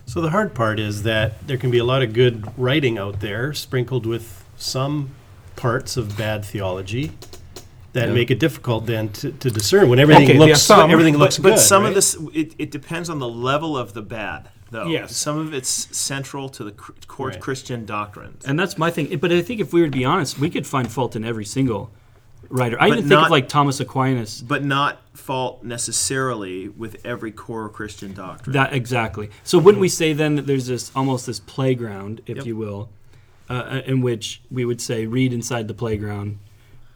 So 0.07 0.21
the 0.21 0.31
hard 0.31 0.55
part 0.55 0.79
is 0.79 1.03
that 1.03 1.47
there 1.47 1.59
can 1.59 1.71
be 1.71 1.79
a 1.79 1.85
lot 1.85 2.03
of 2.03 2.13
good 2.13 2.47
writing 2.57 2.99
out 2.99 3.21
there, 3.21 3.53
sprinkled 3.53 4.07
with 4.07 4.45
some 4.57 5.11
parts 5.57 5.97
of 5.97 6.17
bad 6.17 6.45
theology 6.45 7.13
that 7.95 8.11
make 8.11 8.31
it 8.31 8.39
difficult 8.39 8.87
then 8.87 9.09
to, 9.11 9.33
to 9.33 9.51
discern 9.51 9.89
when 9.89 9.99
everything 9.99 10.25
Okay, 10.25 10.33
there 10.35 10.43
are 10.43 10.49
looks 10.51 10.63
some, 10.63 10.91
everything 10.91 11.15
but, 11.15 11.21
looks 11.21 11.39
but 11.39 11.51
good. 11.51 11.59
some 11.59 11.83
right? 11.83 11.89
of 11.89 11.95
this, 11.95 12.17
it, 12.35 12.55
it 12.59 12.71
depends 12.71 13.09
on 13.09 13.19
the 13.19 13.29
level 13.29 13.77
of 13.79 13.95
the 13.95 14.03
bad, 14.03 14.49
though. 14.71 14.87
Yes. 14.87 15.17
Some 15.17 15.39
of 15.39 15.55
it's 15.55 15.69
central 15.97 16.49
to 16.51 16.65
the 16.65 16.73
core 16.73 17.29
Right. 17.29 17.41
Christian 17.41 17.87
doctrines. 17.87 18.45
And 18.45 18.59
that's 18.59 18.77
my 18.77 18.91
thing. 18.91 19.17
But 19.19 19.33
I 19.33 19.41
think 19.43 19.61
if 19.61 19.73
we 19.73 19.81
were 19.81 19.87
to 19.89 19.93
be 19.97 20.05
honest, 20.05 20.39
we 20.39 20.51
could 20.51 20.67
find 20.67 20.91
fault 20.93 21.17
in 21.17 21.25
every 21.25 21.45
single 21.45 21.91
writer. 22.51 22.77
I 22.81 22.89
But 22.91 22.99
even 22.99 23.09
think 23.09 23.19
not- 23.21 23.25
of 23.27 23.31
like 23.31 23.49
Thomas 23.49 23.81
Aquinas. 23.81 24.43
but 24.43 24.65
not 24.65 25.01
fault 25.17 25.63
necessarily 25.63 26.69
with 26.69 26.97
every 27.07 27.31
core 27.31 27.69
Christian 27.69 28.13
doctrine. 28.13 28.53
That 28.55 28.73
exactly. 28.73 29.31
So 29.45 29.59
wouldn't 29.59 29.81
we 29.81 29.89
say 29.89 30.13
then 30.13 30.35
that 30.35 30.47
there's 30.47 30.67
this 30.67 30.91
almost 30.97 31.27
this 31.27 31.39
playground, 31.41 32.21
if 32.27 32.39
Yep. 32.39 32.47
you 32.47 32.57
will, 32.57 32.91
uh, 33.49 33.81
in 33.87 34.01
which 34.01 34.43
we 34.51 34.65
would 34.65 34.81
say 34.81 35.07
read 35.07 35.33
inside 35.33 35.69
the 35.69 35.75
playground, 35.75 36.39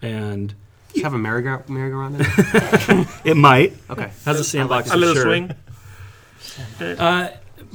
and 0.03 0.49
Do 0.49 0.55
you 0.99 1.05
have 1.05 1.15
a 1.15 1.19
merry-go- 1.19 1.65
merry-go-round 1.69 2.17
there? 2.17 3.07
it 3.25 3.37
might 3.37 3.75
Okay. 3.91 4.11
has 4.25 4.39
a 4.41 4.45
sandbox 4.45 4.91
A 4.91 4.97
little 4.97 5.15
sure. 5.15 5.25
swing. 5.25 5.53
Uh, 6.81 7.29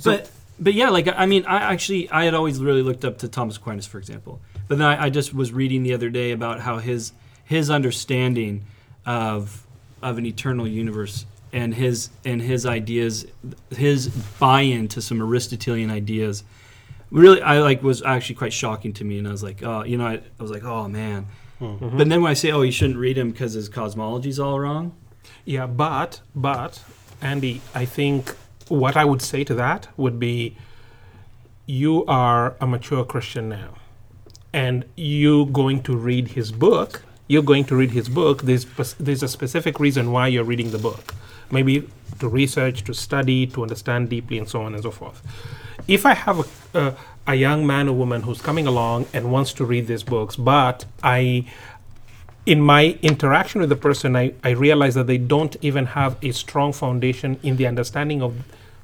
but 0.04 0.30
but 0.60 0.74
yeah, 0.74 0.90
like 0.90 1.08
I 1.08 1.26
mean, 1.26 1.46
I 1.46 1.58
actually 1.74 2.10
I 2.10 2.26
had 2.26 2.34
always 2.34 2.60
really 2.60 2.82
looked 2.82 3.06
up 3.06 3.18
to 3.20 3.28
Thomas 3.28 3.58
Aquinas, 3.58 3.86
for 3.88 3.98
example. 3.98 4.42
But 4.68 4.78
then 4.78 4.88
I, 4.88 5.06
I 5.06 5.10
just 5.10 5.34
was 5.34 5.52
reading 5.52 5.84
the 5.84 5.94
other 5.94 6.10
day 6.10 6.32
about 6.32 6.62
how 6.62 6.78
his 6.78 7.14
his 7.44 7.70
understanding 7.70 8.66
of 9.06 9.66
of 10.02 10.18
an 10.18 10.26
eternal 10.26 10.68
universe 10.68 11.26
and 11.52 11.74
his 11.74 12.10
and 12.26 12.42
his 12.42 12.66
ideas, 12.66 13.26
his 13.76 14.08
buy-in 14.40 14.88
to 14.90 15.02
some 15.02 15.22
Aristotelian 15.22 15.90
ideas, 15.92 16.44
really 17.12 17.42
I 17.42 17.60
like 17.60 17.84
was 17.84 18.02
actually 18.04 18.36
quite 18.36 18.54
shocking 18.54 18.94
to 18.94 19.04
me. 19.04 19.18
And 19.20 19.28
I 19.28 19.32
was 19.32 19.44
like, 19.44 19.64
oh, 19.64 19.84
you 19.84 19.98
know, 19.98 20.08
I, 20.08 20.14
I 20.14 20.42
was 20.42 20.52
like, 20.52 20.64
oh 20.64 20.88
man. 20.88 21.28
Mm-hmm. 21.64 21.98
But 21.98 22.10
then 22.10 22.22
when 22.22 22.32
I 22.32 22.34
say, 22.34 22.52
oh, 22.52 22.62
you 22.62 22.72
shouldn't 22.72 23.00
read 23.00 23.18
him 23.18 23.32
because 23.32 23.54
his 23.54 23.70
cosmology's 23.70 24.40
all 24.40 24.60
wrong. 24.60 24.96
Yeah, 25.46 25.66
but 25.66 26.22
but 26.36 26.84
Andy, 27.22 27.62
I 27.74 27.86
think 27.86 28.36
what 28.68 28.98
I 28.98 29.06
would 29.06 29.22
say 29.22 29.44
to 29.46 29.54
that 29.56 29.88
would 29.98 30.20
be 30.20 30.58
you 31.66 32.06
are 32.06 32.56
a 32.60 32.68
mature 32.68 33.06
Christian 33.06 33.48
now. 33.50 33.76
And 34.52 34.86
you're 34.96 35.48
going 35.48 35.82
to 35.84 35.96
read 35.96 36.30
his 36.30 36.52
book, 36.52 37.04
you're 37.28 37.44
going 37.44 37.66
to 37.66 37.76
read 37.76 37.92
his 37.92 38.10
book, 38.10 38.44
there's 38.44 38.66
there's 39.00 39.24
a 39.24 39.28
specific 39.28 39.80
reason 39.80 40.12
why 40.12 40.28
you're 40.28 40.44
reading 40.44 40.72
the 40.72 40.78
book. 40.78 41.16
Maybe 41.50 41.90
to 42.20 42.28
research, 42.28 42.84
to 42.84 42.94
study, 42.94 43.48
to 43.48 43.64
understand 43.64 44.10
deeply 44.10 44.38
and 44.38 44.48
so 44.48 44.62
on 44.62 44.74
and 44.74 44.84
so 44.84 44.92
forth. 44.92 45.22
If 45.88 46.06
I 46.06 46.14
have 46.14 46.40
a, 46.40 46.80
a, 46.80 46.96
a 47.26 47.36
young 47.36 47.66
man 47.66 47.88
or 47.88 47.94
woman 47.94 48.24
who's 48.24 48.42
coming 48.42 48.68
along 48.68 49.08
and 49.14 49.32
wants 49.32 49.54
to 49.54 49.66
read 49.66 49.88
these 49.88 50.04
books, 50.04 50.36
but 50.36 50.86
I 51.02 51.46
in 52.46 52.60
my 52.60 52.98
interaction 53.02 53.62
with 53.62 53.70
the 53.70 53.76
person, 53.76 54.16
I, 54.16 54.34
I 54.44 54.50
realize 54.50 54.96
that 54.96 55.08
they 55.08 55.18
don't 55.18 55.56
even 55.62 55.86
have 55.88 56.18
a 56.22 56.32
strong 56.32 56.74
foundation 56.74 57.40
in 57.42 57.56
the 57.56 57.66
understanding 57.66 58.22
of 58.22 58.36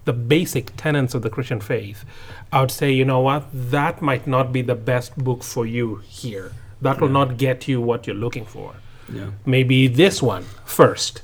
the 0.05 0.13
basic 0.13 0.75
tenets 0.77 1.13
of 1.13 1.23
the 1.23 1.29
Christian 1.29 1.59
faith. 1.59 2.05
I 2.53 2.61
would 2.61 2.71
say, 2.71 2.91
you 2.91 3.03
know 3.03 3.19
what, 3.19 3.47
that 3.51 4.01
might 4.01 4.25
not 4.25 4.53
be 4.53 4.61
the 4.61 4.75
best 4.75 5.17
book 5.17 5.43
for 5.43 5.65
you 5.65 5.97
here. 5.97 6.53
That 6.81 7.01
will 7.01 7.09
not 7.09 7.37
get 7.37 7.67
you 7.67 7.81
what 7.81 8.07
you're 8.07 8.15
looking 8.15 8.45
for. 8.45 8.75
Yeah. 9.11 9.31
Maybe 9.45 9.87
this 9.87 10.21
one 10.21 10.45
first. 10.63 11.21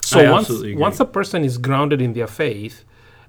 So 0.00 0.20
I 0.20 0.30
once 0.30 0.50
once 0.76 1.00
a 1.00 1.04
person 1.04 1.44
is 1.44 1.58
grounded 1.58 2.00
in 2.00 2.12
their 2.12 2.28
faith, 2.28 2.84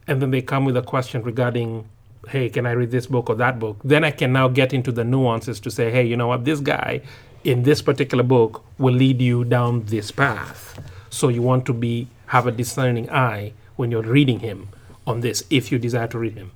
and 0.06 0.22
then 0.22 0.30
they 0.30 0.44
come 0.44 0.64
with 0.64 0.78
a 0.78 0.84
question 0.84 1.24
regarding 1.24 1.90
hey, 2.30 2.50
can 2.50 2.66
I 2.66 2.72
read 2.72 2.92
this 2.92 3.08
book 3.08 3.30
or 3.30 3.36
that 3.36 3.60
book? 3.60 3.78
Then 3.84 4.04
I 4.04 4.12
can 4.12 4.34
now 4.34 4.48
get 4.48 4.74
into 4.74 4.92
the 4.92 5.04
nuances 5.04 5.60
to 5.62 5.72
say, 5.72 5.92
hey, 5.92 6.06
you 6.06 6.16
know 6.16 6.28
what, 6.28 6.46
this 6.46 6.60
guy 6.60 7.02
in 7.44 7.64
this 7.64 7.82
particular 7.82 8.24
book 8.24 8.64
will 8.78 8.94
lead 8.94 9.22
you 9.22 9.44
down 9.44 9.86
this 9.86 10.12
path. 10.12 10.80
So 11.10 11.30
you 11.30 11.42
want 11.42 11.66
to 11.68 11.74
be 11.74 12.08
have 12.28 12.46
a 12.46 12.52
discerning 12.52 13.10
eye 13.10 13.54
when 13.78 13.92
you're 13.92 14.02
reading 14.02 14.40
him 14.40 14.70
on 15.06 15.22
this, 15.22 15.44
if 15.50 15.72
you 15.72 15.80
desire 15.80 16.08
to 16.08 16.20
read 16.20 16.36
him. 16.36 16.52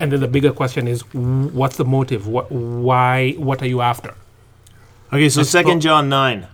And 0.00 0.10
then 0.10 0.20
the 0.20 0.28
bigger 0.28 0.52
question 0.52 0.88
is, 0.88 1.02
what's 1.12 1.76
the 1.76 1.84
motive? 1.84 2.26
What, 2.26 2.50
why? 2.50 3.32
What 3.32 3.62
are 3.62 3.68
you 3.68 3.80
after? 3.80 4.14
Okay, 5.12 5.28
so 5.28 5.42
Second 5.42 5.82
John 5.82 6.08
nine, 6.08 6.48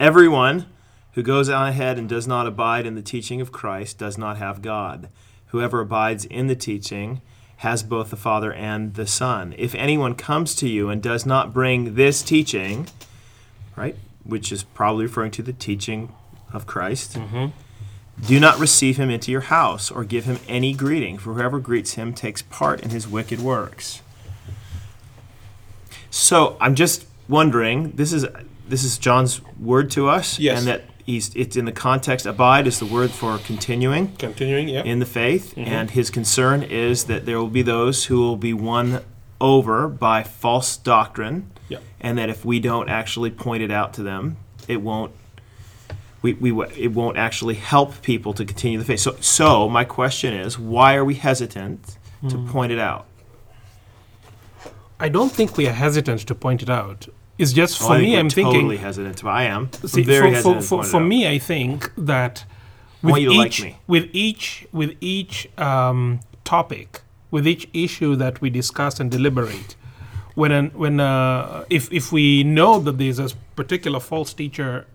everyone 0.00 0.66
who 1.12 1.22
goes 1.22 1.48
on 1.48 1.68
ahead 1.68 1.98
and 1.98 2.08
does 2.08 2.26
not 2.26 2.46
abide 2.46 2.86
in 2.86 2.94
the 2.94 3.02
teaching 3.02 3.40
of 3.40 3.52
Christ 3.52 3.98
does 3.98 4.16
not 4.16 4.38
have 4.38 4.62
God. 4.62 5.10
Whoever 5.48 5.80
abides 5.80 6.24
in 6.24 6.46
the 6.46 6.56
teaching 6.56 7.20
has 7.62 7.84
both 7.84 8.10
the 8.10 8.16
Father 8.16 8.52
and 8.52 8.94
the 8.94 9.06
Son. 9.06 9.54
If 9.56 9.72
anyone 9.76 10.16
comes 10.16 10.56
to 10.56 10.68
you 10.68 10.88
and 10.88 11.00
does 11.00 11.24
not 11.24 11.54
bring 11.54 11.94
this 11.94 12.20
teaching, 12.20 12.88
right, 13.76 13.94
which 14.24 14.50
is 14.50 14.64
probably 14.64 15.04
referring 15.04 15.30
to 15.30 15.42
the 15.42 15.52
teaching 15.52 16.12
of 16.52 16.66
Christ, 16.66 17.14
mm-hmm. 17.14 17.46
do 18.26 18.40
not 18.40 18.58
receive 18.58 18.96
him 18.96 19.10
into 19.10 19.30
your 19.30 19.42
house 19.42 19.92
or 19.92 20.02
give 20.02 20.24
him 20.24 20.40
any 20.48 20.72
greeting, 20.72 21.18
for 21.18 21.34
whoever 21.34 21.60
greets 21.60 21.92
him 21.92 22.12
takes 22.12 22.42
part 22.42 22.80
in 22.82 22.90
his 22.90 23.06
wicked 23.06 23.38
works. 23.38 24.02
So 26.10 26.56
I'm 26.60 26.74
just 26.74 27.06
wondering. 27.28 27.92
This 27.92 28.12
is 28.12 28.26
this 28.68 28.82
is 28.82 28.98
John's 28.98 29.40
word 29.60 29.88
to 29.92 30.08
us, 30.08 30.38
Yes. 30.38 30.58
and 30.58 30.66
that 30.66 30.82
he's 31.04 31.34
it's 31.34 31.56
in 31.56 31.64
the 31.64 31.72
context. 31.72 32.26
Abide 32.26 32.66
is 32.66 32.78
the 32.78 32.86
word 32.86 33.10
for 33.10 33.38
continuing 33.38 34.14
Continuing, 34.16 34.68
yeah. 34.68 34.82
in 34.82 34.98
the 34.98 35.06
faith, 35.06 35.54
mm-hmm. 35.54 35.68
and 35.68 35.90
his 35.90 36.10
concern 36.10 36.62
is 36.62 37.04
that 37.04 37.26
there 37.26 37.38
will 37.38 37.48
be 37.48 37.62
those 37.62 38.06
who 38.06 38.20
will 38.20 38.36
be 38.36 38.52
won 38.52 39.02
over 39.40 39.88
by 39.88 40.22
false 40.22 40.76
doctrine, 40.76 41.50
Yeah. 41.68 41.78
and 42.00 42.16
that 42.18 42.30
if 42.30 42.44
we 42.44 42.60
don't 42.60 42.88
actually 42.88 43.30
point 43.30 43.62
it 43.62 43.70
out 43.70 43.92
to 43.94 44.02
them, 44.02 44.36
it 44.68 44.80
won't. 44.80 45.12
We, 46.22 46.34
we, 46.34 46.52
it 46.76 46.92
won't 46.92 47.18
actually 47.18 47.56
help 47.56 48.00
people 48.02 48.32
to 48.34 48.44
continue 48.44 48.78
the 48.78 48.84
faith. 48.84 49.00
So, 49.00 49.16
so 49.20 49.68
my 49.68 49.82
question 49.84 50.32
is, 50.32 50.56
why 50.56 50.94
are 50.94 51.04
we 51.04 51.14
hesitant 51.14 51.96
to 52.28 52.36
mm. 52.36 52.48
point 52.48 52.70
it 52.70 52.78
out? 52.78 53.06
I 55.00 55.08
don't 55.08 55.32
think 55.32 55.56
we 55.56 55.66
are 55.66 55.72
hesitant 55.72 56.20
to 56.20 56.34
point 56.36 56.62
it 56.62 56.70
out. 56.70 57.08
It's 57.38 57.52
just 57.52 57.78
for 57.78 57.98
me, 57.98 58.16
I'm 58.16 58.28
totally 58.28 58.52
thinking. 58.52 58.78
hesitant. 58.78 59.24
I 59.24 59.44
am. 59.44 59.70
See, 59.72 60.02
I'm 60.02 60.06
very 60.06 60.30
for, 60.30 60.34
hesitant 60.34 60.64
for, 60.64 60.82
to 60.82 60.84
for, 60.84 60.90
for 60.90 61.00
me, 61.00 61.28
I 61.28 61.38
think 61.38 61.90
that 61.96 62.44
with 63.02 63.16
to 63.16 63.30
like 63.32 63.60
each 63.60 63.74
with 63.86 64.08
each 64.12 64.66
with 64.72 64.96
each 65.00 65.48
um, 65.58 66.20
topic, 66.44 67.00
with 67.30 67.46
each 67.46 67.68
issue 67.72 68.16
that 68.16 68.40
we 68.40 68.50
discuss 68.50 69.00
and 69.00 69.10
deliberate, 69.10 69.76
when 70.34 70.52
an, 70.52 70.70
when 70.74 71.00
uh, 71.00 71.64
if 71.70 71.92
if 71.92 72.12
we 72.12 72.44
know 72.44 72.78
that 72.78 72.98
there's 72.98 73.18
a 73.18 73.30
particular 73.56 73.98
false 73.98 74.32
teacher 74.34 74.86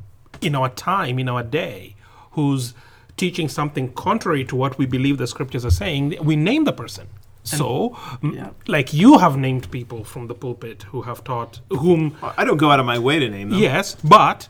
in 0.41 0.55
our 0.55 0.69
time 0.69 1.19
in 1.19 1.27
our 1.27 1.43
day 1.43 1.95
who's 2.31 2.73
teaching 3.17 3.49
something 3.49 3.91
contrary 3.93 4.45
to 4.45 4.55
what 4.55 4.77
we 4.77 4.85
believe 4.85 5.17
the 5.17 5.27
scriptures 5.27 5.65
are 5.65 5.71
saying, 5.71 6.15
we 6.21 6.35
name 6.35 6.63
the 6.65 6.71
person. 6.71 7.07
So, 7.47 7.95
Yeah. 8.21 8.49
like 8.67 8.93
you 8.93 9.17
have 9.19 9.37
named 9.37 9.69
people 9.71 10.03
from 10.03 10.27
the 10.27 10.35
pulpit 10.35 10.83
who 10.91 11.03
have 11.03 11.23
taught 11.23 11.61
whom 11.69 12.15
I 12.37 12.43
don't 12.45 12.57
go 12.57 12.69
out 12.71 12.79
of 12.79 12.85
my 12.85 12.99
way 12.99 13.19
to 13.19 13.29
name 13.29 13.49
them. 13.51 13.59
yes, 13.59 13.95
but 14.03 14.49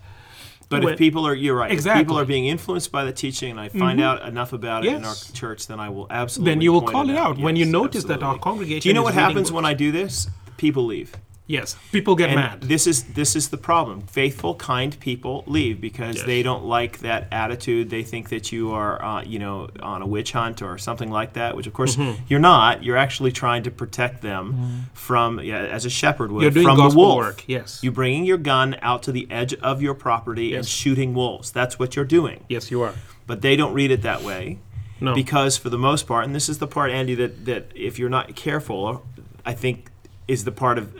But 0.70 0.84
when- 0.84 0.94
if 0.94 1.00
people 1.00 1.26
are, 1.26 1.34
you're 1.34 1.56
right. 1.56 1.72
If 1.72 1.84
people 1.86 2.16
Mm-hmm. 2.16 2.22
are 2.24 2.26
being 2.26 2.46
influenced 2.48 2.92
by 2.92 3.04
the 3.06 3.14
teaching, 3.14 3.52
and 3.52 3.60
I 3.60 3.70
find 3.70 4.02
out 4.02 4.18
enough 4.28 4.52
about 4.52 4.84
it 4.86 4.94
in 4.94 5.06
our 5.06 5.16
church, 5.34 5.68
then 5.68 5.80
I 5.80 5.88
will 5.90 6.08
absolutely. 6.10 6.52
then 6.52 6.62
you 6.62 6.74
will 6.74 6.82
call 6.82 7.10
it 7.10 7.16
out 7.16 7.38
when 7.38 7.56
you 7.56 7.66
Yes, 7.66 7.72
notice 7.72 8.04
that 8.06 8.22
our 8.22 8.38
congregation. 8.38 8.82
Do 8.82 8.90
you 8.90 8.94
know 8.94 9.04
what 9.04 9.14
happens 9.14 9.50
when 9.52 9.64
I 9.66 9.74
do 9.74 9.92
this? 9.94 10.28
People 10.58 10.86
leave. 10.86 11.14
Yes, 11.50 11.78
people 11.94 12.16
get 12.16 12.28
And 12.30 12.36
mad. 12.36 12.62
this 12.62 12.86
is 12.88 13.04
this 13.04 13.34
is 13.34 13.48
the 13.48 13.58
problem. 13.58 14.02
Faithful, 14.02 14.54
kind 14.56 15.00
people 15.00 15.46
leave 15.48 15.80
because 15.80 16.18
Yes. 16.18 16.26
they 16.26 16.44
don't 16.44 16.66
like 16.66 17.00
that 17.00 17.30
attitude. 17.32 17.90
They 17.90 18.04
think 18.04 18.28
that 18.30 18.52
you 18.52 18.72
are, 18.74 19.02
uh, 19.02 19.24
you 19.24 19.40
know, 19.40 19.70
on 19.82 20.02
a 20.02 20.06
witch 20.06 20.34
hunt 20.34 20.62
or 20.62 20.78
something 20.78 21.10
like 21.10 21.34
that. 21.34 21.56
Which, 21.56 21.66
of 21.66 21.72
course, 21.74 21.96
Mm-hmm. 21.96 22.24
you're 22.28 22.42
not. 22.42 22.84
You're 22.84 22.98
actually 22.98 23.32
trying 23.32 23.64
to 23.64 23.72
protect 23.72 24.22
them 24.22 24.88
from, 24.94 25.40
yeah, 25.40 25.60
as 25.60 25.86
a 25.86 25.90
shepherd 25.90 26.34
would, 26.34 26.42
You're 26.42 26.52
doing 26.52 26.66
from 26.68 26.78
the 26.78 26.84
gospel 26.84 27.02
wolf. 27.04 27.18
work. 27.18 27.44
Yes. 27.48 27.80
you're 27.82 27.94
bringing 27.94 28.26
your 28.26 28.38
gun 28.38 28.76
out 28.82 29.04
to 29.04 29.14
the 29.14 29.26
edge 29.32 29.54
of 29.56 29.82
your 29.82 29.94
property 29.94 30.54
and 30.54 30.66
shooting 30.68 31.14
wolves. 31.14 31.50
That's 31.52 31.80
what 31.80 31.96
you're 31.96 32.04
doing. 32.06 32.44
yes, 32.50 32.70
you 32.72 32.82
are. 32.82 32.94
But 33.26 33.42
they 33.42 33.56
don't 33.56 33.74
read 33.74 33.92
it 33.92 34.02
that 34.02 34.22
way 34.22 34.60
No. 35.00 35.16
because, 35.16 35.56
for 35.58 35.70
the 35.70 35.78
most 35.78 36.08
part, 36.08 36.26
and 36.26 36.36
this 36.36 36.50
is 36.50 36.58
the 36.58 36.68
part, 36.68 36.92
Andy, 36.92 37.16
that, 37.16 37.46
that 37.46 37.72
if 37.74 37.98
you're 37.98 38.10
not 38.10 38.36
careful, 38.36 39.06
I 39.46 39.54
think 39.54 39.92
is 40.28 40.44
the 40.44 40.52
part 40.52 40.78
of 40.78 40.94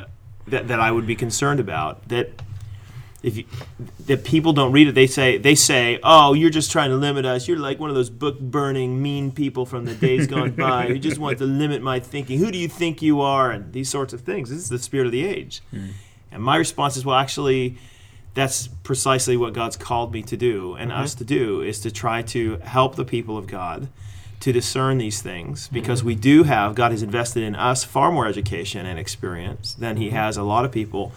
that, 0.48 0.68
that 0.68 0.80
I 0.80 0.92
would 0.92 1.06
be 1.06 1.16
concerned 1.16 1.60
about. 1.60 2.08
That 2.10 2.42
if 3.24 3.38
you, 3.38 3.46
that 4.06 4.24
people 4.24 4.54
don't 4.54 4.72
read 4.72 4.88
it, 4.88 4.96
they 4.96 5.08
say 5.08 5.38
they 5.38 5.56
say, 5.56 6.00
"Oh, 6.04 6.34
you're 6.34 6.50
just 6.50 6.72
trying 6.72 6.90
to 6.90 6.96
limit 6.96 7.26
us. 7.26 7.48
You're 7.48 7.60
like 7.60 7.80
one 7.80 7.90
of 7.90 7.96
those 7.96 8.10
book 8.10 8.40
burning 8.40 9.02
mean 9.02 9.32
people 9.32 9.66
from 9.66 9.86
the 9.86 9.96
days 9.96 10.28
gone 10.28 10.52
by 10.56 10.88
who 10.88 11.00
just 11.00 11.20
want 11.20 11.38
to 11.40 11.46
limit 11.46 11.82
my 11.82 12.00
thinking. 12.00 12.40
Who 12.40 12.52
do 12.52 12.58
you 12.58 12.68
think 12.68 13.02
you 13.02 13.22
are?" 13.22 13.52
And 13.52 13.74
these 13.74 13.90
sorts 13.90 14.14
of 14.14 14.22
things. 14.22 14.50
This 14.50 14.60
is 14.60 14.70
the 14.70 14.80
spirit 14.80 15.06
of 15.06 15.12
the 15.12 15.26
age. 15.26 15.62
Hmm. 15.72 15.88
And 16.32 16.44
my 16.44 16.58
response 16.58 16.98
is, 16.98 17.06
well, 17.06 17.18
actually, 17.18 17.78
that's 18.34 18.68
precisely 18.84 19.38
what 19.38 19.54
God's 19.54 19.78
called 19.78 20.14
me 20.14 20.22
to 20.24 20.38
do 20.38 20.76
and 20.76 20.92
mm-hmm. 20.92 21.02
us 21.02 21.16
to 21.16 21.24
do 21.24 21.62
is 21.62 21.80
to 21.82 21.92
try 21.92 22.22
to 22.24 22.58
help 22.58 22.96
the 22.96 23.06
people 23.06 23.38
of 23.38 23.48
God 23.48 23.90
to 24.40 24.52
discern 24.52 24.98
these 24.98 25.22
things 25.22 25.68
because 25.70 26.04
we 26.04 26.14
mm-hmm. 26.14 26.22
do 26.22 26.44
have 26.44 26.76
God 26.76 26.92
has 26.92 27.02
invested 27.02 27.44
in 27.44 27.56
us 27.56 27.84
far 27.84 28.12
more 28.12 28.28
education 28.28 28.86
and 28.86 29.00
experience 29.00 29.74
than 29.74 29.98
he 29.98 30.12
has 30.12 30.38
a 30.38 30.44
lot 30.44 30.66
of 30.66 30.72
people 30.72 31.12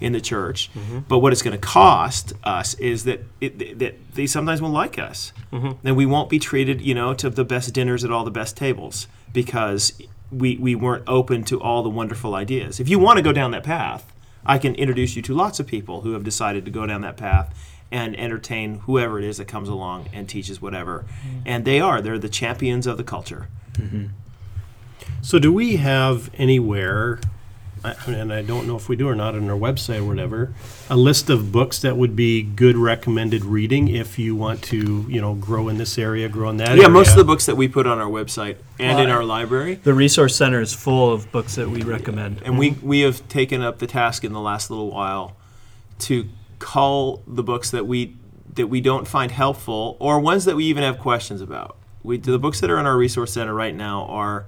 in 0.00 0.12
the 0.12 0.20
church. 0.20 0.70
Mm-hmm. 0.74 1.00
But 1.08 1.18
what 1.18 1.32
it's 1.32 1.42
going 1.42 1.58
to 1.58 1.66
cost 1.66 2.34
us 2.44 2.74
is 2.74 3.04
that 3.04 3.24
it, 3.40 3.78
that 3.78 4.14
they 4.14 4.26
sometimes 4.26 4.60
won't 4.60 4.74
like 4.74 4.98
us. 4.98 5.32
Mm-hmm. 5.52 5.78
Then 5.82 5.96
we 5.96 6.06
won't 6.06 6.28
be 6.28 6.38
treated, 6.38 6.82
you 6.82 6.94
know, 6.94 7.14
to 7.14 7.30
the 7.30 7.44
best 7.44 7.72
dinners 7.72 8.04
at 8.04 8.12
all 8.12 8.24
the 8.24 8.30
best 8.30 8.56
tables 8.56 9.08
because 9.32 9.98
we, 10.30 10.56
we 10.58 10.74
weren't 10.74 11.04
open 11.06 11.44
to 11.44 11.60
all 11.60 11.82
the 11.82 11.88
wonderful 11.88 12.34
ideas. 12.34 12.80
If 12.80 12.88
you 12.88 12.98
want 12.98 13.16
to 13.16 13.22
go 13.22 13.32
down 13.32 13.52
that 13.52 13.64
path, 13.64 14.12
I 14.44 14.58
can 14.58 14.74
introduce 14.74 15.16
you 15.16 15.22
to 15.22 15.34
lots 15.34 15.58
of 15.60 15.66
people 15.66 16.02
who 16.02 16.12
have 16.12 16.24
decided 16.24 16.64
to 16.66 16.70
go 16.70 16.86
down 16.86 17.00
that 17.00 17.16
path 17.16 17.54
and 17.90 18.18
entertain 18.18 18.80
whoever 18.80 19.18
it 19.18 19.24
is 19.24 19.36
that 19.38 19.46
comes 19.46 19.68
along 19.68 20.08
and 20.12 20.28
teaches 20.28 20.60
whatever. 20.60 21.04
Mm-hmm. 21.08 21.38
And 21.46 21.64
they 21.64 21.80
are, 21.80 22.00
they're 22.00 22.18
the 22.18 22.28
champions 22.28 22.86
of 22.86 22.96
the 22.96 23.04
culture. 23.04 23.48
Mm-hmm. 23.74 24.06
So, 25.22 25.38
do 25.38 25.52
we 25.52 25.76
have 25.76 26.30
anywhere, 26.34 27.20
I- 27.84 27.94
and 28.08 28.32
I 28.32 28.42
don't 28.42 28.66
know 28.66 28.76
if 28.76 28.88
we 28.88 28.96
do 28.96 29.08
or 29.08 29.14
not 29.14 29.34
on 29.34 29.48
our 29.48 29.56
website 29.56 30.00
or 30.00 30.04
whatever, 30.04 30.52
a 30.90 30.96
list 30.96 31.30
of 31.30 31.52
books 31.52 31.80
that 31.80 31.96
would 31.96 32.16
be 32.16 32.42
good 32.42 32.76
recommended 32.76 33.44
reading 33.44 33.88
if 33.88 34.18
you 34.18 34.34
want 34.34 34.62
to, 34.64 35.06
you 35.08 35.20
know, 35.20 35.34
grow 35.34 35.68
in 35.68 35.78
this 35.78 35.96
area, 35.96 36.28
grow 36.28 36.48
in 36.50 36.56
that 36.56 36.70
area? 36.70 36.82
Yeah, 36.82 36.88
most 36.88 37.10
of 37.10 37.16
the 37.16 37.24
books 37.24 37.46
that 37.46 37.56
we 37.56 37.68
put 37.68 37.86
on 37.86 37.98
our 37.98 38.10
website 38.10 38.56
and 38.78 38.98
in 39.00 39.10
our 39.10 39.24
library. 39.24 39.76
The 39.76 39.94
resource 39.94 40.34
center 40.34 40.60
is 40.60 40.72
full 40.72 41.12
of 41.12 41.30
books 41.30 41.54
that 41.54 41.68
we 41.68 41.82
recommend. 41.82 42.42
And 42.44 42.58
we, 42.58 42.70
we 42.82 43.00
have 43.00 43.26
taken 43.28 43.62
up 43.62 43.78
the 43.78 43.86
task 43.86 44.24
in 44.24 44.32
the 44.32 44.40
last 44.40 44.70
little 44.70 44.90
while 44.90 45.36
to 46.00 46.28
cull 46.58 47.22
the 47.26 47.42
books 47.42 47.70
that 47.70 47.86
we 47.86 48.16
that 48.54 48.68
we 48.68 48.80
don't 48.80 49.06
find 49.06 49.30
helpful 49.32 49.96
or 50.00 50.18
ones 50.18 50.44
that 50.46 50.56
we 50.56 50.64
even 50.64 50.82
have 50.82 50.98
questions 50.98 51.40
about. 51.40 51.76
We 52.02 52.16
the 52.18 52.38
books 52.38 52.60
that 52.60 52.70
are 52.70 52.78
in 52.78 52.86
our 52.86 52.96
resource 52.96 53.32
center 53.32 53.54
right 53.54 53.74
now 53.74 54.04
are 54.04 54.46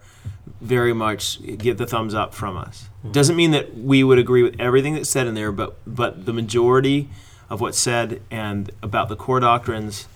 very 0.61 0.93
much 0.93 1.41
get 1.59 1.79
the 1.79 1.87
thumbs 1.87 2.15
up 2.15 2.35
from 2.35 2.57
us. 2.57 2.89
Hmm. 3.03 3.13
Doesn't 3.13 3.37
mean 3.37 3.51
that 3.53 3.77
we 3.77 4.03
would 4.03 4.19
agree 4.19 4.43
with 4.43 4.59
everything 4.61 4.95
that's 4.95 5.09
said 5.11 5.27
in 5.27 5.35
there, 5.35 5.53
but 5.53 5.77
but 5.87 6.25
the 6.27 6.33
majority 6.33 7.09
of 7.51 7.61
what's 7.61 7.79
said 7.79 8.21
and 8.31 8.71
about 8.83 9.09
the 9.09 9.17
core 9.17 9.41
doctrines 9.41 10.07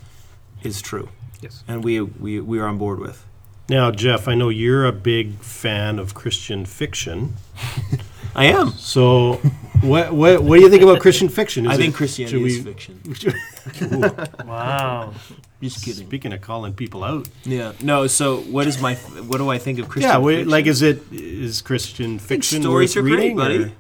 is 0.63 0.81
true, 0.83 1.09
Yes. 1.41 1.65
and 1.67 1.83
we 1.85 2.01
we, 2.01 2.41
we 2.41 2.59
are 2.59 2.67
on 2.67 2.79
board 2.79 2.99
with. 3.01 3.27
Now, 3.69 3.91
Jeff, 3.91 4.29
I 4.29 4.35
know 4.35 4.49
you're 4.49 4.85
a 4.85 4.93
big 4.93 5.39
fan 5.39 5.99
of 5.99 6.15
Christian 6.15 6.67
fiction. 6.67 7.35
I 8.35 8.47
am. 8.47 8.71
So, 8.73 9.41
what 9.83 10.13
what 10.13 10.43
what 10.43 10.57
do 10.57 10.63
you 10.63 10.71
think 10.71 10.83
about 10.83 11.01
Christian 11.01 11.29
fiction? 11.29 11.67
Is 11.67 11.73
I 11.73 11.77
think 11.77 11.95
it- 11.95 11.97
Christianity 11.97 12.49
should 12.51 12.59
is 12.59 12.65
fiction. 12.65 13.01
Wow. 14.47 15.13
Just 15.61 15.85
kidding. 15.85 16.07
Speaking 16.07 16.33
of 16.33 16.41
calling 16.41 16.73
people 16.75 17.05
out, 17.05 17.29
Yeah. 17.45 17.73
No. 17.83 18.07
So, 18.09 18.39
what 18.41 18.67
is 18.67 18.81
my? 18.81 18.95
What 18.97 19.39
do 19.39 19.49
I 19.49 19.59
think 19.59 19.79
of 19.79 19.89
Christian? 19.89 20.11
yeah, 20.11 20.19
wait, 20.19 20.35
fiction? 20.37 20.51
like 20.51 20.67
is 20.67 20.83
it 20.83 21.03
is 21.13 21.63
Christian 21.63 22.15
I 22.15 22.19
think 22.19 22.23
fiction 22.29 22.63
stories 22.63 22.97
worth 22.97 23.05
are 23.05 23.09
great, 23.09 23.37
buddy. 23.37 23.65
or- 23.65 23.73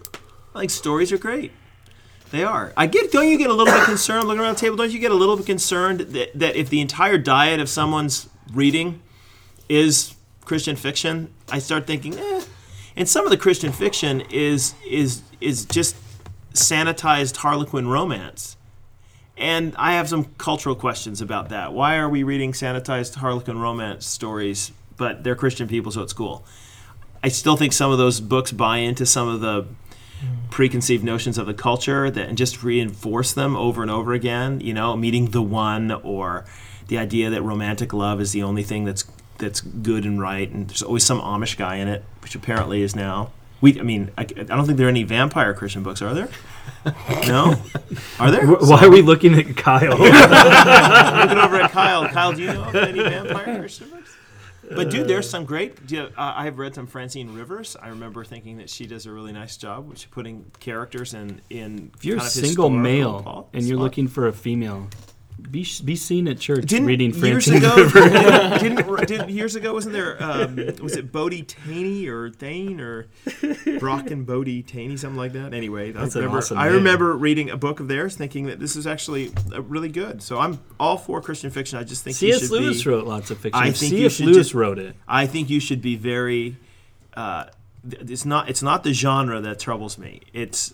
I 0.55 0.59
think 0.61 0.71
stories 0.71 1.11
are 1.13 1.19
great. 1.19 1.51
They 2.31 2.45
are. 2.45 2.73
I 2.77 2.87
get. 2.87 3.11
Don't 3.13 3.29
you 3.29 3.37
get 3.37 3.51
a 3.51 3.53
little 3.53 3.73
bit 3.75 3.85
concerned 3.85 4.27
looking 4.29 4.41
around 4.43 4.55
the 4.55 4.61
table? 4.61 4.77
Don't 4.77 4.91
you 4.93 4.99
get 5.01 5.11
a 5.11 5.15
little 5.15 5.37
bit 5.37 5.45
concerned 5.47 6.01
that, 6.01 6.31
that 6.39 6.57
if 6.57 6.69
the 6.71 6.81
entire 6.81 7.19
diet 7.19 7.59
of 7.61 7.69
someone's 7.69 8.29
reading 8.53 9.03
is 9.69 10.15
Christian 10.45 10.77
fiction, 10.77 11.31
I 11.51 11.59
start 11.59 11.87
thinking, 11.87 12.19
eh. 12.19 12.43
And 12.97 13.09
some 13.09 13.25
of 13.25 13.31
the 13.31 13.37
Christian 13.37 13.73
fiction 13.73 14.23
is 14.31 14.75
is 14.87 15.23
is 15.41 15.65
just 15.65 15.97
sanitized 16.53 17.37
Harlequin 17.37 17.89
romance. 17.89 18.57
And 19.37 19.75
I 19.77 19.95
have 19.95 20.09
some 20.09 20.27
cultural 20.37 20.75
questions 20.75 21.21
about 21.21 21.49
that. 21.49 21.73
Why 21.73 21.97
are 21.97 22.09
we 22.09 22.23
reading 22.23 22.53
sanitized 22.53 23.17
Harlequin 23.17 23.59
romance 23.59 24.07
stories, 24.07 24.73
but 24.97 25.25
they're 25.25 25.35
Christian 25.35 25.69
people, 25.69 25.91
so 25.91 26.03
it's 26.03 26.13
cool? 26.13 26.45
I 27.25 27.29
still 27.29 27.57
think 27.57 27.73
some 27.73 27.91
of 27.91 27.99
those 27.99 28.21
books 28.21 28.53
buy 28.53 28.79
into 28.79 29.07
some 29.07 29.29
of 29.29 29.41
the 29.41 29.67
preconceived 30.51 31.03
notions 31.03 31.39
of 31.39 31.47
the 31.47 31.55
culture 31.55 32.11
that 32.11 32.29
and 32.29 32.37
just 32.37 32.63
reinforce 32.63 33.33
them 33.33 33.57
over 33.57 33.83
and 33.83 33.91
over 33.91 34.13
again. 34.13 34.61
You 34.61 34.75
know, 34.75 34.97
meeting 34.97 35.31
the 35.31 35.43
one 35.43 35.91
or 35.91 36.45
the 36.89 36.99
idea 36.99 37.31
that 37.31 37.43
romantic 37.43 37.93
love 37.93 38.21
is 38.21 38.33
the 38.33 38.43
only 38.43 38.63
thing 38.63 38.85
that's 38.85 39.05
that's 39.43 39.61
good 39.61 40.05
and 40.07 40.19
right, 40.21 40.51
and 40.51 40.69
there's 40.69 40.83
always 40.83 41.05
some 41.05 41.21
Amish 41.21 41.59
guy 41.59 41.77
in 41.77 41.89
it, 41.89 42.03
which 42.23 42.35
apparently 42.35 42.81
is 42.81 42.97
now. 42.97 43.31
We, 43.61 43.79
I 43.79 43.83
mean, 43.83 44.11
I, 44.19 44.23
I 44.23 44.25
don't 44.25 44.65
think 44.67 44.79
there 44.79 44.87
are 44.87 44.91
any 44.91 45.03
vampire 45.05 45.53
Christian 45.55 45.83
books, 45.83 46.01
are 46.01 46.15
there? 46.15 46.29
No, 47.29 47.55
are 48.19 48.31
there? 48.33 48.45
Wh- 48.47 48.69
Why 48.69 48.85
are 48.85 48.91
we 48.91 49.03
looking 49.03 49.35
at 49.39 49.57
Kyle? 49.57 49.91
looking 49.99 51.39
over 51.39 51.61
at 51.61 51.71
Kyle. 51.79 52.09
Kyle, 52.09 52.33
do 52.33 52.43
you 52.43 52.53
know 52.53 52.65
of 52.65 52.75
any 52.75 53.01
vampire 53.01 53.59
Christian 53.61 53.89
books? 53.91 54.11
But 54.69 54.91
dude, 54.91 55.07
there's 55.07 55.29
some 55.31 55.45
great. 55.45 55.87
do 55.87 55.95
you- 55.97 56.03
uh, 56.17 56.33
I've 56.37 56.59
read 56.59 56.75
some 56.75 56.87
Francine 56.89 57.35
Rivers. 57.35 57.77
I 57.81 57.89
remember 57.89 58.25
thinking 58.25 58.57
that 58.59 58.69
she 58.71 58.87
does 58.87 59.07
a 59.07 59.13
really 59.13 59.33
nice 59.33 59.57
job 59.57 59.89
with 59.89 60.11
putting 60.11 60.51
characters 60.61 61.15
in 61.15 61.41
in. 61.51 61.91
if 61.97 62.05
you're 62.05 62.17
a 62.17 62.21
kind 62.21 62.27
of 62.27 62.33
single 62.33 62.71
male 62.71 63.49
and 63.53 63.65
you're 63.65 63.77
spot. 63.77 63.83
looking 63.85 64.09
for 64.09 64.27
a 64.27 64.33
female, 64.33 64.89
be 65.51 65.67
be 65.85 65.97
seen 65.97 66.29
at 66.29 66.39
church 66.39 66.67
Didn't 66.67 66.87
reading 66.87 67.11
years 67.15 67.47
Francine 67.47 67.57
ago? 67.57 67.89
Didn't, 68.59 69.07
didn't 69.07 69.31
years 69.31 69.55
ago? 69.57 69.73
Wasn't 69.75 69.93
there? 69.93 70.23
Um, 70.23 70.57
was 70.81 70.97
it 70.97 71.11
Bodie 71.13 71.43
Thoene 71.43 72.07
or 72.09 72.31
Thane 72.31 72.81
or 72.81 73.07
Brock 73.79 74.11
and 74.11 74.27
Bodie 74.27 74.63
Thoene, 74.63 74.99
something 74.99 75.17
like 75.19 75.33
that? 75.33 75.53
Anyway, 75.55 75.93
That's 75.93 76.15
I 76.17 76.21
remember. 76.21 76.39
awesome 76.39 76.59
I 76.59 76.67
remember 76.67 77.17
reading 77.17 77.51
a 77.51 77.57
book 77.57 77.81
of 77.81 77.89
theirs, 77.89 78.17
thinking 78.17 78.47
that 78.47 78.61
this 78.61 78.77
is 78.77 78.87
actually 78.87 79.33
uh, 79.55 79.63
really 79.63 79.89
good. 79.89 80.23
So 80.23 80.39
I'm 80.39 80.61
all 80.79 80.97
for 80.99 81.21
Christian 81.21 81.51
fiction. 81.51 81.79
I 81.79 81.85
just 81.85 82.05
think 82.05 82.21
you 82.23 82.33
C.S. 82.33 82.43
should 82.43 82.51
Lewis 82.51 82.85
be. 82.85 82.91
wrote 82.91 83.07
lots 83.07 83.31
of 83.31 83.39
fiction. 83.39 83.61
I 83.63 83.71
think 83.73 83.93
you 83.93 83.99
C.S. 84.09 84.13
should 84.13 84.27
Lewis 84.27 84.51
ju- 84.51 84.59
wrote 84.59 84.79
it. 84.79 84.97
I 85.09 85.27
think 85.27 85.51
you 85.51 85.61
should 85.61 85.83
be 85.83 85.97
very. 85.97 86.57
Uh, 87.15 87.47
it's 87.85 88.25
not. 88.25 88.49
It's 88.49 88.63
not 88.63 88.85
the 88.85 88.93
genre 88.93 89.41
that 89.41 89.59
troubles 89.59 89.99
me. 89.99 90.21
It's. 90.33 90.73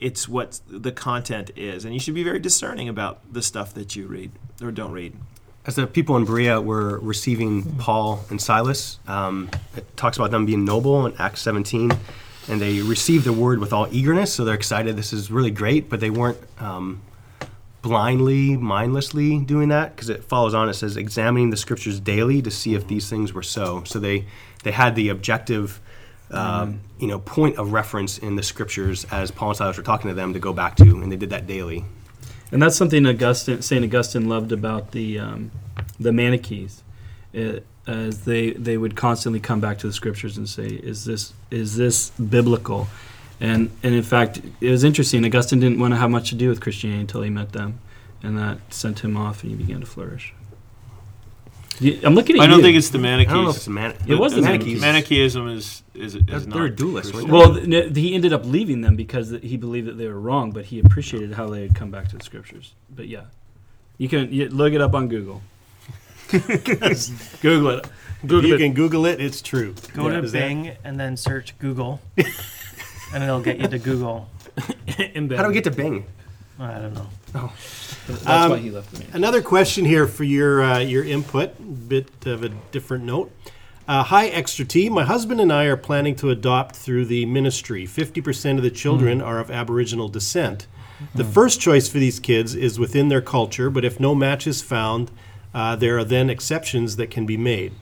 It's 0.00 0.28
what 0.28 0.60
the 0.68 0.92
content 0.92 1.50
is, 1.56 1.84
and 1.84 1.92
you 1.92 2.00
should 2.00 2.14
be 2.14 2.24
very 2.24 2.38
discerning 2.38 2.88
about 2.88 3.32
the 3.32 3.42
stuff 3.42 3.74
that 3.74 3.96
you 3.96 4.06
read 4.06 4.30
or 4.62 4.70
don't 4.70 4.92
read. 4.92 5.14
As 5.66 5.74
the 5.74 5.86
people 5.86 6.16
in 6.16 6.24
Berea 6.24 6.60
were 6.60 6.98
receiving 7.00 7.76
Paul 7.76 8.24
and 8.30 8.40
Silas, 8.40 8.98
um, 9.06 9.50
it 9.76 9.96
talks 9.96 10.16
about 10.16 10.30
them 10.30 10.46
being 10.46 10.64
noble 10.64 11.04
in 11.04 11.14
Acts 11.18 11.42
17, 11.42 11.90
and 12.48 12.60
they 12.60 12.80
received 12.80 13.24
the 13.24 13.32
word 13.32 13.58
with 13.58 13.72
all 13.72 13.86
eagerness, 13.90 14.32
so 14.32 14.44
they're 14.44 14.54
excited. 14.54 14.96
This 14.96 15.12
is 15.12 15.30
really 15.30 15.50
great, 15.50 15.90
but 15.90 16.00
they 16.00 16.10
weren't 16.10 16.38
um, 16.58 17.02
blindly, 17.82 18.56
mindlessly 18.56 19.38
doing 19.40 19.68
that 19.68 19.94
because 19.94 20.08
it 20.08 20.24
follows 20.24 20.54
on. 20.54 20.68
It 20.68 20.74
says, 20.74 20.96
examining 20.96 21.50
the 21.50 21.56
scriptures 21.56 22.00
daily 22.00 22.40
to 22.42 22.50
see 22.50 22.74
if 22.74 22.86
these 22.86 23.10
things 23.10 23.32
were 23.32 23.42
so. 23.42 23.82
So 23.84 23.98
they 23.98 24.26
they 24.62 24.72
had 24.72 24.94
the 24.94 25.08
objective. 25.08 25.80
Um, 26.30 26.80
you 26.98 27.06
know, 27.06 27.20
point 27.20 27.56
of 27.56 27.72
reference 27.72 28.18
in 28.18 28.36
the 28.36 28.42
scriptures 28.42 29.06
as 29.10 29.30
Paul 29.30 29.50
and 29.50 29.56
Silas 29.56 29.76
were 29.76 29.82
talking 29.82 30.08
to 30.08 30.14
them 30.14 30.34
to 30.34 30.38
go 30.38 30.52
back 30.52 30.76
to, 30.76 30.84
and 30.84 31.10
they 31.10 31.16
did 31.16 31.30
that 31.30 31.46
daily. 31.46 31.84
And 32.52 32.62
that's 32.62 32.76
something 32.76 33.06
Augustine, 33.06 33.62
Saint 33.62 33.84
Augustine 33.84 34.28
loved 34.28 34.52
about 34.52 34.92
the 34.92 35.18
um, 35.18 35.50
the 36.00 36.12
Manichees, 36.12 36.82
it, 37.32 37.66
as 37.86 38.24
they 38.24 38.52
they 38.52 38.76
would 38.76 38.96
constantly 38.96 39.40
come 39.40 39.60
back 39.60 39.78
to 39.78 39.86
the 39.86 39.92
scriptures 39.92 40.36
and 40.36 40.48
say, 40.48 40.66
"Is 40.66 41.04
this 41.04 41.32
is 41.50 41.76
this 41.76 42.10
biblical?" 42.10 42.88
And 43.40 43.70
and 43.82 43.94
in 43.94 44.02
fact, 44.02 44.40
it 44.60 44.70
was 44.70 44.84
interesting. 44.84 45.24
Augustine 45.24 45.60
didn't 45.60 45.78
want 45.78 45.92
to 45.92 45.98
have 45.98 46.10
much 46.10 46.30
to 46.30 46.34
do 46.34 46.48
with 46.48 46.60
Christianity 46.60 47.00
until 47.00 47.22
he 47.22 47.30
met 47.30 47.52
them, 47.52 47.80
and 48.22 48.36
that 48.38 48.58
sent 48.72 49.00
him 49.00 49.16
off, 49.16 49.42
and 49.42 49.50
he 49.50 49.56
began 49.56 49.80
to 49.80 49.86
flourish. 49.86 50.34
You- 51.80 52.00
I'm 52.02 52.14
looking 52.14 52.36
at 52.36 52.42
I 52.42 52.46
don't 52.46 52.58
you. 52.58 52.64
think 52.64 52.76
it's 52.76 52.88
the 52.90 52.98
I 52.98 53.02
don't 53.24 53.44
know 53.44 53.50
if 53.50 53.56
Manichees. 53.56 53.56
it's 53.56 53.66
a 53.66 53.70
man. 53.70 53.94
It 54.06 54.14
was 54.16 54.34
the 54.34 54.42
Manichees. 54.42 54.80
Manichaeism 54.80 55.48
is 55.48 55.82
is, 55.94 56.14
is 56.14 56.24
They're- 56.24 56.40
not. 56.40 56.50
they're 56.50 56.70
dualists, 56.70 57.12
Christian. 57.12 57.20
right? 57.22 57.30
Well, 57.30 57.54
th- 57.64 57.96
he 57.96 58.14
ended 58.14 58.32
up 58.32 58.44
leaving 58.44 58.80
them 58.82 58.96
because 58.96 59.30
he 59.42 59.56
believed 59.56 59.86
that 59.88 59.96
they 59.98 60.06
were 60.08 60.20
wrong, 60.20 60.50
but 60.52 60.66
he 60.66 60.78
appreciated 60.80 61.32
how 61.34 61.48
they 61.48 61.62
had 61.62 61.74
come 61.74 61.90
back 61.90 62.08
to 62.08 62.16
the 62.16 62.24
scriptures. 62.24 62.74
But 62.94 63.08
yeah, 63.08 63.22
you 63.96 64.08
can 64.08 64.32
you, 64.32 64.48
look 64.48 64.72
it 64.72 64.80
up 64.80 64.94
on 64.94 65.08
Google. 65.08 65.42
Google 66.30 67.68
it. 67.70 67.86
Google 68.26 68.48
you 68.50 68.54
it. 68.56 68.58
can 68.58 68.74
Google 68.74 69.06
it. 69.06 69.20
It's 69.20 69.40
true. 69.40 69.74
Go 69.94 70.08
Yeah. 70.08 70.16
to 70.20 70.24
Is 70.24 70.32
that- 70.32 70.48
Bing 70.48 70.72
and 70.84 70.98
then 71.00 71.16
search 71.16 71.56
Google, 71.58 72.00
and 73.14 73.22
it'll 73.22 73.40
get 73.40 73.58
you 73.60 73.68
to 73.68 73.78
Google. 73.78 74.28
How 74.58 75.42
do 75.42 75.48
we 75.48 75.54
get 75.54 75.64
to 75.64 75.70
Bing? 75.70 76.04
I 76.58 76.78
don't 76.78 76.94
know. 76.94 77.06
That's 78.06 78.26
Um, 78.26 78.50
why 78.50 78.58
he 78.58 78.70
left 78.70 78.92
the 78.92 79.00
man. 79.00 79.08
Another 79.12 79.42
question 79.42 79.84
here 79.84 80.06
for 80.06 80.24
your 80.24 80.62
uh, 80.62 80.78
your 80.78 81.04
input, 81.04 81.88
bit 81.88 82.08
of 82.26 82.42
a 82.42 82.48
different 82.70 83.04
note. 83.04 83.30
Uh, 83.86 84.02
hi, 84.02 84.26
Extra 84.28 84.64
T. 84.66 84.88
My 84.90 85.04
husband 85.04 85.40
and 85.40 85.52
I 85.52 85.64
are 85.64 85.76
planning 85.76 86.14
to 86.16 86.30
adopt 86.30 86.76
through 86.76 87.06
the 87.06 87.24
ministry. 87.24 87.86
50% 87.86 88.58
of 88.58 88.62
the 88.62 88.70
children 88.70 89.22
are 89.22 89.38
of 89.40 89.50
Aboriginal 89.50 90.08
descent. 90.08 90.66
The 91.14 91.24
first 91.24 91.58
choice 91.60 91.88
for 91.88 91.98
these 91.98 92.20
kids 92.20 92.54
is 92.54 92.78
within 92.78 93.08
their 93.08 93.22
culture, 93.22 93.70
but 93.70 93.84
if 93.86 93.98
no 93.98 94.14
match 94.14 94.46
is 94.46 94.60
found, 94.60 95.10
uh, 95.54 95.74
there 95.76 95.96
are 95.96 96.04
then 96.04 96.28
exceptions 96.28 96.96
that 96.96 97.10
can 97.10 97.24
be 97.24 97.36
made. 97.38 97.72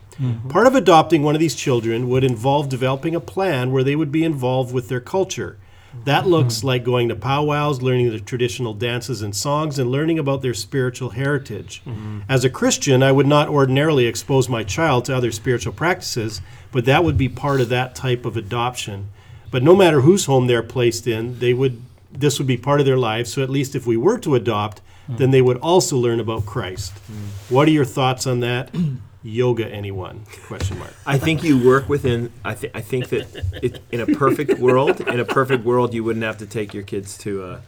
Part 0.48 0.66
of 0.68 0.74
adopting 0.76 1.22
one 1.24 1.34
of 1.34 1.40
these 1.40 1.56
children 1.56 2.08
would 2.08 2.22
involve 2.24 2.68
developing 2.68 3.14
a 3.16 3.20
plan 3.20 3.72
where 3.72 3.82
they 3.84 3.96
would 3.96 4.12
be 4.12 4.22
involved 4.22 4.72
with 4.72 4.88
their 4.88 5.00
culture. 5.00 5.58
That 6.04 6.26
looks 6.26 6.62
like 6.62 6.84
going 6.84 7.08
to 7.08 7.16
powwows, 7.16 7.82
learning 7.82 8.10
the 8.10 8.20
traditional 8.20 8.74
dances 8.74 9.22
and 9.22 9.34
songs, 9.34 9.78
and 9.78 9.90
learning 9.90 10.18
about 10.18 10.42
their 10.42 10.54
spiritual 10.54 11.10
heritage. 11.10 11.82
Mm-hmm. 11.84 12.20
As 12.28 12.44
a 12.44 12.50
Christian, 12.50 13.02
I 13.02 13.12
would 13.12 13.26
not 13.26 13.48
ordinarily 13.48 14.06
expose 14.06 14.48
my 14.48 14.62
child 14.62 15.04
to 15.06 15.16
other 15.16 15.32
spiritual 15.32 15.72
practices, 15.72 16.40
but 16.70 16.84
that 16.84 17.04
would 17.04 17.18
be 17.18 17.28
part 17.28 17.60
of 17.60 17.68
that 17.70 17.94
type 17.94 18.24
of 18.24 18.36
adoption. 18.36 19.10
But 19.50 19.62
no 19.62 19.74
matter 19.74 20.02
whose 20.02 20.26
home 20.26 20.46
they're 20.46 20.62
placed 20.62 21.06
in, 21.06 21.38
they 21.38 21.54
would 21.54 21.82
this 22.12 22.38
would 22.38 22.46
be 22.46 22.56
part 22.56 22.80
of 22.80 22.86
their 22.86 22.96
lives. 22.96 23.32
So 23.32 23.42
at 23.42 23.50
least 23.50 23.74
if 23.74 23.86
we 23.86 23.96
were 23.96 24.18
to 24.18 24.34
adopt, 24.34 24.80
mm. 25.08 25.18
then 25.18 25.30
they 25.30 25.42
would 25.42 25.58
also 25.58 25.96
learn 25.96 26.20
about 26.20 26.46
Christ. 26.46 26.94
Mm. 26.94 27.50
What 27.50 27.68
are 27.68 27.72
your 27.72 27.84
thoughts 27.84 28.26
on 28.26 28.40
that? 28.40 28.74
Yoga, 29.26 29.66
anyone? 29.66 30.24
Question 30.46 30.78
mark. 30.78 30.94
I 31.04 31.18
think 31.18 31.42
you 31.42 31.58
work 31.58 31.88
within. 31.88 32.32
I, 32.44 32.54
th- 32.54 32.72
I 32.76 32.80
think 32.80 33.08
that 33.08 33.26
it, 33.60 33.82
in 33.90 34.00
a 34.00 34.06
perfect 34.06 34.60
world, 34.60 35.00
in 35.00 35.18
a 35.18 35.24
perfect 35.24 35.64
world, 35.64 35.92
you 35.94 36.04
wouldn't 36.04 36.24
have 36.24 36.38
to 36.38 36.46
take 36.46 36.72
your 36.72 36.84
kids 36.84 37.18
to 37.18 37.44
a 37.44 37.60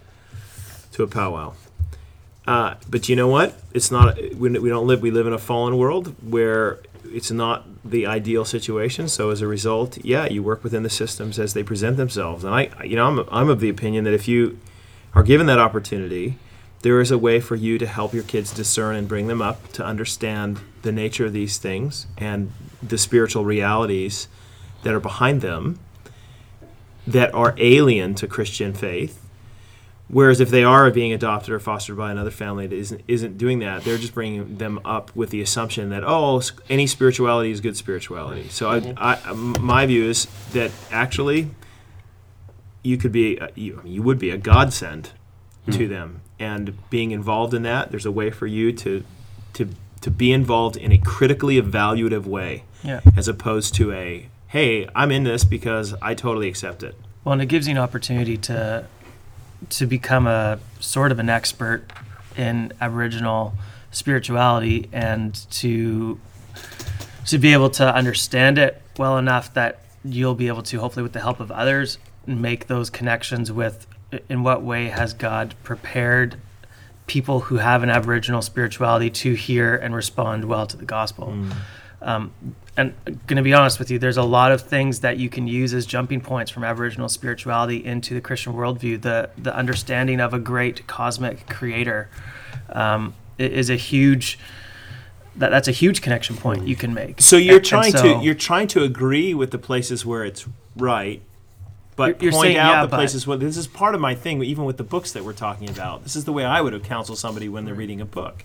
to 0.93 1.03
a 1.03 1.09
powwow. 1.09 1.55
Uh, 2.47 2.77
but 2.89 3.09
you 3.09 3.17
know 3.17 3.27
what? 3.27 3.61
It's 3.73 3.91
not. 3.91 4.17
We, 4.17 4.51
we 4.51 4.69
don't 4.69 4.87
live. 4.87 5.03
We 5.03 5.11
live 5.11 5.27
in 5.27 5.33
a 5.33 5.39
fallen 5.39 5.77
world 5.77 6.15
where 6.23 6.79
it's 7.05 7.33
not 7.33 7.67
the 7.85 8.07
ideal 8.07 8.45
situation. 8.45 9.09
So 9.09 9.31
as 9.31 9.41
a 9.41 9.49
result, 9.49 9.99
yeah, 10.05 10.27
you 10.27 10.45
work 10.45 10.63
within 10.63 10.85
the 10.85 10.91
systems 10.91 11.41
as 11.41 11.55
they 11.55 11.65
present 11.65 11.97
themselves. 11.97 12.45
And 12.45 12.55
I, 12.55 12.71
you 12.85 12.95
know, 12.95 13.07
I'm 13.07 13.29
I'm 13.33 13.49
of 13.49 13.59
the 13.59 13.69
opinion 13.69 14.05
that 14.05 14.15
if 14.15 14.29
you 14.29 14.61
are 15.13 15.25
given 15.25 15.47
that 15.47 15.59
opportunity, 15.59 16.37
there 16.83 17.01
is 17.01 17.11
a 17.11 17.18
way 17.18 17.41
for 17.41 17.57
you 17.57 17.79
to 17.79 17.87
help 17.87 18.14
your 18.14 18.22
kids 18.22 18.53
discern 18.53 18.95
and 18.95 19.09
bring 19.09 19.26
them 19.26 19.43
up 19.43 19.72
to 19.72 19.85
understand 19.85 20.61
the 20.83 20.93
nature 20.93 21.26
of 21.26 21.33
these 21.33 21.59
things 21.59 22.07
and 22.16 22.53
the 22.83 22.99
spiritual 22.99 23.45
realities 23.45 24.29
that 24.85 24.95
are 24.95 25.01
behind 25.01 25.41
them 25.41 25.79
that 27.07 27.35
are 27.35 27.55
alien 27.57 28.14
to 28.14 28.26
Christian 28.26 28.74
faith. 28.74 29.24
Whereas 30.09 30.41
if 30.41 30.49
they 30.49 30.64
are 30.64 30.91
being 30.91 31.12
adopted 31.12 31.53
or 31.53 31.59
fostered 31.59 31.97
by 31.97 32.11
another 32.11 32.31
family 32.31 32.66
that 32.66 32.74
isn't, 32.74 33.03
isn't 33.09 33.37
doing 33.37 33.59
that, 33.59 33.85
they're 33.85 33.99
just 33.99 34.14
bringing 34.14 34.57
them 34.57 34.81
up 34.85 35.14
with 35.14 35.31
the 35.31 35.43
assumption 35.43 35.91
that 35.91 36.03
oh, 36.05 36.41
any 36.70 36.87
spirituality 36.87 37.51
is 37.51 37.61
good 37.61 37.76
spirituality. 37.76 38.49
So 38.49 38.70
I, 38.70 38.95
I, 38.97 39.33
my 39.33 39.85
view 39.85 40.05
is 40.05 40.26
that 40.53 40.70
actually 40.91 41.51
you 42.83 42.97
could 42.97 43.12
be 43.12 43.39
uh, 43.39 43.49
you, 43.55 43.83
you 43.85 44.03
would 44.03 44.18
be 44.18 44.31
a 44.31 44.39
godsend 44.39 45.11
to 45.70 45.87
them 45.87 46.22
and 46.39 46.76
being 46.91 47.11
involved 47.11 47.53
in 47.55 47.62
that 47.62 47.91
there's 47.91 48.07
a 48.07 48.12
way 48.12 48.30
for 48.30 48.47
you 48.47 48.72
to 48.72 49.05
to 49.55 49.68
to 50.01 50.11
be 50.11 50.32
involved 50.32 50.76
in 50.76 50.93
a 50.93 50.99
critically 50.99 51.61
evaluative 51.61 52.24
way 52.24 52.62
Yeah. 52.84 53.01
as 53.16 53.26
opposed 53.28 53.74
to 53.76 53.93
a 53.93 54.28
hey 54.49 54.89
i'm 54.95 55.11
in 55.11 55.24
this 55.24 55.45
because 55.45 55.95
i 56.01 56.14
totally 56.14 56.49
accept 56.49 56.82
it 56.82 56.95
Well, 57.24 57.32
and 57.34 57.43
it 57.43 57.47
gives 57.47 57.66
you 57.66 57.72
an 57.72 57.78
opportunity 57.78 58.36
to 58.39 58.86
to 59.70 59.86
become 59.86 60.26
a 60.28 60.59
sort 60.78 61.11
of 61.11 61.18
an 61.18 61.28
expert 61.28 61.82
in 62.36 62.72
Aboriginal 62.80 63.55
spirituality 63.91 64.89
and 64.93 65.34
to 65.51 66.20
to 67.26 67.39
be 67.39 67.53
able 67.53 67.68
to 67.70 67.95
understand 67.95 68.57
it 68.59 68.80
well 68.97 69.18
enough 69.18 69.53
that 69.55 69.80
you'll 70.05 70.36
be 70.36 70.47
able 70.49 70.62
to 70.62 70.78
hopefully 70.78 71.03
with 71.03 71.12
the 71.12 71.20
help 71.20 71.41
of 71.41 71.51
others 71.51 71.99
make 72.26 72.68
those 72.68 72.89
connections 72.89 73.51
with 73.51 73.86
in 74.29 74.43
what 74.43 74.63
way 74.63 74.87
has 74.87 75.13
God 75.13 75.55
prepared 75.63 76.37
people 77.07 77.41
who 77.41 77.57
have 77.57 77.83
an 77.83 77.91
Aboriginal 77.91 78.43
spirituality 78.43 79.11
to 79.11 79.35
hear 79.35 79.75
and 79.75 79.95
respond 79.95 80.45
well 80.45 80.67
to 80.67 80.77
the 80.77 80.85
gospel. 80.85 81.35
Um, 82.01 82.33
and 82.77 82.95
going 83.27 83.39
to 83.39 83.43
be 83.43 83.53
honest 83.55 83.79
with 83.79 83.91
you, 83.91 83.99
there's 83.99 84.17
a 84.19 84.23
lot 84.23 84.53
of 84.53 84.61
things 84.63 85.01
that 85.01 85.17
you 85.19 85.29
can 85.29 85.49
use 85.49 85.75
as 85.75 85.85
jumping 85.85 86.21
points 86.21 86.51
from 86.51 86.63
Aboriginal 86.65 87.09
spirituality 87.09 87.85
into 87.85 88.15
the 88.15 88.21
Christian 88.21 88.53
worldview. 88.53 89.01
The 89.03 89.31
the 89.37 89.55
understanding 89.55 90.21
of 90.21 90.33
a 90.33 90.39
great 90.39 90.87
cosmic 90.87 91.49
creator 91.49 92.09
um, 92.69 93.15
is 93.37 93.69
a 93.69 93.75
huge 93.77 94.39
that, 95.37 95.51
that's 95.51 95.69
a 95.69 95.73
huge 95.73 96.03
connection 96.03 96.37
point 96.37 96.67
you 96.69 96.77
can 96.77 96.93
make. 96.95 97.21
So 97.21 97.37
you're 97.37 97.57
And- 97.57 97.59
and 97.59 97.65
trying 97.67 97.93
so- 97.93 98.19
to 98.19 98.25
you're 98.25 98.35
trying 98.35 98.69
to 98.69 98.83
agree 98.85 99.35
with 99.35 99.51
the 99.51 99.59
places 99.59 100.07
where 100.07 100.25
it's 100.25 100.47
right, 100.77 101.21
but 101.99 102.23
You're- 102.23 102.33
point 102.33 102.45
saying, 102.47 102.57
out 102.57 102.71
yeah, 102.71 102.87
the 102.87 102.97
places 102.97 103.27
where 103.27 103.37
this 103.37 103.57
is 103.57 103.67
part 103.67 103.95
of 103.95 104.01
my 104.01 104.15
thing. 104.15 104.43
Even 104.43 104.65
with 104.65 104.79
the 104.79 104.85
books 104.85 105.13
that 105.13 105.25
we're 105.25 105.35
talking 105.35 105.69
about, 105.69 106.05
this 106.05 106.17
is 106.17 106.25
the 106.25 106.33
way 106.33 106.45
I 106.45 106.63
would 106.63 106.83
counsel 106.85 107.17
somebody 107.17 107.49
when 107.49 107.67
they're 107.67 107.75
reading 107.75 108.01
a 108.01 108.07
book, 108.07 108.45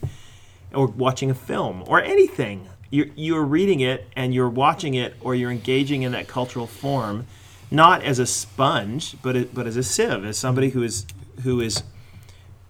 or 0.73 0.87
watching 0.87 1.29
a 1.31 1.35
film, 1.35 1.83
or 1.87 2.01
anything. 2.01 2.67
You're 2.89 3.07
you're 3.15 3.43
reading 3.43 3.79
it 3.79 4.07
and 4.15 4.33
you're 4.33 4.49
watching 4.49 4.95
it, 4.95 5.13
or 5.21 5.35
you're 5.35 5.51
engaging 5.51 6.01
in 6.01 6.11
that 6.11 6.27
cultural 6.27 6.67
form, 6.67 7.27
not 7.71 8.03
as 8.03 8.19
a 8.19 8.25
sponge, 8.25 9.15
but 9.21 9.35
it, 9.35 9.53
but 9.53 9.67
as 9.67 9.77
a 9.77 9.83
sieve, 9.83 10.25
as 10.25 10.37
somebody 10.37 10.71
who 10.71 10.83
is 10.83 11.05
who 11.43 11.61
is 11.61 11.83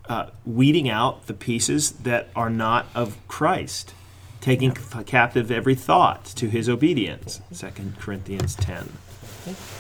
uh, 0.10 0.28
weeding 0.46 0.90
out 0.90 1.28
the 1.28 1.34
pieces 1.34 1.92
that 1.92 2.28
are 2.36 2.50
not 2.50 2.88
of 2.94 3.18
Christ, 3.28 3.94
taking 4.42 4.72
captive 5.06 5.50
every 5.50 5.76
thought 5.76 6.26
to 6.26 6.50
his 6.50 6.68
obedience. 6.68 7.40
Second 7.52 7.98
Corinthians 8.00 8.56
ten. 8.56 8.90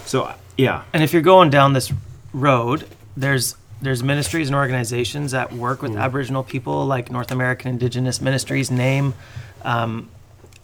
So 0.05 0.33
yeah, 0.57 0.83
And 0.93 1.03
if 1.03 1.13
you're 1.13 1.21
going 1.21 1.49
down 1.49 1.73
this 1.73 1.91
road, 2.33 2.87
there's 3.17 3.55
there's 3.81 4.01
ministries 4.01 4.47
and 4.47 4.55
organizations 4.55 5.31
that 5.31 5.51
work 5.51 5.81
with 5.81 5.95
Aboriginal 5.97 6.43
people, 6.43 6.85
like 6.85 7.11
North 7.11 7.31
American 7.31 7.71
Indigenous 7.71 8.21
Ministries. 8.21 8.71
Name, 8.71 9.13
um, 9.63 10.09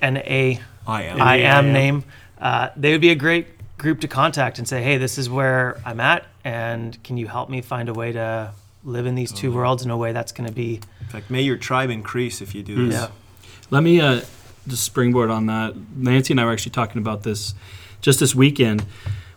N 0.02 0.18
A 0.18 0.60
I 0.88 1.04
am. 1.04 1.22
I 1.22 1.36
am 1.38 1.74
name. 1.74 2.04
Uh, 2.40 2.70
they 2.78 2.92
would 2.92 3.02
be 3.02 3.10
a 3.10 3.16
great 3.16 3.48
group 3.78 4.00
to 4.02 4.08
contact 4.08 4.58
and 4.58 4.68
say, 4.68 4.82
hey, 4.82 4.98
this 4.98 5.18
is 5.18 5.30
where 5.30 5.82
I'm 5.86 6.00
at, 6.00 6.26
and 6.44 7.02
can 7.04 7.18
you 7.18 7.28
help 7.28 7.50
me 7.50 7.62
find 7.62 7.90
a 7.90 7.94
way 7.94 8.12
to 8.14 8.52
live 8.86 9.06
in 9.06 9.16
these 9.16 9.32
two 9.32 9.52
worlds 9.52 9.84
in 9.84 9.92
a 9.92 9.98
way 9.98 10.14
that's 10.14 10.32
going 10.32 10.48
to 10.48 10.56
be 10.56 10.80
In 11.02 11.08
fact, 11.08 11.30
may 11.30 11.42
your 11.42 11.58
tribe 11.58 11.90
increase 11.90 12.42
if 12.42 12.56
you 12.56 12.64
do 12.64 12.88
this. 12.88 12.96
yeah. 13.02 13.10
Let 13.70 13.84
me 13.84 14.00
uh, 14.00 14.22
just 14.68 14.84
springboard 14.84 15.30
on 15.30 15.48
that. 15.48 15.76
Nancy 15.96 16.32
and 16.34 16.40
I 16.40 16.46
were 16.46 16.54
actually 16.54 16.72
talking 16.72 17.02
about 17.02 17.24
this 17.24 17.54
just 18.02 18.20
this 18.20 18.36
weekend. 18.36 18.86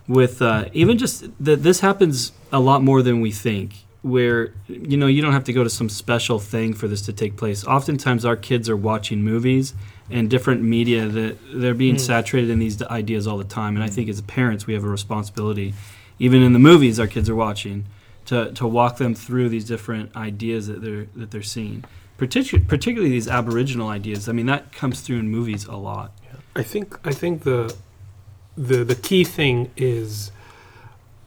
With 0.09 0.43
uh, 0.43 0.67
even 0.73 0.99
just 0.99 1.25
that, 1.45 1.63
this 1.63 1.81
happens 1.81 2.33
a 2.51 2.61
lot 2.61 2.83
more 2.83 3.03
than 3.03 3.21
we 3.21 3.31
think. 3.31 3.85
Where 4.03 4.53
you 4.67 4.97
know 4.97 5.07
you 5.07 5.23
don't 5.23 5.33
have 5.33 5.45
to 5.45 5.53
go 5.53 5.63
to 5.63 5.71
some 5.71 5.89
special 5.89 6.41
thing 6.41 6.75
for 6.75 6.89
this 6.89 7.03
to 7.03 7.13
take 7.13 7.37
place. 7.37 7.65
Oftentimes, 7.65 8.25
our 8.25 8.35
kids 8.35 8.69
are 8.69 8.77
watching 8.77 9.23
movies 9.23 9.75
and 10.11 10.29
different 10.29 10.63
media 10.63 11.07
that 11.07 11.39
they're 11.55 11.73
being 11.73 11.99
saturated 11.99 12.51
in 12.51 12.59
these 12.59 12.83
ideas 12.83 13.27
all 13.29 13.39
the 13.39 13.45
time. 13.45 13.77
And 13.77 13.85
I 13.85 13.89
think 13.89 14.09
as 14.09 14.21
parents, 14.23 14.67
we 14.67 14.75
have 14.75 14.85
a 14.85 14.89
responsibility, 14.89 15.73
even 16.19 16.43
in 16.43 16.53
the 16.53 16.59
movies 16.59 16.99
our 16.99 17.07
kids 17.07 17.31
are 17.31 17.37
watching, 17.37 17.87
to, 18.27 18.53
to 18.53 18.67
walk 18.67 18.99
them 18.99 19.15
through 19.15 19.49
these 19.49 19.65
different 19.65 20.15
ideas 20.17 20.67
that 20.67 20.83
they're 20.83 21.07
that 21.17 21.31
they're 21.31 21.43
seeing. 21.43 21.85
Particu- 22.19 22.67
particularly 22.69 23.11
these 23.11 23.29
Aboriginal 23.29 23.89
ideas. 23.89 24.29
I 24.29 24.33
mean, 24.33 24.47
that 24.47 24.73
comes 24.73 25.01
through 25.01 25.19
in 25.19 25.29
movies 25.29 25.65
a 25.65 25.77
lot. 25.77 26.13
I 26.55 26.63
think 26.63 26.99
I 27.07 27.13
think 27.13 27.45
the 27.45 27.75
the 28.57 28.85
the 28.85 28.95
key 28.95 29.25
thing 29.25 29.71
is 29.77 30.31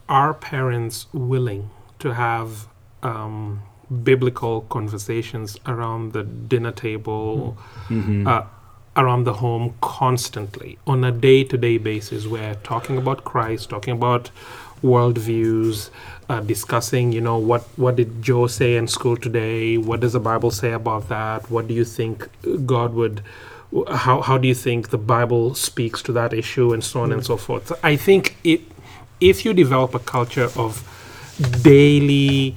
are 0.07 0.33
parents 0.33 1.07
willing 1.13 1.69
to 1.99 2.13
have 2.13 2.67
um, 3.01 3.61
biblical 4.03 4.61
conversations 4.61 5.57
around 5.65 6.13
the 6.13 6.23
dinner 6.23 6.71
table, 6.71 7.57
uh, 8.27 8.43
around 8.95 9.23
the 9.25 9.33
home 9.33 9.73
constantly 9.81 10.77
on 10.85 11.03
a 11.03 11.11
day 11.11 11.43
to 11.43 11.57
day 11.57 11.77
basis. 11.77 12.27
We're 12.27 12.55
talking 12.55 12.97
about 12.97 13.23
Christ, 13.23 13.69
talking 13.69 13.93
about 13.93 14.29
worldviews, 14.83 15.89
uh, 16.29 16.41
discussing, 16.41 17.11
you 17.11 17.21
know, 17.21 17.37
what, 17.37 17.63
what 17.75 17.95
did 17.95 18.21
Joe 18.21 18.47
say 18.47 18.75
in 18.75 18.87
school 18.87 19.17
today? 19.17 19.77
What 19.77 19.99
does 19.99 20.13
the 20.13 20.19
Bible 20.19 20.51
say 20.51 20.71
about 20.71 21.09
that? 21.09 21.49
What 21.49 21.67
do 21.67 21.73
you 21.73 21.85
think 21.85 22.29
God 22.65 22.93
would, 22.93 23.21
how, 23.89 24.21
how 24.21 24.37
do 24.37 24.47
you 24.47 24.55
think 24.55 24.89
the 24.89 24.97
Bible 24.97 25.55
speaks 25.55 26.01
to 26.03 26.11
that 26.13 26.33
issue 26.33 26.73
and 26.73 26.83
so 26.83 27.01
on 27.01 27.11
and 27.11 27.25
so 27.25 27.37
forth? 27.37 27.71
I 27.83 27.95
think 27.95 28.37
it, 28.43 28.61
if 29.19 29.45
you 29.45 29.53
develop 29.53 29.93
a 29.93 29.99
culture 29.99 30.49
of 30.55 30.83
daily 31.61 32.55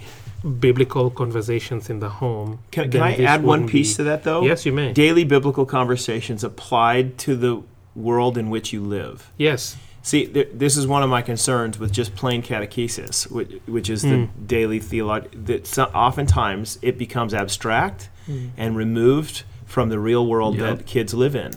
biblical 0.61 1.11
conversations 1.11 1.91
in 1.91 2.01
the 2.01 2.09
home, 2.09 2.61
Can, 2.71 2.91
can 2.91 3.03
I 3.03 3.17
add 3.17 3.43
one 3.43 3.67
piece 3.67 3.93
be- 3.93 3.97
to 3.97 4.03
that 4.05 4.23
though? 4.23 4.43
Yes, 4.43 4.65
you 4.65 4.73
may. 4.73 4.93
Daily 4.93 5.25
biblical 5.25 5.67
conversations 5.67 6.45
applied 6.45 7.19
to 7.19 7.37
the 7.37 7.63
world 7.95 8.39
in 8.39 8.49
which 8.51 8.73
you 8.73 8.83
live. 8.83 9.33
yes. 9.37 9.77
See, 10.01 10.27
th- 10.27 10.49
this 10.55 10.79
is 10.79 10.87
one 10.87 11.03
of 11.03 11.11
my 11.11 11.21
concerns 11.21 11.79
with 11.79 11.93
just 11.93 12.15
plain 12.15 12.41
catechesis, 12.43 13.31
which, 13.31 13.61
which 13.67 13.91
is 13.91 14.01
the 14.01 14.25
hmm. 14.25 14.47
daily 14.47 14.79
theology. 14.79 15.29
That 15.35 15.67
so- 15.67 15.91
oftentimes 15.95 16.79
it 16.81 16.97
becomes 16.97 17.35
abstract 17.35 18.09
hmm. 18.25 18.49
and 18.57 18.75
removed 18.75 19.43
from 19.69 19.91
the 19.91 19.99
real 20.01 20.27
world 20.27 20.57
Yep. 20.57 20.79
that 20.79 20.87
kids 20.87 21.15
live 21.15 21.37
in. 21.37 21.53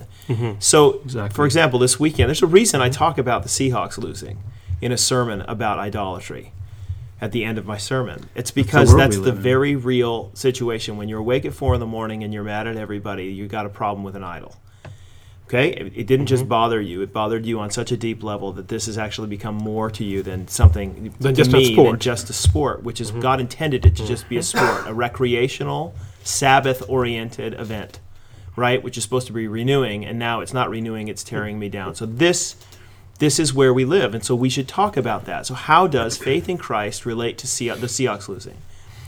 So, 0.60 1.02
Exactly. 1.04 1.36
for 1.36 1.46
example, 1.46 1.80
this 1.80 2.00
weekend, 2.00 2.30
there's 2.30 2.42
a 2.44 2.48
reason 2.48 2.80
I 2.82 2.90
talk 2.90 3.18
about 3.18 3.44
the 3.44 3.50
Seahawks 3.50 3.98
losing 3.98 4.38
in 4.82 4.92
a 4.92 4.98
sermon 4.98 5.42
about 5.42 5.80
idolatry 5.80 6.54
at 7.20 7.32
the 7.34 7.44
end 7.44 7.58
of 7.58 7.66
my 7.66 7.78
sermon. 7.78 8.30
It's 8.36 8.52
because 8.52 8.90
world 8.90 9.00
that's 9.02 9.18
the 9.18 9.30
in. 9.32 9.36
very 9.42 9.76
real 9.76 10.32
situation. 10.34 10.96
When 10.98 11.10
you're 11.10 11.20
awake 11.20 11.44
at 11.46 11.54
four 11.54 11.74
in 11.74 11.80
the 11.80 11.86
morning 11.86 12.24
and 12.24 12.34
you're 12.34 12.44
mad 12.46 12.66
at 12.68 12.78
everybody, 12.78 13.26
you 13.26 13.48
got 13.48 13.66
a 13.66 13.70
problem 13.70 14.04
with 14.06 14.16
an 14.16 14.24
idol. 14.24 14.56
Okay, 15.48 15.72
it, 15.72 15.88
it 15.88 16.08
didn't 16.08 16.20
Mm-hmm. 16.20 16.26
just 16.28 16.48
bother 16.48 16.80
you; 16.80 17.02
it 17.02 17.12
bothered 17.12 17.46
you 17.46 17.60
on 17.60 17.70
such 17.72 17.92
a 17.92 17.98
deep 17.98 18.24
level 18.24 18.54
that 18.54 18.70
this 18.70 18.86
has 18.86 18.98
actually 18.98 19.28
become 19.28 19.56
more 19.56 19.90
to 19.92 20.04
you 20.06 20.24
than 20.24 20.48
something 20.48 21.14
Than 21.20 21.36
just 21.36 21.54
a 21.54 21.66
sport. 21.66 21.78
Mm-hmm. 21.78 21.92
than 21.92 22.00
just 22.00 22.30
a 22.30 22.34
sport, 22.34 22.84
which 22.84 23.02
is 23.02 23.12
God 23.12 23.42
intended 23.42 23.86
it 23.86 23.96
to 23.98 24.06
just 24.08 24.30
be 24.30 24.38
a 24.38 24.44
sport, 24.44 24.88
a 24.88 24.94
recreational, 24.94 25.94
Sabbath-oriented 26.24 27.54
event, 27.60 28.00
right? 28.56 28.82
Which 28.82 28.98
is 28.98 29.04
supposed 29.04 29.28
to 29.28 29.34
be 29.34 29.48
renewing, 29.48 30.06
and 30.06 30.20
now 30.20 30.42
it's 30.42 30.54
not 30.54 30.70
renewing; 30.70 31.08
it's 31.08 31.24
tearing 31.24 31.60
me 31.60 31.70
down. 31.70 31.96
So 31.96 32.06
this 32.06 32.56
this 33.20 33.40
is 33.40 33.54
where 33.54 33.74
we 33.74 33.86
live, 33.86 34.16
and 34.16 34.24
so 34.24 34.34
we 34.34 34.50
should 34.50 34.68
talk 34.68 34.98
about 34.98 35.26
that. 35.26 35.46
So 35.46 35.54
how 35.54 35.86
does 35.86 36.18
faith 36.18 36.50
in 36.50 36.58
Christ 36.58 37.06
relate 37.06 37.38
to 37.40 37.48
Se- 37.48 37.70
the 37.70 37.88
Seahawks 37.88 38.28
losing? 38.28 38.58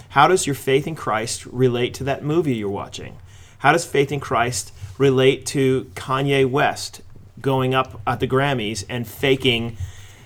How 0.10 0.28
does 0.28 0.46
your 0.46 0.54
faith 0.54 0.86
in 0.86 0.94
Christ 0.94 1.48
relate 1.48 1.96
to 1.96 2.04
that 2.04 2.24
movie 2.24 2.54
you're 2.56 2.70
watching? 2.70 3.18
How 3.58 3.72
does 3.72 3.86
faith 3.86 4.12
in 4.12 4.20
Christ 4.20 4.72
relate 5.00 5.48
to 5.48 5.90
Kanye 5.96 6.48
West 6.48 7.02
going 7.42 7.74
up 7.74 8.00
at 8.06 8.20
the 8.20 8.28
Grammys 8.28 8.86
and 8.88 9.08
faking 9.08 9.78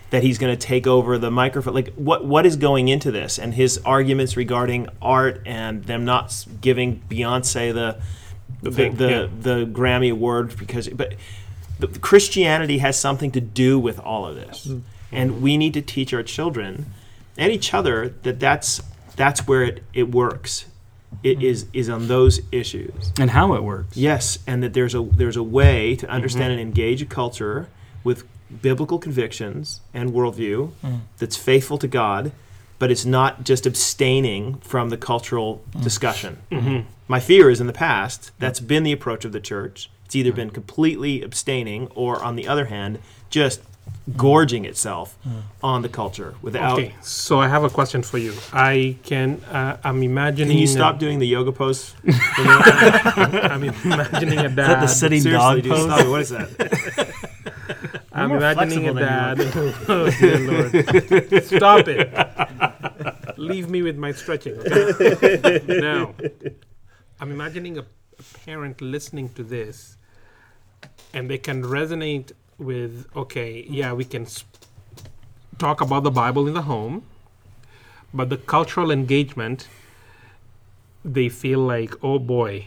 that 0.10 0.24
he's 0.24 0.38
going 0.38 0.58
to 0.58 0.68
take 0.68 0.88
over 0.88 1.18
the 1.18 1.32
microphone? 1.32 1.74
Like, 1.74 1.94
what 1.96 2.26
what 2.26 2.46
is 2.46 2.56
going 2.56 2.88
into 2.88 3.12
this? 3.12 3.38
And 3.38 3.54
his 3.54 3.78
arguments 3.80 4.38
regarding 4.38 4.88
art 5.02 5.42
and 5.46 5.84
them 5.84 6.06
not 6.06 6.46
giving 6.62 7.02
Beyonce 7.10 7.74
the 7.74 8.00
the 8.62 8.90
the, 8.90 9.10
yeah. 9.10 9.28
the 9.40 9.66
Grammy 9.66 10.12
award 10.12 10.58
because, 10.58 10.90
but 10.90 11.16
the, 11.80 11.88
Christianity 11.88 12.80
has 12.80 13.00
something 13.00 13.32
to 13.32 13.42
do 13.42 13.80
with 13.80 14.00
all 14.00 14.26
of 14.26 14.36
this, 14.36 14.68
mm-hmm. 14.68 14.80
and 15.12 15.42
we 15.42 15.58
need 15.58 15.74
to 15.74 15.82
teach 15.82 16.14
our 16.14 16.24
children 16.24 16.88
and 17.38 17.52
each 17.52 17.74
other 17.74 18.10
that 18.24 18.40
that's 18.40 18.82
that's 19.16 19.48
where 19.48 19.64
it, 19.64 19.84
it 19.94 20.12
works. 20.12 20.66
It 21.24 21.38
mm-hmm. 21.38 21.46
is 21.46 21.66
is 21.74 21.90
on 21.90 22.08
those 22.08 22.42
issues. 22.52 23.12
And 23.20 23.32
how 23.32 23.54
it 23.54 23.64
works. 23.64 23.96
Yes, 23.96 24.40
and 24.48 24.64
that 24.64 24.74
there's 24.74 24.96
a 24.96 25.02
there's 25.02 25.38
a 25.38 25.44
way 25.44 25.96
to 25.96 26.06
mm-hmm. 26.06 26.16
understand 26.16 26.52
and 26.54 26.62
engage 26.62 27.02
a 27.02 27.06
culture 27.06 27.70
with 28.04 28.24
biblical 28.62 29.00
convictions 29.00 29.82
and 29.94 30.12
worldview 30.12 30.72
hmm. 30.82 30.96
that's 31.18 31.36
faithful 31.36 31.78
to 31.78 31.88
God, 31.88 32.32
but 32.80 32.92
it's 32.92 33.06
not 33.06 33.44
just 33.44 33.66
abstaining 33.66 34.56
from 34.56 34.90
the 34.90 34.98
cultural 34.98 35.64
hmm. 35.74 35.82
discussion. 35.82 36.42
Mm-hmm. 36.52 36.68
Mm-hmm. 36.68 36.90
My 37.08 37.20
fear 37.20 37.50
is 37.50 37.62
in 37.62 37.68
the 37.68 37.74
past 37.74 38.32
that's 38.40 38.60
been 38.60 38.84
the 38.84 38.92
approach 38.92 39.26
of 39.26 39.32
the 39.32 39.40
church. 39.40 39.90
It's 40.06 40.16
either 40.16 40.32
hmm. 40.32 40.38
been 40.38 40.50
completely 40.52 41.22
abstaining 41.22 41.88
or, 41.96 42.22
on 42.24 42.36
the 42.36 42.48
other 42.48 42.66
hand, 42.66 43.00
just 43.30 43.62
gorging 44.16 44.64
itself 44.66 45.18
on 45.62 45.82
the 45.82 45.90
culture 45.90 46.36
without. 46.42 46.80
Okay, 46.80 46.96
so 47.02 47.40
I 47.40 47.48
have 47.48 47.64
a 47.64 47.70
question 47.70 48.02
for 48.02 48.18
you. 48.18 48.34
I 48.54 48.98
can, 49.04 49.42
uh, 49.52 49.78
I'm 49.84 50.02
imagining. 50.02 50.52
Can 50.52 50.58
you 50.58 50.68
stop 50.68 51.00
doing 51.00 51.20
the 51.20 51.28
yoga 51.28 51.52
pose? 51.52 51.94
I'm 52.38 53.64
imagining 53.64 54.40
a 54.40 54.50
dad. 54.50 54.82
the 54.82 54.88
sitting 54.88 55.22
Seriously, 55.22 55.62
dog 55.62 55.64
dude, 55.64 55.72
pose? 55.72 55.84
stop. 55.84 56.08
What 56.08 56.22
is 56.22 56.30
that? 56.30 57.30
I'm 58.32 58.40
more 58.40 58.52
imagining 58.52 58.88
a 58.88 58.94
dad. 58.94 59.40
oh, 59.88 60.10
dear 60.20 60.40
Lord. 60.40 61.44
Stop 61.44 61.88
it. 61.88 63.38
Leave 63.38 63.70
me 63.70 63.82
with 63.82 63.98
my 63.98 64.12
stretching. 64.12 64.58
Okay? 64.60 65.62
now, 65.68 66.14
I'm 67.20 67.32
imagining 67.32 67.78
a, 67.78 67.82
a 67.82 68.24
parent 68.46 68.82
listening 68.82 69.30
to 69.30 69.44
this 69.44 69.98
and 71.14 71.30
they 71.30 71.38
can 71.38 71.64
resonate 71.64 72.32
with 72.58 73.08
okay, 73.16 73.66
yeah, 73.70 73.94
we 73.94 74.04
can 74.04 74.24
s- 74.24 74.44
talk 75.58 75.82
about 75.82 76.04
the 76.04 76.12
Bible 76.12 76.48
in 76.48 76.54
the 76.54 76.64
home, 76.64 77.04
but 78.14 78.30
the 78.30 78.38
cultural 78.38 78.92
engagement, 78.92 79.68
they 81.06 81.30
feel 81.30 81.60
like, 81.60 81.94
oh 82.04 82.20
boy, 82.20 82.66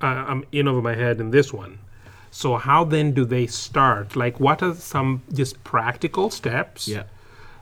uh, 0.00 0.06
I'm 0.06 0.44
in 0.52 0.68
over 0.68 0.80
my 0.80 0.94
head 0.94 1.20
in 1.20 1.30
this 1.30 1.52
one. 1.52 1.80
So 2.40 2.56
how 2.56 2.84
then 2.84 3.14
do 3.14 3.24
they 3.24 3.46
start? 3.48 4.14
Like, 4.14 4.38
what 4.38 4.62
are 4.62 4.74
some 4.74 5.22
just 5.32 5.54
practical 5.64 6.30
steps 6.30 6.86
Yeah. 6.86 7.02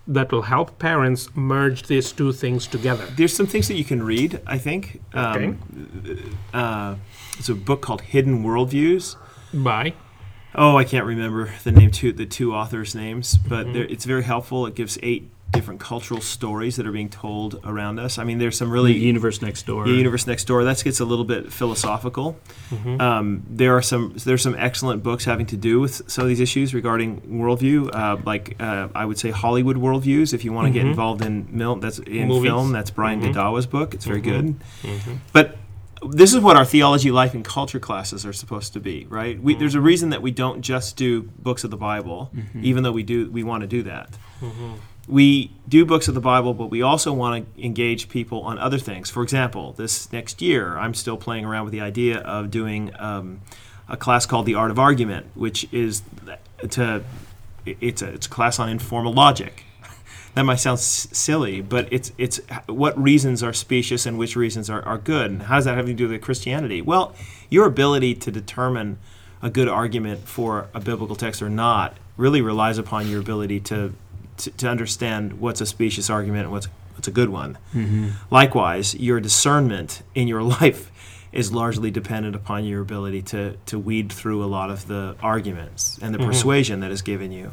that 0.07 0.31
will 0.31 0.43
help 0.43 0.79
parents 0.79 1.31
merge 1.35 1.85
these 1.85 2.13
two 2.13 2.33
things 2.33 2.67
together. 2.67 3.07
There's 3.17 3.35
some 3.35 3.47
things 3.47 3.69
that 3.69 3.77
you 3.77 3.85
can 3.85 4.03
read. 4.03 4.39
I 4.47 4.59
think. 4.59 5.01
Um, 5.15 5.59
uh, 6.53 6.95
it's 7.39 7.49
a 7.49 7.55
book 7.55 7.81
called 7.81 8.03
Hidden 8.03 8.45
Worldviews. 8.45 9.17
By 9.55 9.95
Oh, 10.55 10.77
I 10.77 10.85
can't 10.85 11.07
remember 11.07 11.51
the 11.65 11.73
name 11.73 11.91
two 11.91 12.13
the 12.13 12.27
two 12.27 12.55
authors' 12.55 12.95
names, 12.95 13.39
but 13.49 13.73
they're- 13.73 13.89
it's 13.95 14.05
very 14.05 14.25
helpful. 14.25 14.67
It 14.67 14.75
gives 14.75 14.99
eight 15.03 15.31
different 15.57 15.81
cultural 15.81 16.21
stories 16.21 16.77
that 16.77 16.87
are 16.87 16.93
being 16.93 17.09
told 17.09 17.61
around 17.65 17.99
us. 17.99 18.19
I 18.19 18.25
mean, 18.25 18.39
there's 18.39 18.57
some 18.59 18.69
The 18.69 18.75
really 18.75 18.97
universe 18.97 19.43
next 19.43 19.67
door. 19.67 19.85
the 19.85 19.93
universe 19.93 20.27
next 20.27 20.45
door. 20.45 20.65
That 20.65 20.83
gets 20.83 21.01
a 21.01 21.05
little 21.05 21.25
bit 21.25 21.53
philosophical. 21.53 22.39
Mm-hmm. 22.71 23.01
Um, 23.01 23.43
there 23.49 23.77
are 23.77 23.83
some 23.83 24.15
there's 24.25 24.43
some 24.43 24.55
excellent 24.59 25.03
books 25.03 25.25
having 25.25 25.47
to 25.47 25.57
do 25.57 25.81
with 25.81 26.09
some 26.11 26.23
of 26.23 26.29
these 26.29 26.41
issues 26.41 26.75
regarding 26.75 27.21
worldview, 27.23 27.95
uh, 27.95 28.17
like 28.25 28.57
uh, 28.61 28.89
I 28.95 29.05
would 29.05 29.19
say 29.19 29.31
Hollywood 29.31 29.77
worldviews. 29.77 30.33
If 30.35 30.45
you 30.45 30.53
want 30.53 30.67
to 30.67 30.73
get 30.73 30.81
mm-hmm. 30.81 30.91
involved 30.91 31.25
in 31.25 31.49
mil- 31.51 31.77
that's 31.77 31.99
in 31.99 32.29
Movies. 32.29 32.49
film, 32.49 32.73
that's 32.73 32.91
Brian 32.91 33.21
mm-hmm. 33.21 33.33
Godawa's 33.33 33.67
book. 33.67 33.95
It's 33.95 34.05
very 34.05 34.21
good. 34.21 34.57
But 35.33 35.57
this 36.07 36.35
is 36.35 36.41
what 36.41 36.57
our 36.57 36.65
theology, 36.65 37.11
life, 37.11 37.35
and 37.35 37.45
culture 37.45 37.81
classes 37.81 38.27
are 38.27 38.33
supposed 38.33 38.75
to 38.75 38.81
be, 38.81 39.07
right? 39.09 39.41
We, 39.41 39.55
There's 39.55 39.75
a 39.75 39.81
reason 39.81 40.11
that 40.11 40.23
we 40.23 40.31
don't 40.31 40.61
just 40.61 40.97
do 40.97 41.23
books 41.23 41.65
of 41.65 41.71
the 41.71 41.77
Bible, 41.77 42.31
even 42.61 42.83
though 42.83 42.93
we 42.93 43.03
do 43.03 43.31
we 43.31 43.43
want 43.43 43.63
to 43.63 43.67
do 43.67 43.83
that 43.85 44.17
we 45.09 45.53
do 45.69 45.85
books 45.87 46.09
of 46.09 46.15
the 46.15 46.21
Bible, 46.21 46.53
but 46.53 46.67
we 46.69 46.83
also 46.83 47.13
want 47.13 47.55
to 47.57 47.65
engage 47.65 48.09
people 48.09 48.43
on 48.43 48.59
other 48.59 48.79
things. 48.79 49.11
For 49.11 49.23
example, 49.23 49.73
this 49.73 50.13
next 50.13 50.43
year, 50.43 50.77
I'm 50.77 50.95
still 50.95 51.17
playing 51.17 51.45
around 51.45 51.65
with 51.65 51.73
the 51.73 51.81
idea 51.81 52.19
of 52.19 52.51
doing 52.51 52.93
um, 52.99 53.41
a 53.89 53.97
class 53.97 54.27
called 54.27 54.47
the 54.47 54.55
Art 54.55 54.71
of 54.71 54.79
Argument, 54.79 55.27
which 55.35 55.73
is 55.73 56.03
to 56.71 57.05
it's 57.65 58.03
a 58.03 58.13
it's 58.15 58.27
a 58.27 58.31
class 58.31 58.59
on 58.59 58.69
informal 58.69 59.13
logic. 59.13 59.65
That 60.35 60.43
might 60.43 60.57
sound 60.57 60.77
s- 60.77 61.09
silly, 61.13 61.63
but 61.63 61.91
it's 61.91 62.13
it's 62.19 62.43
what 62.67 63.01
reasons 63.03 63.43
are 63.43 63.55
specious 63.55 64.05
and 64.05 64.19
which 64.19 64.37
reasons 64.37 64.69
are, 64.69 64.83
are 64.83 64.99
good, 64.99 65.31
and 65.31 65.43
how 65.45 65.55
does 65.55 65.65
that 65.65 65.79
have 65.79 65.87
to 65.87 65.95
do 65.95 66.09
with 66.09 66.21
Christianity? 66.21 66.83
Well, 66.83 67.15
your 67.49 67.65
ability 67.65 68.17
to 68.17 68.31
determine 68.31 68.99
a 69.41 69.49
good 69.49 69.67
argument 69.67 70.29
for 70.29 70.69
a 70.75 70.81
biblical 70.81 71.17
text 71.17 71.41
or 71.41 71.49
not 71.49 71.97
really 72.19 72.43
relies 72.43 72.77
upon 72.77 73.09
your 73.09 73.21
ability 73.21 73.61
to 73.61 73.95
to, 74.39 74.51
to 74.53 74.69
understand 74.69 75.41
what's 75.41 75.61
a 75.61 75.67
specious 75.67 76.11
argument 76.11 76.45
and 76.45 76.53
what's 76.53 76.69
what's 76.95 77.09
a 77.09 77.13
good 77.13 77.29
one. 77.29 77.59
Likewise, 78.31 78.95
your 78.95 79.21
discernment 79.21 80.03
in 80.15 80.29
your 80.29 80.43
life 80.61 80.91
is 81.33 81.53
largely 81.53 81.91
dependent 81.91 82.35
upon 82.35 82.65
your 82.65 82.81
ability 82.81 83.23
to 83.23 83.57
to 83.67 83.79
weed 83.79 84.13
through 84.13 84.43
a 84.43 84.47
lot 84.47 84.71
of 84.71 84.87
the 84.87 85.17
arguments 85.23 85.99
and 86.01 86.15
the 86.15 86.19
persuasion 86.19 86.81
that 86.81 86.91
is 86.91 87.03
given 87.03 87.33
you. 87.33 87.53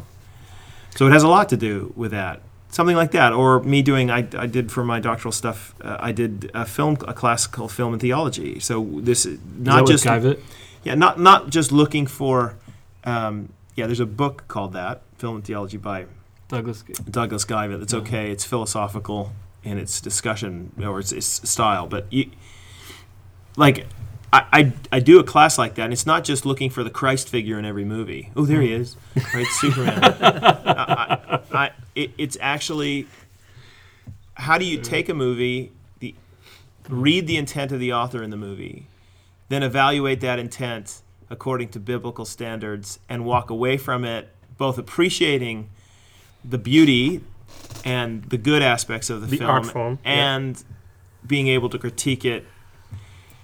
So 0.96 1.08
it 1.08 1.12
has 1.12 1.24
a 1.24 1.28
lot 1.28 1.50
to 1.50 1.58
do 1.58 1.92
with 1.96 2.12
that. 2.12 2.42
Something 2.70 2.96
like 2.96 3.12
that, 3.12 3.34
or 3.34 3.62
me 3.62 3.84
doing. 3.84 4.10
I, 4.10 4.28
I 4.36 4.48
did 4.48 4.72
for 4.72 4.84
my 4.84 5.00
doctoral 5.00 5.32
stuff. 5.32 5.76
Uh, 5.80 5.98
I 6.00 6.12
did 6.12 6.50
a 6.56 6.66
film, 6.66 6.98
a 7.08 7.14
classical 7.14 7.68
film 7.68 7.94
and 7.94 8.02
theology. 8.02 8.60
So 8.60 8.84
this 8.96 9.28
is 9.28 9.38
not 9.58 9.86
just 9.86 10.06
yeah, 10.84 10.96
not 10.96 11.20
not 11.20 11.50
just 11.50 11.72
looking 11.72 12.08
for. 12.08 12.56
Um, 13.04 13.50
yeah, 13.76 13.86
there's 13.86 14.00
a 14.00 14.06
book 14.06 14.46
called 14.48 14.74
that, 14.74 15.02
Film 15.18 15.36
and 15.36 15.44
Theology 15.46 15.78
by 15.78 16.06
Douglas. 16.54 16.84
Douglas. 17.10 17.46
It's 17.50 17.94
okay. 17.94 18.30
It's 18.30 18.46
philosophical 18.46 19.32
in 19.64 19.80
its 19.80 20.00
discussion 20.00 20.72
or 20.84 21.00
its, 21.00 21.12
its 21.12 21.50
style, 21.50 21.88
but 21.88 22.12
you, 22.12 22.30
like. 23.58 23.88
I, 24.32 24.46
I, 24.52 24.74
I 24.94 25.00
do 25.00 25.20
a 25.20 25.24
class 25.24 25.60
like 25.60 25.76
that, 25.76 25.84
and 25.84 25.94
it's 25.94 26.08
not 26.08 26.24
just 26.24 26.44
looking 26.44 26.72
for 26.72 26.84
the 26.84 26.90
Christ 26.90 27.30
figure 27.30 27.60
in 27.60 27.66
every 27.66 27.86
movie. 27.86 28.32
Oh, 28.36 28.46
there 28.46 28.62
he 28.62 28.74
is, 28.74 28.96
right? 29.32 29.46
Superman. 29.62 30.04
I, 30.04 30.10
I, 30.66 31.42
I, 31.54 31.72
it, 31.94 32.10
it's 32.18 32.36
actually 32.42 33.06
how 34.34 34.58
do 34.58 34.66
you 34.66 34.82
take 34.82 35.08
a 35.08 35.14
movie, 35.14 35.72
the 36.00 36.16
read 36.90 37.28
the 37.28 37.38
intent 37.38 37.72
of 37.72 37.80
the 37.80 37.94
author 37.94 38.24
in 38.24 38.32
the 38.32 38.38
movie, 38.38 38.88
then 39.50 39.62
evaluate 39.62 40.20
that 40.22 40.40
intent 40.40 41.04
according 41.30 41.70
to 41.70 41.80
biblical 41.80 42.26
standards, 42.26 42.98
and 43.08 43.26
walk 43.26 43.52
away 43.52 43.78
from 43.78 44.04
it 44.04 44.30
both 44.58 44.80
appreciating 44.80 45.70
the 46.44 46.58
beauty 46.58 47.22
and 47.86 48.24
the 48.26 48.38
good 48.38 48.62
aspects 48.62 49.10
of 49.10 49.22
the, 49.22 49.28
The 49.28 49.38
film, 49.38 49.50
art 49.50 49.66
form, 49.66 50.00
yeah. 50.06 50.36
and 50.36 50.64
being 51.26 51.48
able 51.48 51.70
to 51.70 51.78
critique 51.80 52.26
it. 52.26 52.46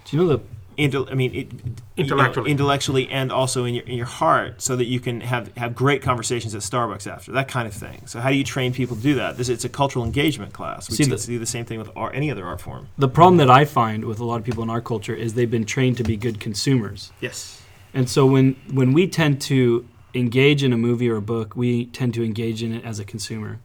Do 0.04 0.16
you 0.16 0.22
know 0.24 0.28
the 0.36 0.40
Intel, 0.78 1.10
I 1.10 1.14
mean, 1.14 1.34
it, 1.34 1.52
you 1.52 1.58
know, 1.58 1.72
Intellectually. 1.96 2.50
intellectually, 2.50 3.08
and 3.10 3.30
also 3.30 3.66
in 3.66 3.74
your 3.74 3.84
in 3.84 3.96
your 3.98 4.06
heart, 4.06 4.62
so 4.62 4.76
that 4.76 4.86
you 4.86 4.98
can 4.98 5.20
have 5.20 5.54
have 5.58 5.74
great 5.74 6.00
conversations 6.00 6.54
at 6.54 6.62
Starbucks 6.62 7.06
after 7.10 7.32
that 7.32 7.48
kind 7.48 7.68
of 7.68 7.74
thing. 7.74 8.06
So, 8.06 8.18
how 8.20 8.30
do 8.30 8.36
you 8.36 8.44
train 8.44 8.72
people 8.72 8.96
to 8.96 9.02
do 9.02 9.14
that? 9.16 9.36
This 9.36 9.50
it's 9.50 9.64
a 9.64 9.68
cultural 9.68 10.06
engagement 10.06 10.54
class. 10.54 10.88
We 10.88 10.96
See, 10.96 11.04
see 11.04 11.10
the- 11.10 11.16
do 11.18 11.38
the 11.38 11.44
same 11.44 11.66
thing 11.66 11.78
with 11.78 11.90
art, 11.94 12.14
any 12.14 12.30
other 12.30 12.46
art 12.46 12.62
form. 12.62 12.88
the 12.96 13.08
problem 13.08 13.36
that 13.38 13.50
I 13.50 13.66
find 13.66 14.04
with 14.06 14.20
a 14.20 14.24
lot 14.24 14.36
of 14.36 14.44
people 14.44 14.62
in 14.62 14.70
our 14.70 14.80
culture 14.80 15.14
is 15.14 15.34
they've 15.34 15.50
been 15.50 15.66
trained 15.66 15.98
to 15.98 16.04
be 16.04 16.16
good 16.16 16.40
consumers. 16.40 17.12
Yes. 17.20 17.60
And 17.92 18.08
so 18.08 18.24
when 18.24 18.56
when 18.72 18.94
we 18.94 19.06
tend 19.06 19.42
to 19.42 19.84
engage 20.14 20.62
in 20.62 20.72
a 20.72 20.76
movie 20.76 21.08
or 21.08 21.16
a 21.16 21.22
book, 21.22 21.54
we 21.56 21.86
tend 21.86 22.14
to 22.14 22.24
engage 22.24 22.62
in 22.62 22.74
it 22.74 22.84
as 22.84 22.98
a 22.98 23.04
consumer. 23.04 23.58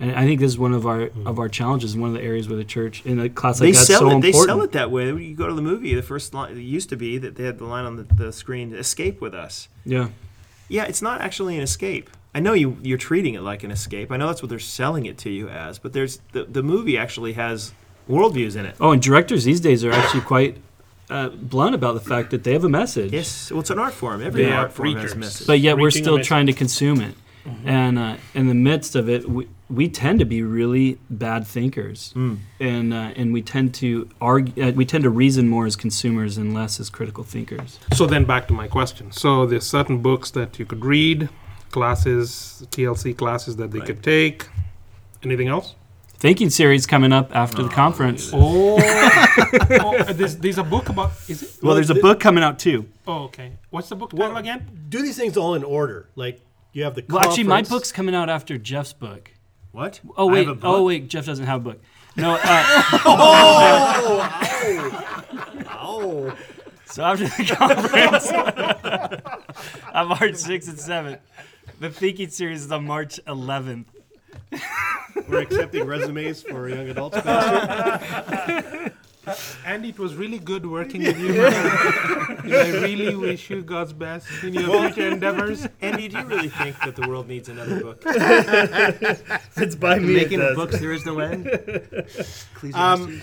And 0.00 0.12
I 0.12 0.24
think 0.24 0.38
this 0.38 0.52
is 0.52 0.58
one 0.58 0.74
of 0.74 0.86
our 0.86 1.06
hmm. 1.06 1.26
of 1.26 1.38
our 1.38 1.48
challenges, 1.48 1.96
one 1.96 2.10
of 2.10 2.14
the 2.14 2.22
areas 2.22 2.48
where 2.48 2.56
the 2.56 2.64
church 2.64 3.04
in 3.04 3.18
a 3.18 3.28
class 3.28 3.60
like 3.60 3.68
They 3.68 3.72
that's 3.72 3.86
sell 3.86 4.00
so 4.00 4.18
it. 4.18 4.20
They 4.20 4.32
sell 4.32 4.62
it 4.62 4.72
that 4.72 4.90
way. 4.90 5.12
When 5.12 5.22
you 5.22 5.34
go 5.34 5.48
to 5.48 5.54
the 5.54 5.62
movie, 5.62 5.94
the 5.94 6.02
first 6.02 6.32
line 6.34 6.56
it 6.56 6.60
used 6.60 6.88
to 6.90 6.96
be 6.96 7.18
that 7.18 7.34
they 7.34 7.44
had 7.44 7.58
the 7.58 7.64
line 7.64 7.84
on 7.84 7.96
the, 7.96 8.02
the 8.14 8.32
screen, 8.32 8.72
"Escape 8.74 9.20
with 9.20 9.34
us." 9.34 9.68
Yeah. 9.84 10.10
Yeah, 10.68 10.84
it's 10.84 11.02
not 11.02 11.20
actually 11.20 11.56
an 11.56 11.62
escape. 11.62 12.10
I 12.34 12.40
know 12.40 12.52
you 12.52 12.78
you're 12.82 12.98
treating 12.98 13.34
it 13.34 13.40
like 13.40 13.64
an 13.64 13.72
escape. 13.72 14.12
I 14.12 14.16
know 14.16 14.28
that's 14.28 14.42
what 14.42 14.50
they're 14.50 14.60
selling 14.60 15.06
it 15.06 15.18
to 15.18 15.30
you 15.30 15.48
as, 15.48 15.80
but 15.80 15.92
there's 15.92 16.20
the 16.32 16.44
the 16.44 16.62
movie 16.62 16.96
actually 16.96 17.32
has 17.32 17.72
worldviews 18.08 18.54
in 18.54 18.66
it. 18.66 18.76
Oh, 18.80 18.92
and 18.92 19.02
directors 19.02 19.44
these 19.44 19.60
days 19.60 19.84
are 19.84 19.90
actually 19.90 20.20
quite 20.20 20.58
uh, 21.10 21.28
blunt 21.30 21.74
about 21.74 21.94
the 21.94 22.00
fact 22.00 22.30
that 22.30 22.44
they 22.44 22.52
have 22.52 22.64
a 22.64 22.68
message. 22.68 23.12
Yes, 23.12 23.50
well, 23.50 23.60
it's 23.60 23.70
an 23.70 23.78
art 23.78 23.94
form. 23.94 24.22
Every 24.22 24.44
They 24.44 24.52
are 24.52 24.60
art 24.62 24.72
form 24.72 24.88
has 24.88 24.94
preachers. 24.96 25.12
a 25.12 25.16
message. 25.18 25.46
But 25.46 25.60
yet 25.60 25.76
we're 25.78 25.86
Reaching 25.86 26.02
a 26.02 26.04
still 26.04 26.16
message. 26.16 26.28
trying 26.28 26.46
to 26.46 26.52
consume 26.52 27.00
it. 27.00 27.14
And 27.64 27.98
uh, 27.98 28.16
in 28.34 28.48
the 28.48 28.54
midst 28.54 28.94
of 28.94 29.08
it, 29.08 29.26
we, 29.26 29.48
we 29.70 29.88
tend 29.88 30.18
to 30.18 30.26
be 30.26 30.42
really 30.42 30.98
bad 31.08 31.46
thinkers, 31.46 32.12
and 32.14 32.92
uh, 32.92 33.12
and 33.16 33.32
we 33.32 33.40
tend 33.40 33.72
to 33.76 34.06
argue. 34.20 34.62
Uh, 34.62 34.72
we 34.72 34.84
tend 34.84 35.04
to 35.04 35.08
reason 35.10 35.48
more 35.48 35.64
as 35.64 35.74
consumers 35.74 36.36
and 36.36 36.52
less 36.52 36.78
as 36.78 36.90
critical 36.90 37.24
thinkers. 37.24 37.78
So 37.94 38.04
then 38.04 38.26
back 38.26 38.48
to 38.48 38.52
my 38.52 38.68
question. 38.68 39.12
So 39.12 39.46
there's 39.46 39.64
certain 39.66 40.02
books 40.02 40.30
that 40.32 40.58
you 40.58 40.66
could 40.66 40.84
read, 40.84 41.30
classes, 41.70 42.66
TLC 42.70 43.16
classes 43.16 43.56
that 43.56 43.70
they 43.70 43.80
could 43.80 44.02
take. 44.02 44.46
Anything 45.22 45.48
else? 45.48 45.74
Thinking 46.18 46.50
series 46.50 46.84
coming 46.86 47.12
up 47.12 47.34
after 47.34 47.62
the 47.62 47.68
conference. 47.68 48.30
Oh, 48.34 48.76
oh 49.80 50.02
there's, 50.12 50.36
there's 50.36 50.58
a 50.58 50.64
book 50.64 50.88
about. 50.88 51.12
Is 51.28 51.42
it? 51.44 51.50
Well, 51.62 51.76
there's 51.76 51.90
a 51.90 51.94
book 51.94 52.18
coming 52.18 52.42
out 52.42 52.58
too. 52.58 52.88
Oh, 53.06 53.24
okay. 53.24 53.52
What's 53.70 53.88
the 53.88 53.94
book 53.96 54.10
title 54.10 54.36
again? 54.36 54.68
Do 54.88 55.00
these 55.00 55.16
things 55.16 55.36
all 55.36 55.54
in 55.54 55.62
order. 55.62 56.08
Like 56.16 56.40
you 56.72 56.82
have 56.84 56.96
the. 56.96 57.04
Well, 57.08 57.20
actually, 57.20 57.44
my 57.44 57.58
conference- 57.58 57.68
book's 57.68 57.92
coming 57.92 58.16
out 58.16 58.28
after 58.28 58.58
Jeff's 58.58 58.92
book. 58.92 59.30
what? 59.70 60.00
Oh 60.16 60.28
I 60.28 60.32
wait, 60.32 60.46
have 60.48 60.56
a 60.56 60.60
book? 60.60 60.64
oh 60.76 60.82
wait, 60.84 61.06
Jeff 61.08 61.24
doesn't 61.26 61.46
have 61.46 61.60
a 61.60 61.64
book. 61.70 61.80
No. 62.16 62.36
Uh, 62.42 62.84
Oh, 65.80 66.36
So 66.86 67.02
after 67.04 67.24
the 67.28 67.44
conference 67.54 68.30
on 69.94 70.08
March 70.08 70.32
6th 70.32 70.68
and 70.68 70.78
7th, 70.78 71.18
the 71.80 71.90
Thinking 71.90 72.28
series 72.30 72.64
is 72.64 72.72
on 72.72 72.86
March 72.86 73.20
11th. 73.26 73.84
we're 75.28 75.40
accepting 75.40 75.86
resumes 75.86 76.42
for 76.42 76.68
young 76.68 76.88
adults. 76.88 77.18
Pastor. 77.22 78.92
Andy, 79.66 79.90
it 79.90 79.98
was 79.98 80.14
really 80.14 80.38
good 80.38 80.64
working 80.64 81.02
with 81.02 81.18
you. 81.18 81.34
man. 81.34 81.52
I 81.54 82.70
really 82.80 83.14
wish 83.14 83.50
you 83.50 83.62
God's 83.62 83.92
best 83.92 84.26
in 84.42 84.54
your 84.54 84.88
future 84.88 85.08
endeavors. 85.08 85.66
Andy, 85.80 86.08
do 86.08 86.18
you 86.18 86.24
really 86.24 86.48
think 86.48 86.78
that 86.80 86.96
the 86.96 87.06
world 87.06 87.28
needs 87.28 87.48
another 87.48 87.80
book? 87.80 88.02
it's 88.06 89.74
by 89.74 89.98
me. 89.98 90.14
Making 90.14 90.38
the 90.40 90.52
books 90.54 90.78
there 90.78 90.92
is 90.92 91.04
no 91.04 91.18
end. 91.18 91.46
Um, 92.74 93.20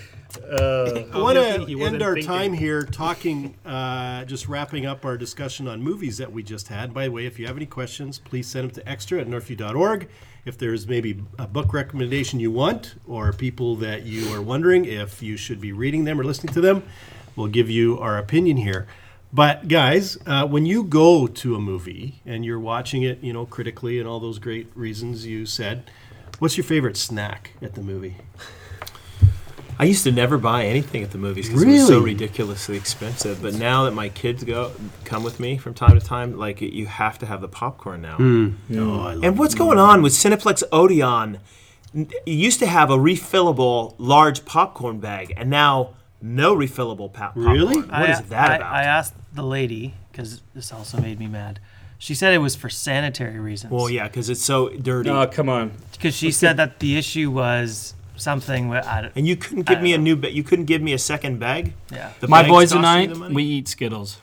uh, 0.50 1.02
I 1.12 1.18
want 1.18 1.38
to 1.38 1.82
end 1.82 2.02
our 2.02 2.14
thinking. 2.14 2.26
time 2.26 2.52
here 2.52 2.84
talking, 2.84 3.54
uh, 3.64 4.24
just 4.24 4.48
wrapping 4.48 4.86
up 4.86 5.04
our 5.04 5.16
discussion 5.16 5.66
on 5.66 5.82
movies 5.82 6.18
that 6.18 6.30
we 6.30 6.42
just 6.42 6.68
had. 6.68 6.92
By 6.92 7.06
the 7.06 7.12
way, 7.12 7.26
if 7.26 7.38
you 7.38 7.46
have 7.46 7.56
any 7.56 7.66
questions, 7.66 8.18
please 8.18 8.46
send 8.46 8.68
them 8.68 8.74
to 8.74 8.88
extra 8.88 9.20
at 9.20 9.26
northview.org. 9.26 10.08
If 10.46 10.56
there's 10.56 10.86
maybe 10.86 11.24
a 11.40 11.48
book 11.48 11.74
recommendation 11.74 12.38
you 12.38 12.52
want, 12.52 12.94
or 13.04 13.32
people 13.32 13.74
that 13.76 14.06
you 14.06 14.32
are 14.32 14.40
wondering 14.40 14.84
if 14.84 15.20
you 15.20 15.36
should 15.36 15.60
be 15.60 15.72
reading 15.72 16.04
them 16.04 16.20
or 16.20 16.24
listening 16.24 16.54
to 16.54 16.60
them, 16.60 16.84
we'll 17.34 17.48
give 17.48 17.68
you 17.68 17.98
our 17.98 18.16
opinion 18.16 18.56
here. 18.58 18.86
But 19.32 19.66
guys, 19.66 20.16
uh, 20.24 20.46
when 20.46 20.64
you 20.64 20.84
go 20.84 21.26
to 21.26 21.56
a 21.56 21.60
movie 21.60 22.22
and 22.24 22.44
you're 22.44 22.60
watching 22.60 23.02
it, 23.02 23.24
you 23.24 23.32
know, 23.32 23.44
critically 23.44 23.98
and 23.98 24.08
all 24.08 24.20
those 24.20 24.38
great 24.38 24.68
reasons 24.76 25.26
you 25.26 25.46
said, 25.46 25.90
what's 26.38 26.56
your 26.56 26.64
favorite 26.64 26.96
snack 26.96 27.54
at 27.60 27.74
the 27.74 27.82
movie? 27.82 28.14
I 29.78 29.84
used 29.84 30.04
to 30.04 30.12
never 30.12 30.38
buy 30.38 30.64
anything 30.64 31.02
at 31.02 31.10
the 31.10 31.18
movies 31.18 31.48
because 31.48 31.62
it 31.62 31.66
was 31.68 31.86
so 31.86 31.94
Really? 31.98 32.12
ridiculously 32.14 32.76
expensive. 32.76 33.42
But 33.42 33.54
now 33.54 33.84
that 33.84 33.92
my 33.92 34.08
kids 34.08 34.42
go 34.44 34.72
come 35.04 35.22
with 35.22 35.38
me 35.38 35.58
from 35.58 35.74
time 35.74 35.98
to 35.98 36.04
time, 36.04 36.36
like 36.38 36.60
you 36.62 36.86
have 36.86 37.18
to 37.18 37.26
have 37.26 37.40
the 37.42 37.48
popcorn 37.48 38.00
now. 38.02 38.16
Hmm. 38.16 38.50
Oh, 38.72 39.00
I 39.00 39.14
love 39.14 39.24
And 39.24 39.38
what's 39.38 39.54
going 39.54 39.78
on 39.78 40.02
with 40.02 40.12
Cineplex 40.14 40.62
Odeon? 40.72 41.38
N- 41.94 42.08
You 42.26 42.34
used 42.34 42.58
to 42.60 42.66
have 42.66 42.90
a 42.90 42.96
refillable 42.96 43.94
large 43.98 44.44
popcorn 44.44 44.98
bag, 44.98 45.34
and 45.36 45.50
now 45.50 45.90
no 46.22 46.56
refillable 46.56 47.12
pa- 47.12 47.26
popcorn. 47.32 47.46
Really? 47.46 47.80
What 47.82 48.08
is 48.10 48.18
I, 48.18 48.22
that 48.22 48.50
I, 48.52 48.56
about? 48.56 48.72
I 48.72 48.82
asked 48.84 49.14
the 49.34 49.42
lady 49.42 49.94
because 50.10 50.40
this 50.54 50.72
also 50.72 50.98
made 51.00 51.18
me 51.18 51.26
mad. 51.26 51.60
She 51.98 52.14
said 52.14 52.32
it 52.34 52.38
was 52.38 52.54
for 52.56 52.68
sanitary 52.70 53.38
reasons. 53.38 53.72
well, 53.72 53.88
yeah, 53.90 54.06
because 54.06 54.28
it's 54.30 54.42
so 54.42 54.68
dirty. 54.70 55.08
Oh, 55.10 55.26
come 55.26 55.48
on. 55.48 55.72
because 55.92 56.14
she 56.14 56.30
said 56.30 56.56
that 56.58 56.78
the 56.80 56.96
issue 56.98 57.30
was 57.30 57.94
something. 58.16 58.68
With, 58.68 58.84
I 58.84 59.02
don't, 59.02 59.12
and 59.16 59.26
you 59.26 59.36
couldn't 59.36 59.64
give 59.66 59.78
I 59.78 59.82
me 59.82 59.92
a 59.92 59.96
don't 59.96 60.04
new 60.04 60.16
bag. 60.16 60.34
You 60.34 60.42
couldn't 60.42 60.64
give 60.66 60.82
me 60.82 60.92
a 60.92 60.98
second 60.98 61.38
bag. 61.38 61.74
yeah. 61.92 62.12
The 62.20 62.28
My 62.28 62.42
bags 62.42 62.52
boys 62.52 62.72
and 62.72 62.82
cost 62.82 62.96
I, 62.96 63.06
the 63.06 63.14
money? 63.14 63.34
we 63.34 63.44
eat 63.44 63.68
Skittles. 63.68 64.18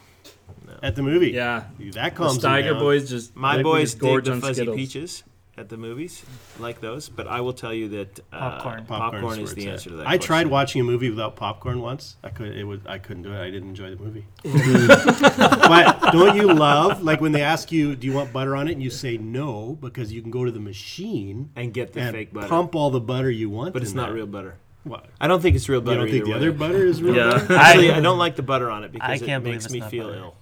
at 0.82 0.96
the 0.96 1.02
movie. 1.04 1.32
Yeah. 1.32 1.64
that 1.94 2.16
The 2.16 2.16
calms 2.16 2.42
them 2.42 2.52
Steiger 2.52 2.72
down. 2.72 2.80
boys 2.80 3.10
just 3.10 3.36
My 3.36 3.56
like, 3.56 3.64
boys 3.64 3.92
just 3.92 4.00
dig 4.00 4.10
gorge 4.10 4.26
the 4.26 4.32
on 4.34 4.42
fuzzy 4.42 4.54
Skittles. 4.56 4.76
peaches 4.76 5.24
at 5.56 5.70
the 5.70 5.78
movies, 5.78 6.24
like 6.60 6.82
those. 6.82 7.10
But 7.10 7.28
I 7.28 7.42
will 7.42 7.54
tell 7.54 7.74
you 7.74 7.88
that 7.90 8.20
uh, 8.32 8.40
Popcorn. 8.40 8.86
popcorn, 8.86 9.12
Popcorn's 9.22 9.38
is 9.38 9.46
where 9.50 9.56
the 9.56 9.62
it's 9.62 9.72
answer 9.72 9.90
at. 9.90 9.92
to 9.92 9.98
that. 9.98 10.08
I 10.08 10.18
tried 10.18 10.48
watching 10.48 10.82
a 10.82 10.84
movie 10.84 11.10
without 11.10 11.36
popcorn 11.36 11.80
once. 11.82 12.16
I 12.24 12.30
could. 12.30 12.56
It 12.58 12.64
was. 12.64 12.80
I 12.86 12.98
couldn't 12.98 13.24
do 13.24 13.32
it. 13.34 13.40
I 13.40 13.52
didn't 13.52 13.70
enjoy 13.70 13.92
the 13.96 14.04
movie. 14.04 14.26
but 14.44 16.12
don't 16.12 16.36
you 16.36 16.52
love 16.54 17.04
like 17.04 17.22
when 17.22 17.32
they 17.32 17.42
ask 17.42 17.72
you, 17.72 17.96
"Do 17.96 18.08
you 18.08 18.14
want 18.14 18.34
butter 18.34 18.56
on 18.56 18.68
it?" 18.68 18.74
and 18.74 18.84
you 18.84 18.90
say 18.90 19.18
no 19.18 19.78
because 19.80 20.12
you 20.12 20.22
can 20.22 20.32
go 20.32 20.46
to 20.46 20.52
the 20.52 20.60
machine 20.60 21.52
and 21.56 21.74
get 21.74 21.94
the 21.94 22.02
and 22.02 22.16
fake 22.16 22.34
butter, 22.34 22.48
pump 22.48 22.76
all 22.76 22.90
the 22.90 23.00
butter 23.02 23.30
you 23.30 23.50
want. 23.50 23.74
but 23.74 23.82
it's 23.84 23.94
not 23.94 24.08
there. 24.08 24.16
real 24.16 24.28
butter. 24.28 24.56
What? 24.84 25.06
I 25.22 25.28
don't 25.28 25.42
think 25.42 25.56
it's 25.56 25.70
real 25.70 25.80
butter. 25.80 26.06
You 26.06 26.06
butter. 26.06 26.12
don't 26.12 26.26
think 26.26 26.36
either 26.36 26.40
the 26.40 26.48
other 26.50 26.58
butter 26.58 26.86
is 26.86 27.02
real 27.02 27.16
Yeah. 27.16 27.32
butter? 27.32 27.56
Actually, 27.56 27.92
I 27.92 28.02
don't 28.02 28.18
like 28.18 28.36
the 28.36 28.44
butter 28.44 28.70
on 28.70 28.84
it 28.84 28.92
because 28.92 29.10
I 29.10 29.14
it 29.16 29.22
can't 29.26 29.44
believe 29.44 29.56
makes 29.56 29.66
it's 29.66 29.74
me 29.74 29.80
feel 29.82 30.08
butter. 30.08 30.18
ill. 30.20 30.36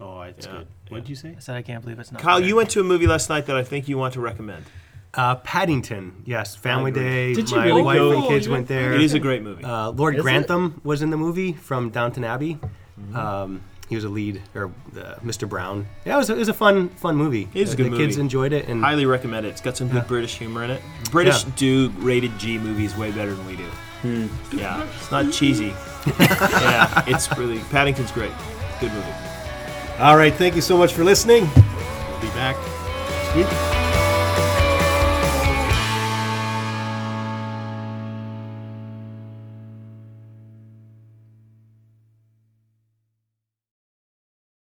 Oh, 0.00 0.22
it's 0.22 0.46
Yeah, 0.46 0.52
good. 0.52 0.66
What 0.88 1.00
did 1.02 1.08
you 1.10 1.16
say? 1.16 1.34
I 1.36 1.40
said 1.40 1.56
I 1.56 1.62
can't 1.62 1.82
believe 1.82 1.98
it's 1.98 2.10
not. 2.12 2.20
Kyle, 2.20 2.38
there. 2.38 2.48
you 2.48 2.56
went 2.56 2.70
to 2.70 2.80
a 2.80 2.84
movie 2.84 3.06
last 3.06 3.28
night 3.30 3.46
that 3.46 3.56
I 3.56 3.62
think 3.64 3.88
you 3.88 3.96
want 3.98 4.14
to 4.14 4.20
recommend. 4.20 4.64
Uh, 5.14 5.36
Paddington, 5.36 6.22
yes, 6.26 6.56
Family. 6.56 6.90
Day. 6.90 7.34
Did 7.34 7.48
you 7.48 7.56
My 7.56 7.66
really 7.66 7.82
wife 7.82 7.98
go? 7.98 8.12
and 8.18 8.26
kids 8.28 8.48
went 8.48 8.66
there. 8.66 8.94
It 8.94 9.00
is 9.02 9.14
a 9.14 9.20
great 9.20 9.42
movie. 9.42 9.62
Uh, 9.62 9.90
Lord 9.90 10.14
Is 10.16 10.18
it? 10.20 10.22
Grantham 10.22 10.80
was 10.82 11.02
in 11.02 11.10
the 11.10 11.16
movie 11.16 11.52
from 11.52 11.90
Downton 11.90 12.24
Abbey. 12.24 12.58
Mm-hmm. 13.00 13.16
Um, 13.16 13.60
he 13.88 13.94
was 13.94 14.02
a 14.04 14.08
lead, 14.08 14.42
or 14.56 14.66
uh, 14.98 15.14
Mr. 15.22 15.48
Brown. 15.48 15.86
Yeah, 16.04 16.14
it 16.14 16.18
was, 16.18 16.30
it 16.30 16.36
was 16.36 16.48
a 16.48 16.54
fun, 16.54 16.88
fun 16.88 17.14
movie. 17.16 17.48
It 17.54 17.60
is 17.62 17.70
a 17.70 17.74
Uh, 17.74 17.76
good 17.76 17.92
the 17.92 17.96
kids 17.96 18.16
movie. 18.16 18.20
enjoyed 18.22 18.52
it, 18.52 18.66
and 18.68 18.82
Highly 18.82 19.06
recommend 19.06 19.46
it. 19.46 19.50
It's 19.50 19.60
got 19.60 19.76
some 19.76 19.86
good 19.88 20.02
Yeah. 20.02 20.08
British 20.08 20.36
humor 20.38 20.64
in 20.64 20.70
it. 20.70 20.82
British 21.12 21.44
Yeah. 21.44 21.50
do 21.56 21.92
rated 21.98 22.36
G 22.38 22.58
movies 22.58 22.96
way 22.96 23.12
better 23.12 23.34
than 23.34 23.46
we 23.46 23.54
do. 23.56 24.28
Yeah, 24.56 24.84
it's 24.96 25.10
not 25.12 25.32
cheesy. 25.32 25.72
yeah, 26.20 27.04
it's 27.06 27.30
really 27.38 27.58
Paddington's 27.70 28.10
great. 28.12 28.32
Good 28.80 28.92
movie. 28.92 29.06
All 29.98 30.16
right. 30.16 30.34
Thank 30.34 30.56
you 30.56 30.62
so 30.62 30.76
much 30.76 30.92
for 30.92 31.04
listening. 31.04 31.44
We'll 31.44 32.20
be 32.20 32.28
back 32.28 32.56
next 33.08 33.36
week. 33.36 33.93